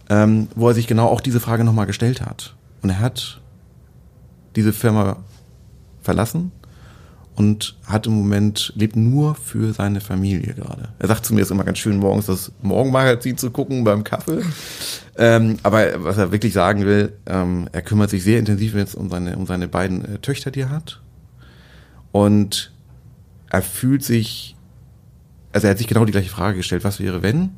ähm, 0.09 0.47
wo 0.55 0.69
er 0.69 0.73
sich 0.73 0.87
genau 0.87 1.07
auch 1.07 1.19
diese 1.19 1.41
Frage 1.41 1.65
nochmal 1.65 1.85
gestellt 1.85 2.21
hat. 2.21 2.55
Und 2.81 2.91
er 2.91 2.99
hat 2.99 3.41
diese 4.55 4.71
Firma 4.71 5.17
verlassen 6.01 6.53
und 7.39 7.77
hat 7.85 8.05
im 8.05 8.15
Moment, 8.15 8.73
lebt 8.75 8.97
nur 8.97 9.33
für 9.33 9.71
seine 9.71 10.01
Familie 10.01 10.53
gerade. 10.53 10.89
Er 10.99 11.07
sagt 11.07 11.25
zu 11.25 11.33
mir, 11.33 11.39
es 11.39 11.47
ist 11.47 11.51
immer 11.51 11.63
ganz 11.63 11.77
schön, 11.77 11.95
morgens 11.95 12.25
das 12.25 12.51
Morgenmagazin 12.61 13.37
zu 13.37 13.49
gucken 13.49 13.85
beim 13.85 14.03
Kaffee. 14.03 14.41
Ähm, 15.17 15.55
aber 15.63 16.03
was 16.03 16.17
er 16.17 16.33
wirklich 16.33 16.51
sagen 16.51 16.85
will, 16.85 17.13
ähm, 17.27 17.69
er 17.71 17.81
kümmert 17.81 18.09
sich 18.09 18.25
sehr 18.25 18.39
intensiv 18.39 18.75
jetzt 18.75 18.93
um 18.93 19.09
seine, 19.09 19.37
um 19.37 19.45
seine 19.45 19.69
beiden 19.69 20.03
äh, 20.03 20.17
Töchter, 20.17 20.51
die 20.51 20.59
er 20.59 20.69
hat. 20.69 20.99
Und 22.11 22.73
er 23.49 23.61
fühlt 23.61 24.03
sich, 24.03 24.57
also 25.53 25.67
er 25.67 25.71
hat 25.71 25.77
sich 25.77 25.87
genau 25.87 26.03
die 26.03 26.11
gleiche 26.11 26.29
Frage 26.29 26.57
gestellt, 26.57 26.83
was 26.83 26.99
wäre 26.99 27.23
wenn? 27.23 27.51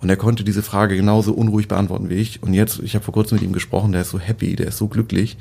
Und 0.00 0.10
er 0.10 0.16
konnte 0.16 0.44
diese 0.44 0.62
Frage 0.62 0.94
genauso 0.94 1.32
unruhig 1.32 1.66
beantworten 1.66 2.08
wie 2.08 2.14
ich. 2.14 2.40
Und 2.40 2.54
jetzt, 2.54 2.78
ich 2.78 2.94
habe 2.94 3.04
vor 3.04 3.14
kurzem 3.14 3.34
mit 3.34 3.42
ihm 3.42 3.52
gesprochen, 3.52 3.90
der 3.90 4.02
ist 4.02 4.10
so 4.10 4.20
happy, 4.20 4.54
der 4.54 4.68
ist 4.68 4.78
so 4.78 4.86
glücklich. 4.86 5.38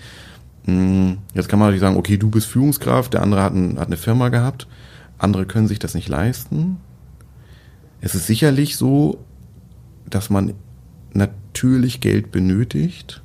Mm, 0.65 1.13
Jetzt 1.33 1.49
kann 1.49 1.59
man 1.59 1.67
natürlich 1.67 1.81
sagen, 1.81 1.97
okay, 1.97 2.17
du 2.17 2.29
bist 2.29 2.47
Führungskraft, 2.47 3.13
der 3.13 3.21
andere 3.21 3.43
hat, 3.43 3.53
ein, 3.53 3.77
hat 3.79 3.87
eine 3.87 3.97
Firma 3.97 4.29
gehabt, 4.29 4.67
andere 5.17 5.45
können 5.45 5.67
sich 5.67 5.79
das 5.79 5.93
nicht 5.93 6.09
leisten. 6.09 6.77
Es 8.01 8.15
ist 8.15 8.27
sicherlich 8.27 8.75
so, 8.75 9.19
dass 10.09 10.29
man 10.29 10.53
natürlich 11.13 12.01
Geld 12.01 12.31
benötigt, 12.31 13.21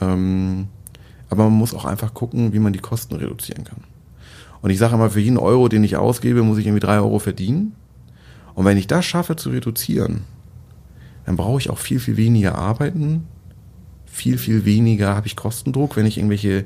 ähm, 0.00 0.68
aber 1.30 1.44
man 1.44 1.54
muss 1.54 1.74
auch 1.74 1.84
einfach 1.84 2.14
gucken, 2.14 2.52
wie 2.52 2.58
man 2.58 2.72
die 2.72 2.78
Kosten 2.78 3.16
reduzieren 3.16 3.64
kann. 3.64 3.82
Und 4.62 4.70
ich 4.70 4.78
sage 4.78 4.94
immer, 4.94 5.10
für 5.10 5.20
jeden 5.20 5.38
Euro, 5.38 5.68
den 5.68 5.84
ich 5.84 5.96
ausgebe, 5.96 6.42
muss 6.42 6.58
ich 6.58 6.66
irgendwie 6.66 6.84
drei 6.84 6.96
Euro 6.96 7.18
verdienen. 7.18 7.74
Und 8.54 8.64
wenn 8.64 8.78
ich 8.78 8.86
das 8.86 9.04
schaffe 9.04 9.36
zu 9.36 9.50
reduzieren, 9.50 10.24
dann 11.24 11.36
brauche 11.36 11.58
ich 11.60 11.70
auch 11.70 11.78
viel, 11.78 12.00
viel 12.00 12.16
weniger 12.16 12.56
arbeiten, 12.56 13.26
viel, 14.16 14.38
viel 14.38 14.64
weniger 14.64 15.14
habe 15.14 15.26
ich 15.26 15.36
Kostendruck, 15.36 15.96
wenn 15.96 16.06
ich 16.06 16.16
irgendwelche 16.16 16.64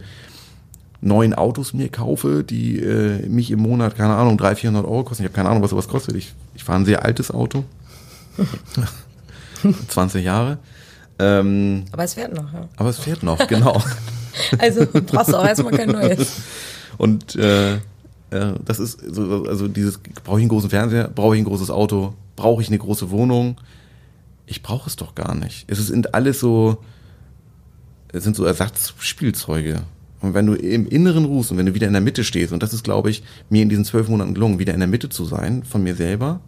neuen 1.00 1.34
Autos 1.34 1.72
mir 1.74 1.88
kaufe, 1.88 2.44
die 2.44 2.78
äh, 2.78 3.26
mich 3.26 3.50
im 3.50 3.60
Monat, 3.60 3.96
keine 3.96 4.14
Ahnung, 4.14 4.38
300, 4.38 4.58
400 4.60 4.84
Euro 4.84 5.02
kosten. 5.02 5.24
Ich 5.24 5.28
habe 5.28 5.34
keine 5.34 5.48
Ahnung, 5.48 5.62
was 5.62 5.70
sowas 5.70 5.88
kostet. 5.88 6.14
Ich, 6.14 6.32
ich 6.54 6.62
fahre 6.62 6.80
ein 6.80 6.84
sehr 6.84 7.04
altes 7.04 7.30
Auto. 7.30 7.64
20 9.88 10.24
Jahre. 10.24 10.58
Ähm, 11.18 11.84
Aber 11.92 12.04
es 12.04 12.14
fährt 12.14 12.34
noch, 12.34 12.52
ja. 12.52 12.68
aber 12.76 12.88
es 12.88 12.98
fährt 12.98 13.22
noch, 13.22 13.46
genau. 13.46 13.82
Also 14.58 14.86
brauchst 14.86 15.32
du 15.32 15.36
auch 15.36 15.44
erstmal 15.44 15.72
kein 15.72 15.88
neues. 15.88 16.36
Und 16.98 17.34
äh, 17.34 17.74
äh, 17.74 17.80
das 18.64 18.78
ist 18.78 19.00
so, 19.12 19.44
also 19.44 19.66
dieses, 19.66 19.98
brauche 20.24 20.38
ich 20.38 20.42
einen 20.42 20.48
großen 20.48 20.70
Fernseher, 20.70 21.08
brauche 21.08 21.34
ich 21.34 21.42
ein 21.42 21.44
großes 21.44 21.70
Auto, 21.70 22.14
brauche 22.36 22.62
ich 22.62 22.68
eine 22.68 22.78
große 22.78 23.10
Wohnung? 23.10 23.56
Ich 24.46 24.62
brauche 24.62 24.88
es 24.88 24.96
doch 24.96 25.16
gar 25.16 25.34
nicht. 25.34 25.64
Es 25.66 25.84
sind 25.84 26.14
alles 26.14 26.38
so, 26.38 26.78
sind 28.14 28.36
so 28.36 28.44
Ersatzspielzeuge. 28.44 29.82
Und 30.20 30.34
wenn 30.34 30.46
du 30.46 30.54
im 30.54 30.86
Inneren 30.86 31.24
ruhst 31.24 31.50
und 31.50 31.58
wenn 31.58 31.66
du 31.66 31.74
wieder 31.74 31.86
in 31.86 31.92
der 31.92 32.02
Mitte 32.02 32.24
stehst, 32.24 32.52
und 32.52 32.62
das 32.62 32.74
ist, 32.74 32.84
glaube 32.84 33.10
ich, 33.10 33.22
mir 33.48 33.62
in 33.62 33.68
diesen 33.68 33.84
zwölf 33.84 34.08
Monaten 34.08 34.34
gelungen, 34.34 34.58
wieder 34.58 34.74
in 34.74 34.80
der 34.80 34.88
Mitte 34.88 35.08
zu 35.08 35.24
sein 35.24 35.62
von 35.62 35.82
mir 35.82 35.94
selber, 35.94 36.40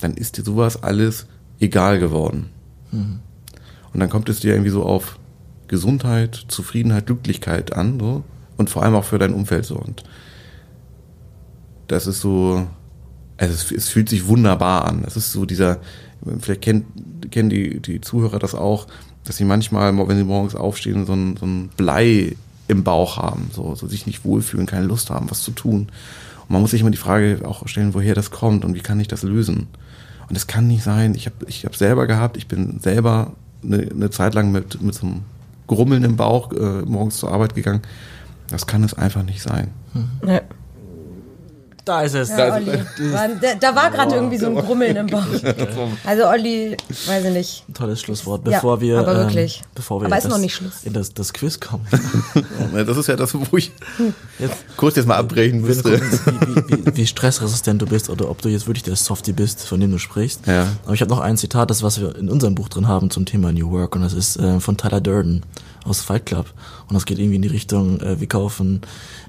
dann 0.00 0.14
ist 0.14 0.36
dir 0.36 0.42
sowas 0.42 0.82
alles 0.82 1.26
egal 1.60 1.98
geworden. 1.98 2.50
Und 3.92 4.00
dann 4.00 4.10
kommt 4.10 4.28
es 4.28 4.40
dir 4.40 4.52
irgendwie 4.52 4.70
so 4.70 4.82
auf 4.82 5.18
Gesundheit, 5.68 6.44
Zufriedenheit, 6.48 7.06
Glücklichkeit 7.06 7.72
an, 7.74 7.98
so. 7.98 8.24
Und 8.56 8.70
vor 8.70 8.82
allem 8.82 8.94
auch 8.94 9.04
für 9.04 9.18
dein 9.18 9.34
Umfeld 9.34 9.64
so. 9.64 9.76
Und 9.76 10.04
das 11.88 12.06
ist 12.06 12.20
so, 12.20 12.66
also 13.36 13.54
es, 13.54 13.72
es 13.72 13.88
fühlt 13.88 14.08
sich 14.08 14.28
wunderbar 14.28 14.84
an. 14.84 15.02
Es 15.06 15.16
ist 15.16 15.32
so 15.32 15.44
dieser, 15.44 15.80
vielleicht 16.38 16.62
kennt, 16.62 16.86
kennen 17.30 17.50
die, 17.50 17.80
die 17.80 18.00
Zuhörer 18.00 18.38
das 18.38 18.54
auch, 18.54 18.86
dass 19.24 19.36
sie 19.36 19.44
manchmal, 19.44 19.96
wenn 19.96 20.16
sie 20.16 20.24
morgens 20.24 20.54
aufstehen, 20.54 21.06
so 21.06 21.14
ein, 21.14 21.36
so 21.36 21.46
ein 21.46 21.68
Blei 21.76 22.36
im 22.68 22.84
Bauch 22.84 23.16
haben, 23.16 23.50
so, 23.52 23.74
so 23.74 23.86
sich 23.86 24.06
nicht 24.06 24.24
wohlfühlen, 24.24 24.66
keine 24.66 24.86
Lust 24.86 25.10
haben, 25.10 25.30
was 25.30 25.42
zu 25.42 25.50
tun. 25.50 25.88
Und 26.42 26.50
man 26.50 26.60
muss 26.60 26.70
sich 26.70 26.80
immer 26.80 26.90
die 26.90 26.96
Frage 26.96 27.40
auch 27.44 27.66
stellen, 27.66 27.94
woher 27.94 28.14
das 28.14 28.30
kommt 28.30 28.64
und 28.64 28.74
wie 28.74 28.80
kann 28.80 29.00
ich 29.00 29.08
das 29.08 29.22
lösen. 29.22 29.68
Und 30.28 30.36
es 30.36 30.46
kann 30.46 30.66
nicht 30.66 30.82
sein, 30.82 31.14
ich 31.14 31.26
habe 31.26 31.36
ich 31.46 31.64
hab 31.64 31.76
selber 31.76 32.06
gehabt, 32.06 32.36
ich 32.36 32.48
bin 32.48 32.80
selber 32.80 33.32
eine, 33.62 33.88
eine 33.90 34.10
Zeit 34.10 34.34
lang 34.34 34.52
mit, 34.52 34.80
mit 34.82 34.94
so 34.94 35.06
einem 35.06 35.20
Grummeln 35.66 36.04
im 36.04 36.16
Bauch 36.16 36.52
äh, 36.52 36.82
morgens 36.82 37.18
zur 37.18 37.32
Arbeit 37.32 37.54
gegangen. 37.54 37.82
Das 38.48 38.66
kann 38.66 38.84
es 38.84 38.94
einfach 38.94 39.22
nicht 39.22 39.42
sein. 39.42 39.70
Ja. 40.26 40.40
Da 41.84 42.00
ist 42.02 42.14
es. 42.14 42.30
Ja, 42.30 42.54
Olli. 42.54 42.66
War, 43.12 43.28
da, 43.28 43.54
da 43.60 43.74
war 43.74 43.90
gerade 43.90 44.14
irgendwie 44.14 44.38
so 44.38 44.46
ein 44.46 44.54
Grummeln 44.54 44.96
im 44.96 45.06
Bauch. 45.06 45.24
Also 46.04 46.26
Olli, 46.26 46.76
weiß 47.06 47.24
ich 47.26 47.32
nicht. 47.32 47.64
Tolles 47.74 48.00
Schlusswort. 48.00 48.46
Ja, 48.46 48.54
Bevor 48.58 48.80
wir, 48.80 48.98
aber 49.00 49.16
wirklich. 49.16 49.58
Ähm, 49.60 49.66
bevor 49.74 50.00
wir 50.00 50.06
Aber 50.06 50.16
ist 50.16 50.24
das, 50.24 50.32
noch 50.32 50.38
nicht 50.38 50.54
Schluss. 50.54 50.84
in 50.84 50.92
das, 50.92 51.12
das 51.12 51.32
Quiz 51.32 51.60
kommen. 51.60 51.86
Das 52.86 52.96
ist 52.96 53.06
ja 53.06 53.16
das, 53.16 53.34
wo 53.34 53.56
ich 53.56 53.70
Jetzt, 54.38 54.56
kurz 54.76 54.96
jetzt 54.96 55.06
mal 55.06 55.16
abbrechen 55.16 55.60
müsste. 55.60 55.98
gucken, 56.00 56.64
wie, 56.68 56.86
wie, 56.86 56.96
wie 56.96 57.06
stressresistent 57.06 57.80
du 57.82 57.86
bist 57.86 58.08
oder 58.10 58.30
ob 58.30 58.40
du 58.42 58.48
jetzt 58.48 58.66
wirklich 58.66 58.82
der 58.82 58.96
Softie 58.96 59.32
bist, 59.32 59.62
von 59.66 59.80
dem 59.80 59.90
du 59.92 59.98
sprichst. 59.98 60.46
Ja. 60.46 60.66
Aber 60.84 60.94
ich 60.94 61.00
habe 61.00 61.10
noch 61.10 61.20
ein 61.20 61.36
Zitat, 61.36 61.70
das 61.70 61.82
was 61.82 62.00
wir 62.00 62.16
in 62.16 62.28
unserem 62.28 62.54
Buch 62.54 62.68
drin 62.68 62.88
haben 62.88 63.10
zum 63.10 63.26
Thema 63.26 63.52
New 63.52 63.70
Work 63.70 63.94
und 63.96 64.02
das 64.02 64.12
ist 64.12 64.36
äh, 64.36 64.58
von 64.60 64.76
Tyler 64.76 65.00
Durden 65.00 65.42
aus 65.84 66.00
Fight 66.00 66.26
Club 66.26 66.46
und 66.88 66.94
das 66.94 67.04
geht 67.04 67.18
irgendwie 67.18 67.36
in 67.36 67.42
die 67.42 67.48
Richtung, 67.48 68.00
äh, 68.00 68.18
wir 68.20 68.26
kaufen 68.26 68.80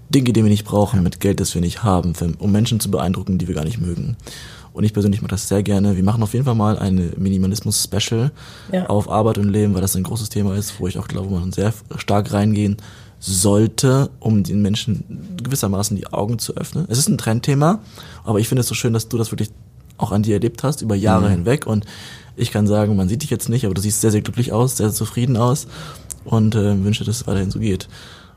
Dinge, 0.10 0.34
die 0.34 0.44
wir 0.44 0.50
nicht 0.50 0.66
brauchen, 0.66 1.02
mit 1.04 1.20
Geld, 1.20 1.40
das 1.40 1.54
wir 1.56 1.62
nicht 1.62 1.84
haben, 1.84 2.16
für, 2.16 2.32
um 2.40 2.52
Menschen 2.52 2.80
zu 2.80 2.92
beeindrucken, 2.92 3.38
die 3.38 3.48
wir 3.48 3.56
gar 3.56 3.66
nicht 3.66 3.80
mögen. 3.82 4.16
Und 4.74 4.84
ich 4.84 4.94
persönlich 4.94 5.22
mache 5.22 5.30
das 5.32 5.48
sehr 5.48 5.64
gerne. 5.64 5.96
Wir 5.96 6.04
machen 6.04 6.22
auf 6.22 6.34
jeden 6.34 6.46
Fall 6.46 6.56
mal 6.56 6.78
eine 6.78 7.14
Minimalismus-Special 7.18 8.32
Ja. 8.72 8.88
auf 8.88 9.10
Arbeit 9.10 9.38
und 9.38 9.50
Leben, 9.50 9.74
weil 9.74 9.82
das 9.82 9.96
ein 9.96 10.04
großes 10.04 10.30
Thema 10.30 10.56
ist, 10.56 10.80
wo 10.80 10.88
ich 10.88 11.00
auch 11.00 11.08
glaube, 11.08 11.30
man 11.34 11.52
sehr 11.54 11.74
stark 11.98 12.34
reingehen 12.34 12.78
sollte, 13.20 14.10
um 14.20 14.44
den 14.44 14.62
Menschen 14.62 15.38
gewissermaßen 15.42 15.96
die 15.96 16.08
Augen 16.08 16.38
zu 16.40 16.56
öffnen. 16.58 16.86
Es 16.90 16.98
ist 16.98 17.08
ein 17.08 17.18
Trendthema, 17.18 17.80
aber 18.24 18.40
ich 18.40 18.48
finde 18.48 18.62
es 18.62 18.68
so 18.68 18.76
schön, 18.76 18.94
dass 18.94 19.08
du 19.08 19.18
das 19.18 19.32
wirklich 19.32 19.50
auch 19.98 20.12
an 20.12 20.24
dir 20.24 20.34
erlebt 20.36 20.62
hast, 20.64 20.82
über 20.82 20.96
Jahre 20.96 21.30
hinweg. 21.30 21.66
Und 21.66 21.86
ich 22.36 22.52
kann 22.52 22.68
sagen, 22.68 22.96
man 22.98 23.08
sieht 23.08 23.24
dich 23.24 23.30
jetzt 23.30 23.48
nicht, 23.50 23.66
aber 23.66 23.74
du 23.74 23.82
siehst 23.82 24.02
sehr, 24.02 24.12
sehr 24.12 24.22
glücklich 24.22 24.52
aus, 24.52 24.78
sehr 24.78 24.92
zufrieden 24.92 25.38
aus 25.38 25.68
und 26.26 26.54
äh, 26.54 26.84
wünsche, 26.84 27.06
dass 27.06 27.22
es 27.22 27.28
weiterhin 27.28 27.50
so 27.50 27.60
geht. 27.60 27.88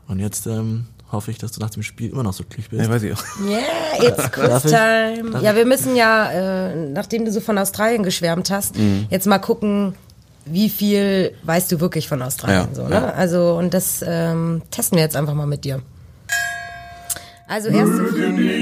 Und 0.07 0.19
jetzt 0.19 0.47
ähm, 0.47 0.85
hoffe 1.11 1.31
ich, 1.31 1.37
dass 1.37 1.51
du 1.51 1.59
nach 1.59 1.69
dem 1.69 1.83
Spiel 1.83 2.11
immer 2.11 2.23
noch 2.23 2.33
so 2.33 2.43
glücklich 2.43 2.69
bist. 2.69 2.81
Ja, 2.83 2.89
weiß 2.89 3.03
ich 3.03 3.13
auch. 3.13 3.23
Yeah, 3.47 4.09
it's 4.11 4.31
quiz 4.31 4.61
time. 4.63 5.39
Ja, 5.41 5.55
wir 5.55 5.65
müssen 5.65 5.95
ja, 5.95 6.69
äh, 6.69 6.75
nachdem 6.75 7.25
du 7.25 7.31
so 7.31 7.41
von 7.41 7.57
Australien 7.57 8.03
geschwärmt 8.03 8.49
hast, 8.51 8.77
Mhm. 8.77 9.07
jetzt 9.09 9.25
mal 9.27 9.39
gucken, 9.39 9.95
wie 10.45 10.69
viel 10.69 11.33
weißt 11.43 11.71
du 11.71 11.79
wirklich 11.79 12.07
von 12.07 12.21
Australien. 12.21 12.67
Ja, 12.69 12.75
so, 12.75 12.83
ne? 12.87 12.95
ja. 12.95 13.05
Also, 13.11 13.55
und 13.57 13.73
das 13.73 14.03
ähm, 14.05 14.61
testen 14.71 14.97
wir 14.97 15.03
jetzt 15.03 15.15
einfach 15.15 15.33
mal 15.33 15.45
mit 15.45 15.63
dir. 15.65 15.81
Also 17.47 17.69
erste 17.69 18.03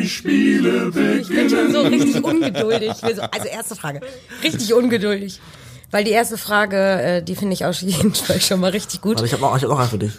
Ich 0.01 0.15
spiele 0.15 0.89
Ich 1.19 1.27
bin 1.27 1.49
schon 1.49 1.73
so 1.73 1.81
richtig 1.81 2.23
ungeduldig. 2.23 2.93
So, 2.93 3.21
also 3.21 3.47
erste 3.51 3.75
Frage. 3.75 3.99
Richtig 4.41 4.73
ungeduldig. 4.73 5.41
Weil 5.91 6.03
die 6.05 6.11
erste 6.11 6.37
Frage, 6.37 6.77
äh, 6.77 7.21
die 7.23 7.35
finde 7.35 7.53
ich 7.53 7.65
auf 7.65 7.81
jeden 7.81 8.13
Fall 8.13 8.39
schon 8.39 8.59
mal 8.61 8.71
richtig 8.71 9.01
gut. 9.01 9.15
Warte, 9.17 9.25
ich 9.25 9.33
habe 9.33 9.41
noch, 9.41 9.57
ich 9.57 9.63
hab 9.63 9.69
noch 9.69 9.79
einen 9.79 9.89
für 9.89 9.97
dich. 9.97 10.13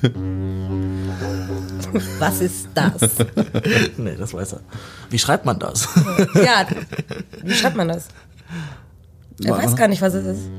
Was 2.19 2.41
ist 2.41 2.69
das? 2.75 3.01
nee, 3.97 4.17
das 4.17 4.35
weiß 4.35 4.55
er. 4.55 4.61
Wie 5.11 5.19
schreibt 5.19 5.45
man 5.45 5.59
das? 5.59 5.89
Ja, 6.35 6.67
wie 7.43 7.55
schreibt 7.55 7.77
man 7.77 7.89
das? 7.89 8.09
Er 9.45 9.57
weiß 9.57 9.77
gar 9.77 9.89
nicht, 9.89 10.03
was 10.03 10.15
es 10.15 10.27
ist. 10.27 10.51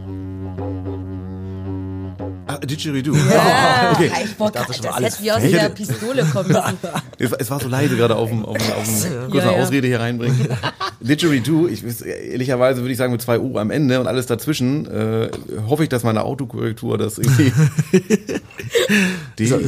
Ah, 2.51 2.57
Didgeridoo. 2.57 3.13
Ja, 3.15 3.91
okay. 3.93 4.09
ich 4.25 4.39
wollte 4.39 4.57
dachte 4.57 4.67
das 4.69 4.77
schon 4.77 4.85
mal 4.87 4.91
alles 4.93 5.13
hätte 5.13 5.23
wie 5.23 5.31
aus 5.31 5.41
der 5.41 5.61
hätte- 5.61 5.75
Pistole 5.75 6.23
kommen 6.25 6.47
müssen. 6.51 6.77
Es, 7.19 7.31
es 7.31 7.51
war 7.51 7.59
so 7.59 7.67
leise 7.67 7.95
gerade 7.95 8.15
auf 8.15 8.27
dem, 8.29 8.43
auf 8.43 8.57
dem, 8.57 8.71
auf 8.73 8.83
dem 8.85 9.29
kurz 9.29 9.43
Ja, 9.43 9.49
eine 9.51 9.57
ja. 9.59 9.63
Ausrede 9.63 9.85
hier 9.87 9.99
reinbringen. 9.99 10.47
Didgeridoo, 10.99 11.67
ich 11.67 11.83
ehrlicherweise 12.03 12.81
würde 12.81 12.91
ich 12.91 12.97
sagen 12.97 13.11
mit 13.11 13.21
zwei 13.21 13.39
U 13.39 13.59
am 13.59 13.69
Ende 13.69 13.99
und 13.99 14.07
alles 14.07 14.25
dazwischen, 14.25 14.87
äh, 14.87 15.29
hoffe 15.67 15.83
ich, 15.83 15.89
dass 15.89 16.03
meine 16.03 16.23
Autokorrektur 16.23 16.97
das 16.97 17.19
irgendwie. 17.19 17.51
D 19.37 19.45
Soll 19.45 19.61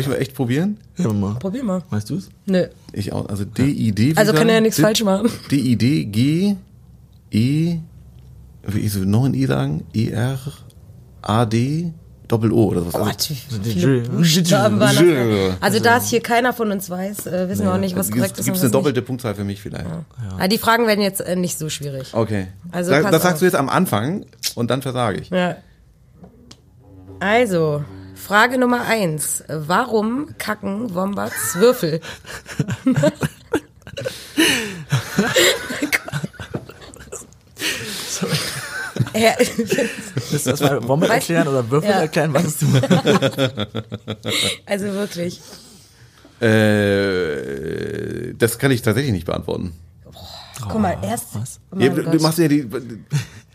ich 0.00 0.06
mal 0.08 0.16
echt 0.16 0.34
probieren? 0.34 0.76
Ja, 0.98 1.10
mal. 1.12 1.34
Probier 1.38 1.64
mal. 1.64 1.82
Weißt 1.88 2.10
du's? 2.10 2.28
Nö. 2.44 2.66
Ich 2.92 3.10
auch, 3.12 3.26
also 3.28 3.44
D 3.46 3.64
I 3.64 3.92
D. 3.92 4.12
Also 4.16 4.34
kann 4.34 4.48
er 4.50 4.56
ja 4.56 4.60
nichts 4.60 4.78
falsch 4.78 5.02
machen. 5.02 5.30
D 5.50 5.56
I 5.56 5.76
D 5.76 6.04
G 6.04 6.56
E 7.30 7.78
wie 8.66 8.80
ich 8.80 8.92
so 8.92 9.00
noch 9.00 9.24
ein 9.24 9.32
I 9.32 9.46
sagen? 9.46 9.84
E 9.94 10.10
R 10.10 10.38
A 11.22 11.46
D 11.46 11.92
Doppel 12.28 12.52
O 12.52 12.66
oder 12.66 12.86
was? 12.86 12.94
Also, 12.94 13.06
Gott, 13.06 13.30
wie 13.30 13.58
die 13.60 13.70
viele 13.80 14.02
Dr- 14.02 14.12
Buchstaben 14.16 14.80
waren 14.80 14.96
Dr- 14.96 15.48
das? 15.50 15.62
Also 15.62 15.80
da 15.80 15.96
es 15.96 16.08
hier 16.10 16.20
keiner 16.20 16.52
von 16.52 16.70
uns 16.70 16.90
weiß, 16.90 17.26
äh, 17.26 17.48
wissen 17.48 17.64
wir 17.64 17.72
auch 17.74 17.78
nicht, 17.78 17.96
was 17.96 18.10
korrekt 18.10 18.36
Gibt 18.36 18.48
ist. 18.48 18.48
es 18.48 18.54
und 18.58 18.64
eine 18.64 18.70
doppelte 18.70 19.02
Punktzahl 19.02 19.34
für 19.34 19.44
mich 19.44 19.60
vielleicht? 19.62 19.86
nicht. 19.86 19.96
Ah, 20.38 20.46
die 20.46 20.58
Fragen 20.58 20.86
werden 20.86 21.00
jetzt 21.00 21.20
äh, 21.20 21.36
nicht 21.36 21.58
so 21.58 21.68
schwierig. 21.70 22.10
Okay. 22.12 22.48
Also 22.70 22.90
das 22.90 23.22
sagst 23.22 23.40
du 23.40 23.46
jetzt 23.46 23.54
am 23.56 23.68
Anfang 23.68 24.26
und 24.54 24.70
dann 24.70 24.82
versage 24.82 25.20
ich. 25.20 25.30
Ja. 25.30 25.56
Also, 27.20 27.82
Frage 28.14 28.58
Nummer 28.58 28.82
eins. 28.82 29.42
Warum 29.48 30.28
kacken 30.38 30.94
Wombats 30.94 31.56
Würfel? 31.56 32.00
Ja, 39.14 39.34
Willst 40.30 40.46
du 40.46 40.50
das 40.50 40.60
mal 40.60 40.86
Wommel 40.88 41.08
Weißt- 41.08 41.14
erklären 41.14 41.48
oder 41.48 41.70
Würfel 41.70 41.90
Ja. 41.90 42.00
erklären? 42.00 42.32
Was 42.34 42.44
ist 42.44 42.62
du? 42.62 42.66
also 44.66 44.86
wirklich. 44.86 45.40
Äh, 46.40 48.34
das 48.34 48.58
kann 48.58 48.70
ich 48.70 48.82
tatsächlich 48.82 49.12
nicht 49.12 49.26
beantworten. 49.26 49.72
Guck 50.68 50.80
mal, 50.80 50.96
erst. 51.02 51.26
was? 51.34 51.60
Oh 51.74 51.78
Ja, 51.78 51.88
du, 51.90 52.18
machst 52.20 52.38
ja 52.38 52.48
die. 52.48 52.68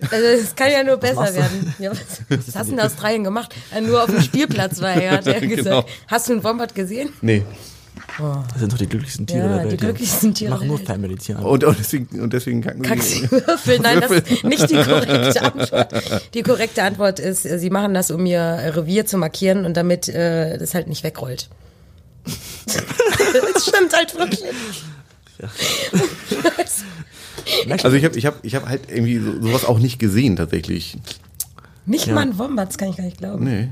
Also 0.10 0.26
es 0.26 0.56
kann 0.56 0.72
ja 0.72 0.84
nur 0.84 0.98
besser 0.98 1.34
werden. 1.34 1.74
Ja, 1.80 1.92
was, 1.92 2.00
was 2.30 2.56
hast 2.56 2.70
du 2.70 2.74
in 2.74 2.80
Australien 2.80 3.24
gemacht? 3.24 3.54
Nur 3.82 4.02
auf 4.04 4.10
dem 4.10 4.22
Spielplatz 4.22 4.82
war 4.82 4.94
er, 4.94 5.12
hat 5.18 5.28
er 5.28 5.40
Genau. 5.42 5.56
gesagt. 5.56 5.90
Hast 6.08 6.30
du 6.30 6.34
einen 6.34 6.44
Wombat 6.44 6.74
gesehen? 6.76 7.10
Nee. 7.22 7.44
Das 8.20 8.60
sind 8.60 8.72
doch 8.72 8.78
die 8.78 8.88
glücklichsten 8.88 9.26
Tiere 9.26 9.44
Ja, 9.46 9.56
der 9.58 9.64
die 9.66 9.72
Welt. 9.72 9.80
glücklichsten 9.82 10.34
Tiere 10.34 10.52
Die 10.52 10.54
machen 10.56 10.68
nur 10.68 10.78
Welt. 10.78 10.88
Family 10.88 11.16
Tiere. 11.16 11.42
Und, 11.48 11.64
und 11.64 11.80
deswegen, 11.80 12.22
und 12.22 12.34
deswegen 12.34 12.62
kacken 12.62 12.82
Kackst 12.84 13.10
sie. 13.12 13.32
Würfel? 13.32 13.80
Nein, 13.80 14.02
das 14.02 14.12
ist 14.12 14.44
nicht 14.44 14.70
die 14.70 14.76
korrekte 14.76 15.42
Antwort. 15.42 16.24
Die 16.34 16.42
korrekte 16.44 16.84
Antwort 16.84 17.20
ist, 17.20 17.44
sie 17.44 17.70
machen 17.70 17.94
das, 17.94 18.12
um 18.12 18.26
ihr 18.26 18.40
Revier 18.76 19.06
zu 19.06 19.18
markieren 19.18 19.66
und 19.66 19.76
damit 19.78 20.10
äh, 20.10 20.58
das 20.58 20.74
halt 20.76 20.88
nicht 20.88 21.04
wegrollt. 21.04 21.50
das 22.66 23.66
stimmt 23.68 23.94
halt 23.96 24.18
wirklich. 24.18 24.44
Also 27.84 27.98
ich 27.98 28.06
habe 28.06 28.18
ich 28.18 28.26
hab, 28.26 28.46
ich 28.46 28.56
hab 28.56 28.68
halt 28.70 28.84
irgendwie 28.90 29.18
so, 29.20 29.42
sowas 29.42 29.66
auch 29.66 29.78
nicht 29.80 30.00
gesehen 30.00 30.38
tatsächlich. 30.38 30.98
Nicht 31.86 32.08
mal 32.08 32.22
ein 32.22 32.38
Wombat, 32.38 32.70
das 32.70 32.78
kann 32.78 32.90
ich 32.90 32.96
gar 32.96 33.04
nicht 33.04 33.18
glauben. 33.18 33.44
Nee. 33.44 33.70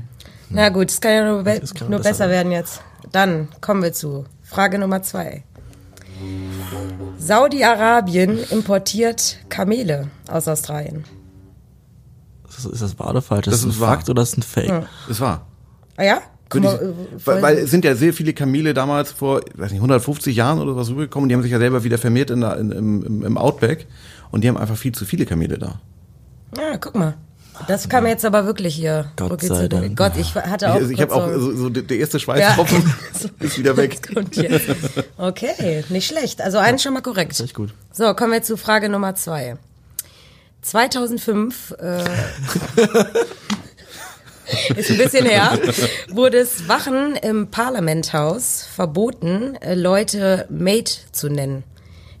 Na 0.52 0.68
gut, 0.68 0.90
es 0.90 1.00
kann 1.00 1.12
ja 1.12 1.24
nur, 1.32 1.42
be 1.42 1.60
kann 1.60 1.88
nur 1.90 1.98
besser 1.98 2.10
besser 2.10 2.30
werden 2.30 2.52
jetzt. 2.52 2.82
Dann 3.10 3.48
kommen 3.60 3.82
wir 3.82 3.92
zu 3.92 4.24
Frage 4.42 4.78
Nummer 4.78 5.02
zwei. 5.02 5.44
Saudi-Arabien 7.18 8.38
importiert 8.50 9.38
Kamele 9.48 10.08
aus 10.28 10.48
Australien. 10.48 11.04
Ist 12.48 12.58
das- 12.58 12.72
ist 12.72 12.82
das 12.82 12.98
wahr 12.98 13.10
oder 13.10 13.22
falsch? 13.22 13.44
Das 13.46 13.54
ist 13.54 13.64
ein 13.64 13.70
ist 13.70 13.80
wahr. 13.80 13.88
Fakt 13.96 14.10
oder 14.10 14.22
ist 14.22 14.32
das 14.32 14.38
ein 14.38 14.42
Fake? 14.42 14.84
Das 15.08 15.20
war. 15.20 15.46
Ah 15.96 16.04
ja? 16.04 16.20
Ich, 16.54 16.62
äh, 16.64 16.78
weil, 17.24 17.40
weil 17.42 17.58
es 17.58 17.70
sind 17.70 17.82
ja 17.84 17.94
sehr 17.94 18.12
viele 18.12 18.34
Kamele 18.34 18.74
damals 18.74 19.10
vor, 19.10 19.40
weiß 19.56 19.70
nicht, 19.70 19.80
150 19.80 20.36
Jahren 20.36 20.58
oder 20.60 20.76
was 20.76 20.90
rübergekommen. 20.90 21.28
Die 21.30 21.34
haben 21.34 21.42
sich 21.42 21.50
ja 21.50 21.58
selber 21.58 21.82
wieder 21.82 21.96
vermehrt 21.96 22.30
in 22.30 22.42
der, 22.42 22.58
in, 22.58 22.70
im, 22.72 23.02
im- 23.06 23.22
im 23.24 23.38
Outback. 23.38 23.86
Und 24.30 24.44
die 24.44 24.48
haben 24.48 24.58
einfach 24.58 24.76
viel 24.76 24.92
zu 24.92 25.06
viele 25.06 25.24
Kamele 25.24 25.56
da. 25.56 25.80
Ja, 26.58 26.76
guck 26.76 26.94
mal. 26.94 27.14
Das 27.68 27.88
kam 27.88 28.06
jetzt 28.06 28.24
aber 28.24 28.44
wirklich 28.46 28.74
hier. 28.74 29.10
Gott 29.16 29.30
Rucki 29.32 29.46
sei 29.46 29.62
zu- 29.62 29.68
Dank. 29.68 29.96
Gott, 29.96 30.12
ich 30.18 30.34
hatte 30.34 30.66
Ich, 30.66 30.70
auch. 30.70 30.74
also 30.74 30.90
ich 30.90 31.00
habe 31.00 31.14
auch 31.14 31.28
so- 31.32 31.56
so, 31.56 31.68
der 31.70 31.96
erste 31.96 32.18
Schweißtropfen 32.20 32.92
ist 33.40 33.58
wieder 33.58 33.76
weg. 33.76 34.00
Okay, 35.16 35.84
nicht 35.88 36.06
schlecht. 36.06 36.40
Also 36.40 36.58
eins 36.58 36.82
schon 36.82 36.92
mal 36.94 37.02
korrekt. 37.02 37.38
Echt 37.40 37.54
gut. 37.54 37.72
So, 37.92 38.14
kommen 38.14 38.32
wir 38.32 38.42
zu 38.42 38.56
Frage 38.56 38.88
Nummer 38.88 39.14
zwei. 39.14 39.56
2005 40.62 41.74
äh, 41.80 42.04
ist 44.76 44.90
ein 44.90 44.98
bisschen 44.98 45.26
her, 45.26 45.58
wurde 46.10 46.38
es 46.38 46.68
Wachen 46.68 47.16
im 47.16 47.48
Parlamenthaus 47.48 48.64
verboten, 48.74 49.56
äh, 49.56 49.74
Leute 49.74 50.46
Mate 50.50 50.92
zu 51.10 51.28
nennen. 51.28 51.64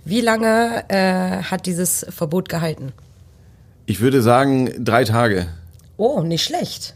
Wie 0.04 0.20
lange 0.20 0.84
äh, 0.88 1.42
hat 1.44 1.66
dieses 1.66 2.04
Verbot 2.10 2.48
gehalten? 2.48 2.92
Ich 3.86 4.00
würde 4.00 4.22
sagen, 4.22 4.72
drei 4.84 5.04
Tage. 5.04 5.46
Oh, 5.96 6.20
nicht 6.22 6.44
schlecht. 6.44 6.94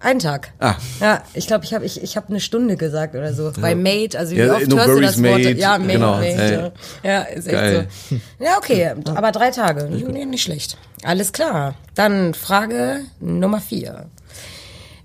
Ein 0.00 0.18
Tag. 0.18 0.52
Ah. 0.58 0.74
Ja, 1.00 1.22
ich 1.32 1.46
glaube, 1.46 1.64
ich 1.64 1.72
habe 1.74 1.84
ich, 1.84 2.02
ich 2.02 2.16
hab 2.16 2.28
eine 2.28 2.40
Stunde 2.40 2.76
gesagt 2.76 3.14
oder 3.14 3.32
so. 3.32 3.52
Bei 3.60 3.76
Mate, 3.76 4.18
also 4.18 4.34
wie 4.34 4.40
Ja, 4.40 4.54
oft 4.56 4.66
no 4.66 4.76
hörst 4.76 4.88
du 4.88 5.00
das 5.00 5.22
Wort? 5.22 5.30
mate. 5.38 5.52
Ja, 5.52 5.78
Mate, 5.78 5.92
Genau, 5.92 6.16
Mate. 6.16 6.72
Ja. 7.04 7.10
ja, 7.10 7.22
ist 7.22 7.46
echt 7.46 7.50
Geil. 7.56 7.88
so. 8.10 8.16
Ja, 8.44 8.56
okay, 8.58 8.94
aber 9.14 9.30
drei 9.30 9.52
Tage. 9.52 9.84
Nee, 9.84 10.24
nicht 10.24 10.42
schlecht. 10.42 10.76
Alles 11.04 11.32
klar. 11.32 11.76
Dann 11.94 12.34
Frage 12.34 13.02
Nummer 13.20 13.60
vier. 13.60 14.06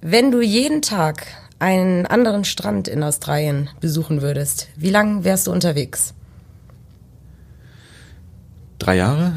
Wenn 0.02 0.32
du 0.32 0.42
jeden 0.42 0.82
Tag 0.82 1.28
einen 1.60 2.08
anderen 2.08 2.44
Strand 2.44 2.88
in 2.88 3.04
Australien 3.04 3.70
besuchen 3.80 4.24
würdest, 4.24 4.68
wie 4.78 4.90
lange 4.90 5.24
wärst 5.24 5.46
du 5.46 5.52
unterwegs? 5.52 6.16
Drei 8.80 8.96
Jahre? 8.96 9.34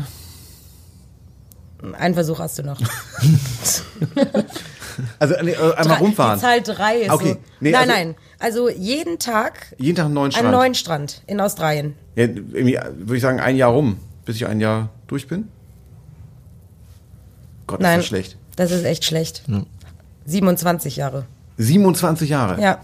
Einen 1.98 2.14
Versuch 2.14 2.38
hast 2.38 2.58
du 2.58 2.62
noch. 2.62 2.80
Also 5.18 5.34
nee, 5.42 5.52
äh, 5.52 5.74
einmal 5.76 5.98
rumfahren. 5.98 6.38
Die 6.38 6.42
Zahl 6.42 6.60
drei 6.62 6.96
ist 6.98 7.10
Okay. 7.10 7.32
so. 7.34 7.38
Nee, 7.60 7.70
nein, 7.70 7.80
also- 7.82 7.92
nein. 7.92 8.14
Also 8.38 8.68
jeden 8.68 9.18
Tag 9.18 9.74
Jeden 9.78 9.96
Tag 9.96 10.06
einen 10.06 10.14
neuen 10.14 10.30
Strand. 10.32 10.46
einen 10.46 10.56
neuen 10.56 10.74
Strand 10.74 11.22
in 11.26 11.40
Australien. 11.40 11.94
Ja, 12.16 12.24
irgendwie 12.24 12.74
äh, 12.74 12.84
würde 12.96 13.16
ich 13.16 13.22
sagen, 13.22 13.40
ein 13.40 13.56
Jahr 13.56 13.70
rum, 13.70 13.96
bis 14.26 14.36
ich 14.36 14.46
ein 14.46 14.60
Jahr 14.60 14.90
durch 15.06 15.26
bin. 15.26 15.48
Gott, 17.66 17.80
Nein, 17.80 18.00
ist 18.00 18.04
das 18.04 18.08
schlecht. 18.08 18.36
das 18.56 18.70
ist 18.72 18.84
echt 18.84 19.04
schlecht. 19.04 19.42
27 20.26 20.96
Jahre. 20.96 21.24
27 21.56 22.28
Jahre. 22.28 22.60
Ja. 22.60 22.80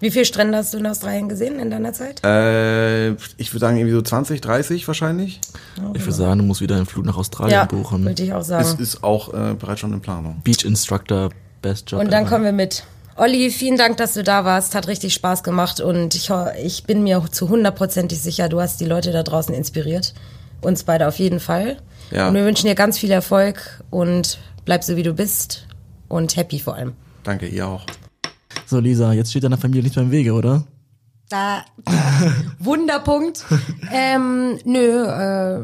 Wie 0.00 0.10
viele 0.10 0.24
Strände 0.24 0.56
hast 0.56 0.74
du 0.74 0.78
in 0.78 0.86
Australien 0.86 1.28
gesehen 1.28 1.58
in 1.58 1.70
deiner 1.70 1.92
Zeit? 1.92 2.24
Äh, 2.24 3.12
ich 3.36 3.52
würde 3.52 3.60
sagen, 3.60 3.76
irgendwie 3.78 3.94
so 3.94 4.02
20, 4.02 4.40
30 4.40 4.86
wahrscheinlich. 4.86 5.40
Ich 5.94 6.02
würde 6.02 6.12
sagen, 6.12 6.38
du 6.38 6.44
musst 6.44 6.60
wieder 6.60 6.76
einen 6.76 6.86
Flug 6.86 7.04
nach 7.04 7.16
Australien 7.16 7.52
ja, 7.52 7.64
buchen. 7.64 8.04
wollte 8.04 8.22
ich 8.22 8.32
auch 8.32 8.40
Es 8.40 8.46
sagen. 8.46 8.80
ist 8.80 9.02
auch 9.02 9.34
äh, 9.34 9.54
bereits 9.54 9.80
schon 9.80 9.92
in 9.92 10.00
Planung. 10.00 10.40
Beach 10.44 10.64
Instructor, 10.64 11.30
best 11.62 11.90
Job. 11.90 12.00
Und 12.00 12.12
dann 12.12 12.22
ever. 12.22 12.30
kommen 12.30 12.44
wir 12.44 12.52
mit. 12.52 12.84
Olli, 13.16 13.50
vielen 13.50 13.76
Dank, 13.76 13.96
dass 13.96 14.14
du 14.14 14.22
da 14.22 14.44
warst. 14.44 14.76
Hat 14.76 14.86
richtig 14.86 15.14
Spaß 15.14 15.42
gemacht 15.42 15.80
und 15.80 16.14
ich, 16.14 16.30
ich 16.62 16.84
bin 16.84 17.02
mir 17.02 17.24
zu 17.32 17.48
hundertprozentig 17.48 18.20
sicher, 18.20 18.48
du 18.48 18.60
hast 18.60 18.80
die 18.80 18.84
Leute 18.84 19.10
da 19.10 19.24
draußen 19.24 19.52
inspiriert. 19.52 20.14
Uns 20.60 20.84
beide 20.84 21.08
auf 21.08 21.18
jeden 21.18 21.40
Fall. 21.40 21.78
Ja. 22.12 22.28
Und 22.28 22.34
wir 22.34 22.44
wünschen 22.44 22.66
dir 22.66 22.76
ganz 22.76 22.98
viel 22.98 23.10
Erfolg 23.10 23.82
und 23.90 24.38
bleib 24.64 24.84
so 24.84 24.96
wie 24.96 25.02
du 25.02 25.14
bist 25.14 25.66
und 26.06 26.36
happy 26.36 26.60
vor 26.60 26.76
allem. 26.76 26.92
Danke, 27.24 27.46
ihr 27.48 27.66
auch. 27.66 27.84
So, 28.68 28.80
Lisa, 28.80 29.14
jetzt 29.14 29.30
steht 29.30 29.44
deiner 29.44 29.56
Familie 29.56 29.82
nicht 29.82 29.96
mehr 29.96 30.04
im 30.04 30.10
Wege, 30.10 30.34
oder? 30.34 30.64
Da, 31.30 31.62
Wunderpunkt. 32.58 33.46
ähm, 33.90 34.58
nö, 34.66 35.04
äh, 35.06 35.60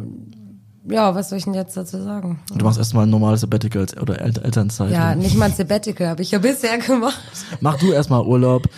ja, 0.88 1.14
was 1.14 1.28
soll 1.28 1.36
ich 1.38 1.44
denn 1.44 1.52
jetzt 1.52 1.76
dazu 1.76 2.02
sagen? 2.02 2.40
Du 2.54 2.64
machst 2.64 2.78
erstmal 2.78 3.04
ein 3.06 3.10
normales 3.10 3.42
Sabbatical 3.42 3.86
oder 4.00 4.20
El 4.22 4.38
Elternzeit. 4.38 4.90
Ja, 4.90 5.14
nicht 5.14 5.36
mal 5.36 5.46
ein 5.46 5.54
Sabbatical 5.54 6.08
habe 6.08 6.22
ich 6.22 6.30
ja 6.30 6.38
bisher 6.38 6.78
gemacht. 6.78 7.20
Mach 7.60 7.78
du 7.78 7.92
erstmal 7.92 8.22
Urlaub. 8.22 8.68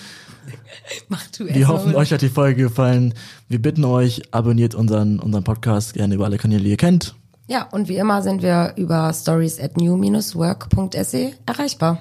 Mach 1.08 1.24
du 1.28 1.46
Wir 1.46 1.56
erst 1.56 1.68
hoffen, 1.68 1.92
mal. 1.92 1.98
euch 1.98 2.12
hat 2.12 2.22
die 2.22 2.28
Folge 2.28 2.62
gefallen. 2.62 3.14
Wir 3.48 3.62
bitten 3.62 3.84
euch, 3.84 4.22
abonniert 4.32 4.74
unseren, 4.74 5.20
unseren 5.20 5.44
Podcast 5.44 5.94
gerne 5.94 6.14
über 6.16 6.24
alle 6.24 6.38
Kanäle, 6.38 6.64
die 6.64 6.70
ihr 6.70 6.76
kennt. 6.76 7.14
Ja, 7.48 7.68
und 7.70 7.88
wie 7.88 7.96
immer 7.96 8.22
sind 8.22 8.42
wir 8.42 8.72
über 8.76 9.12
stories 9.12 9.60
at 9.60 9.76
new-work.se 9.76 11.32
erreichbar. 11.46 11.98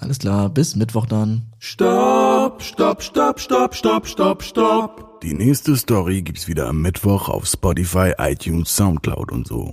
Alles 0.00 0.18
klar, 0.18 0.48
bis 0.48 0.76
Mittwoch 0.76 1.06
dann. 1.06 1.42
Stopp, 1.58 2.62
stopp, 2.62 3.02
stopp, 3.02 3.38
stopp, 3.38 3.74
stopp, 3.74 4.06
stopp, 4.06 4.42
stopp. 4.42 5.20
Die 5.20 5.34
nächste 5.34 5.76
Story 5.76 6.22
gibt's 6.22 6.48
wieder 6.48 6.66
am 6.68 6.80
Mittwoch 6.80 7.28
auf 7.28 7.46
Spotify, 7.46 8.14
iTunes, 8.18 8.74
Soundcloud 8.74 9.30
und 9.30 9.46
so. 9.46 9.72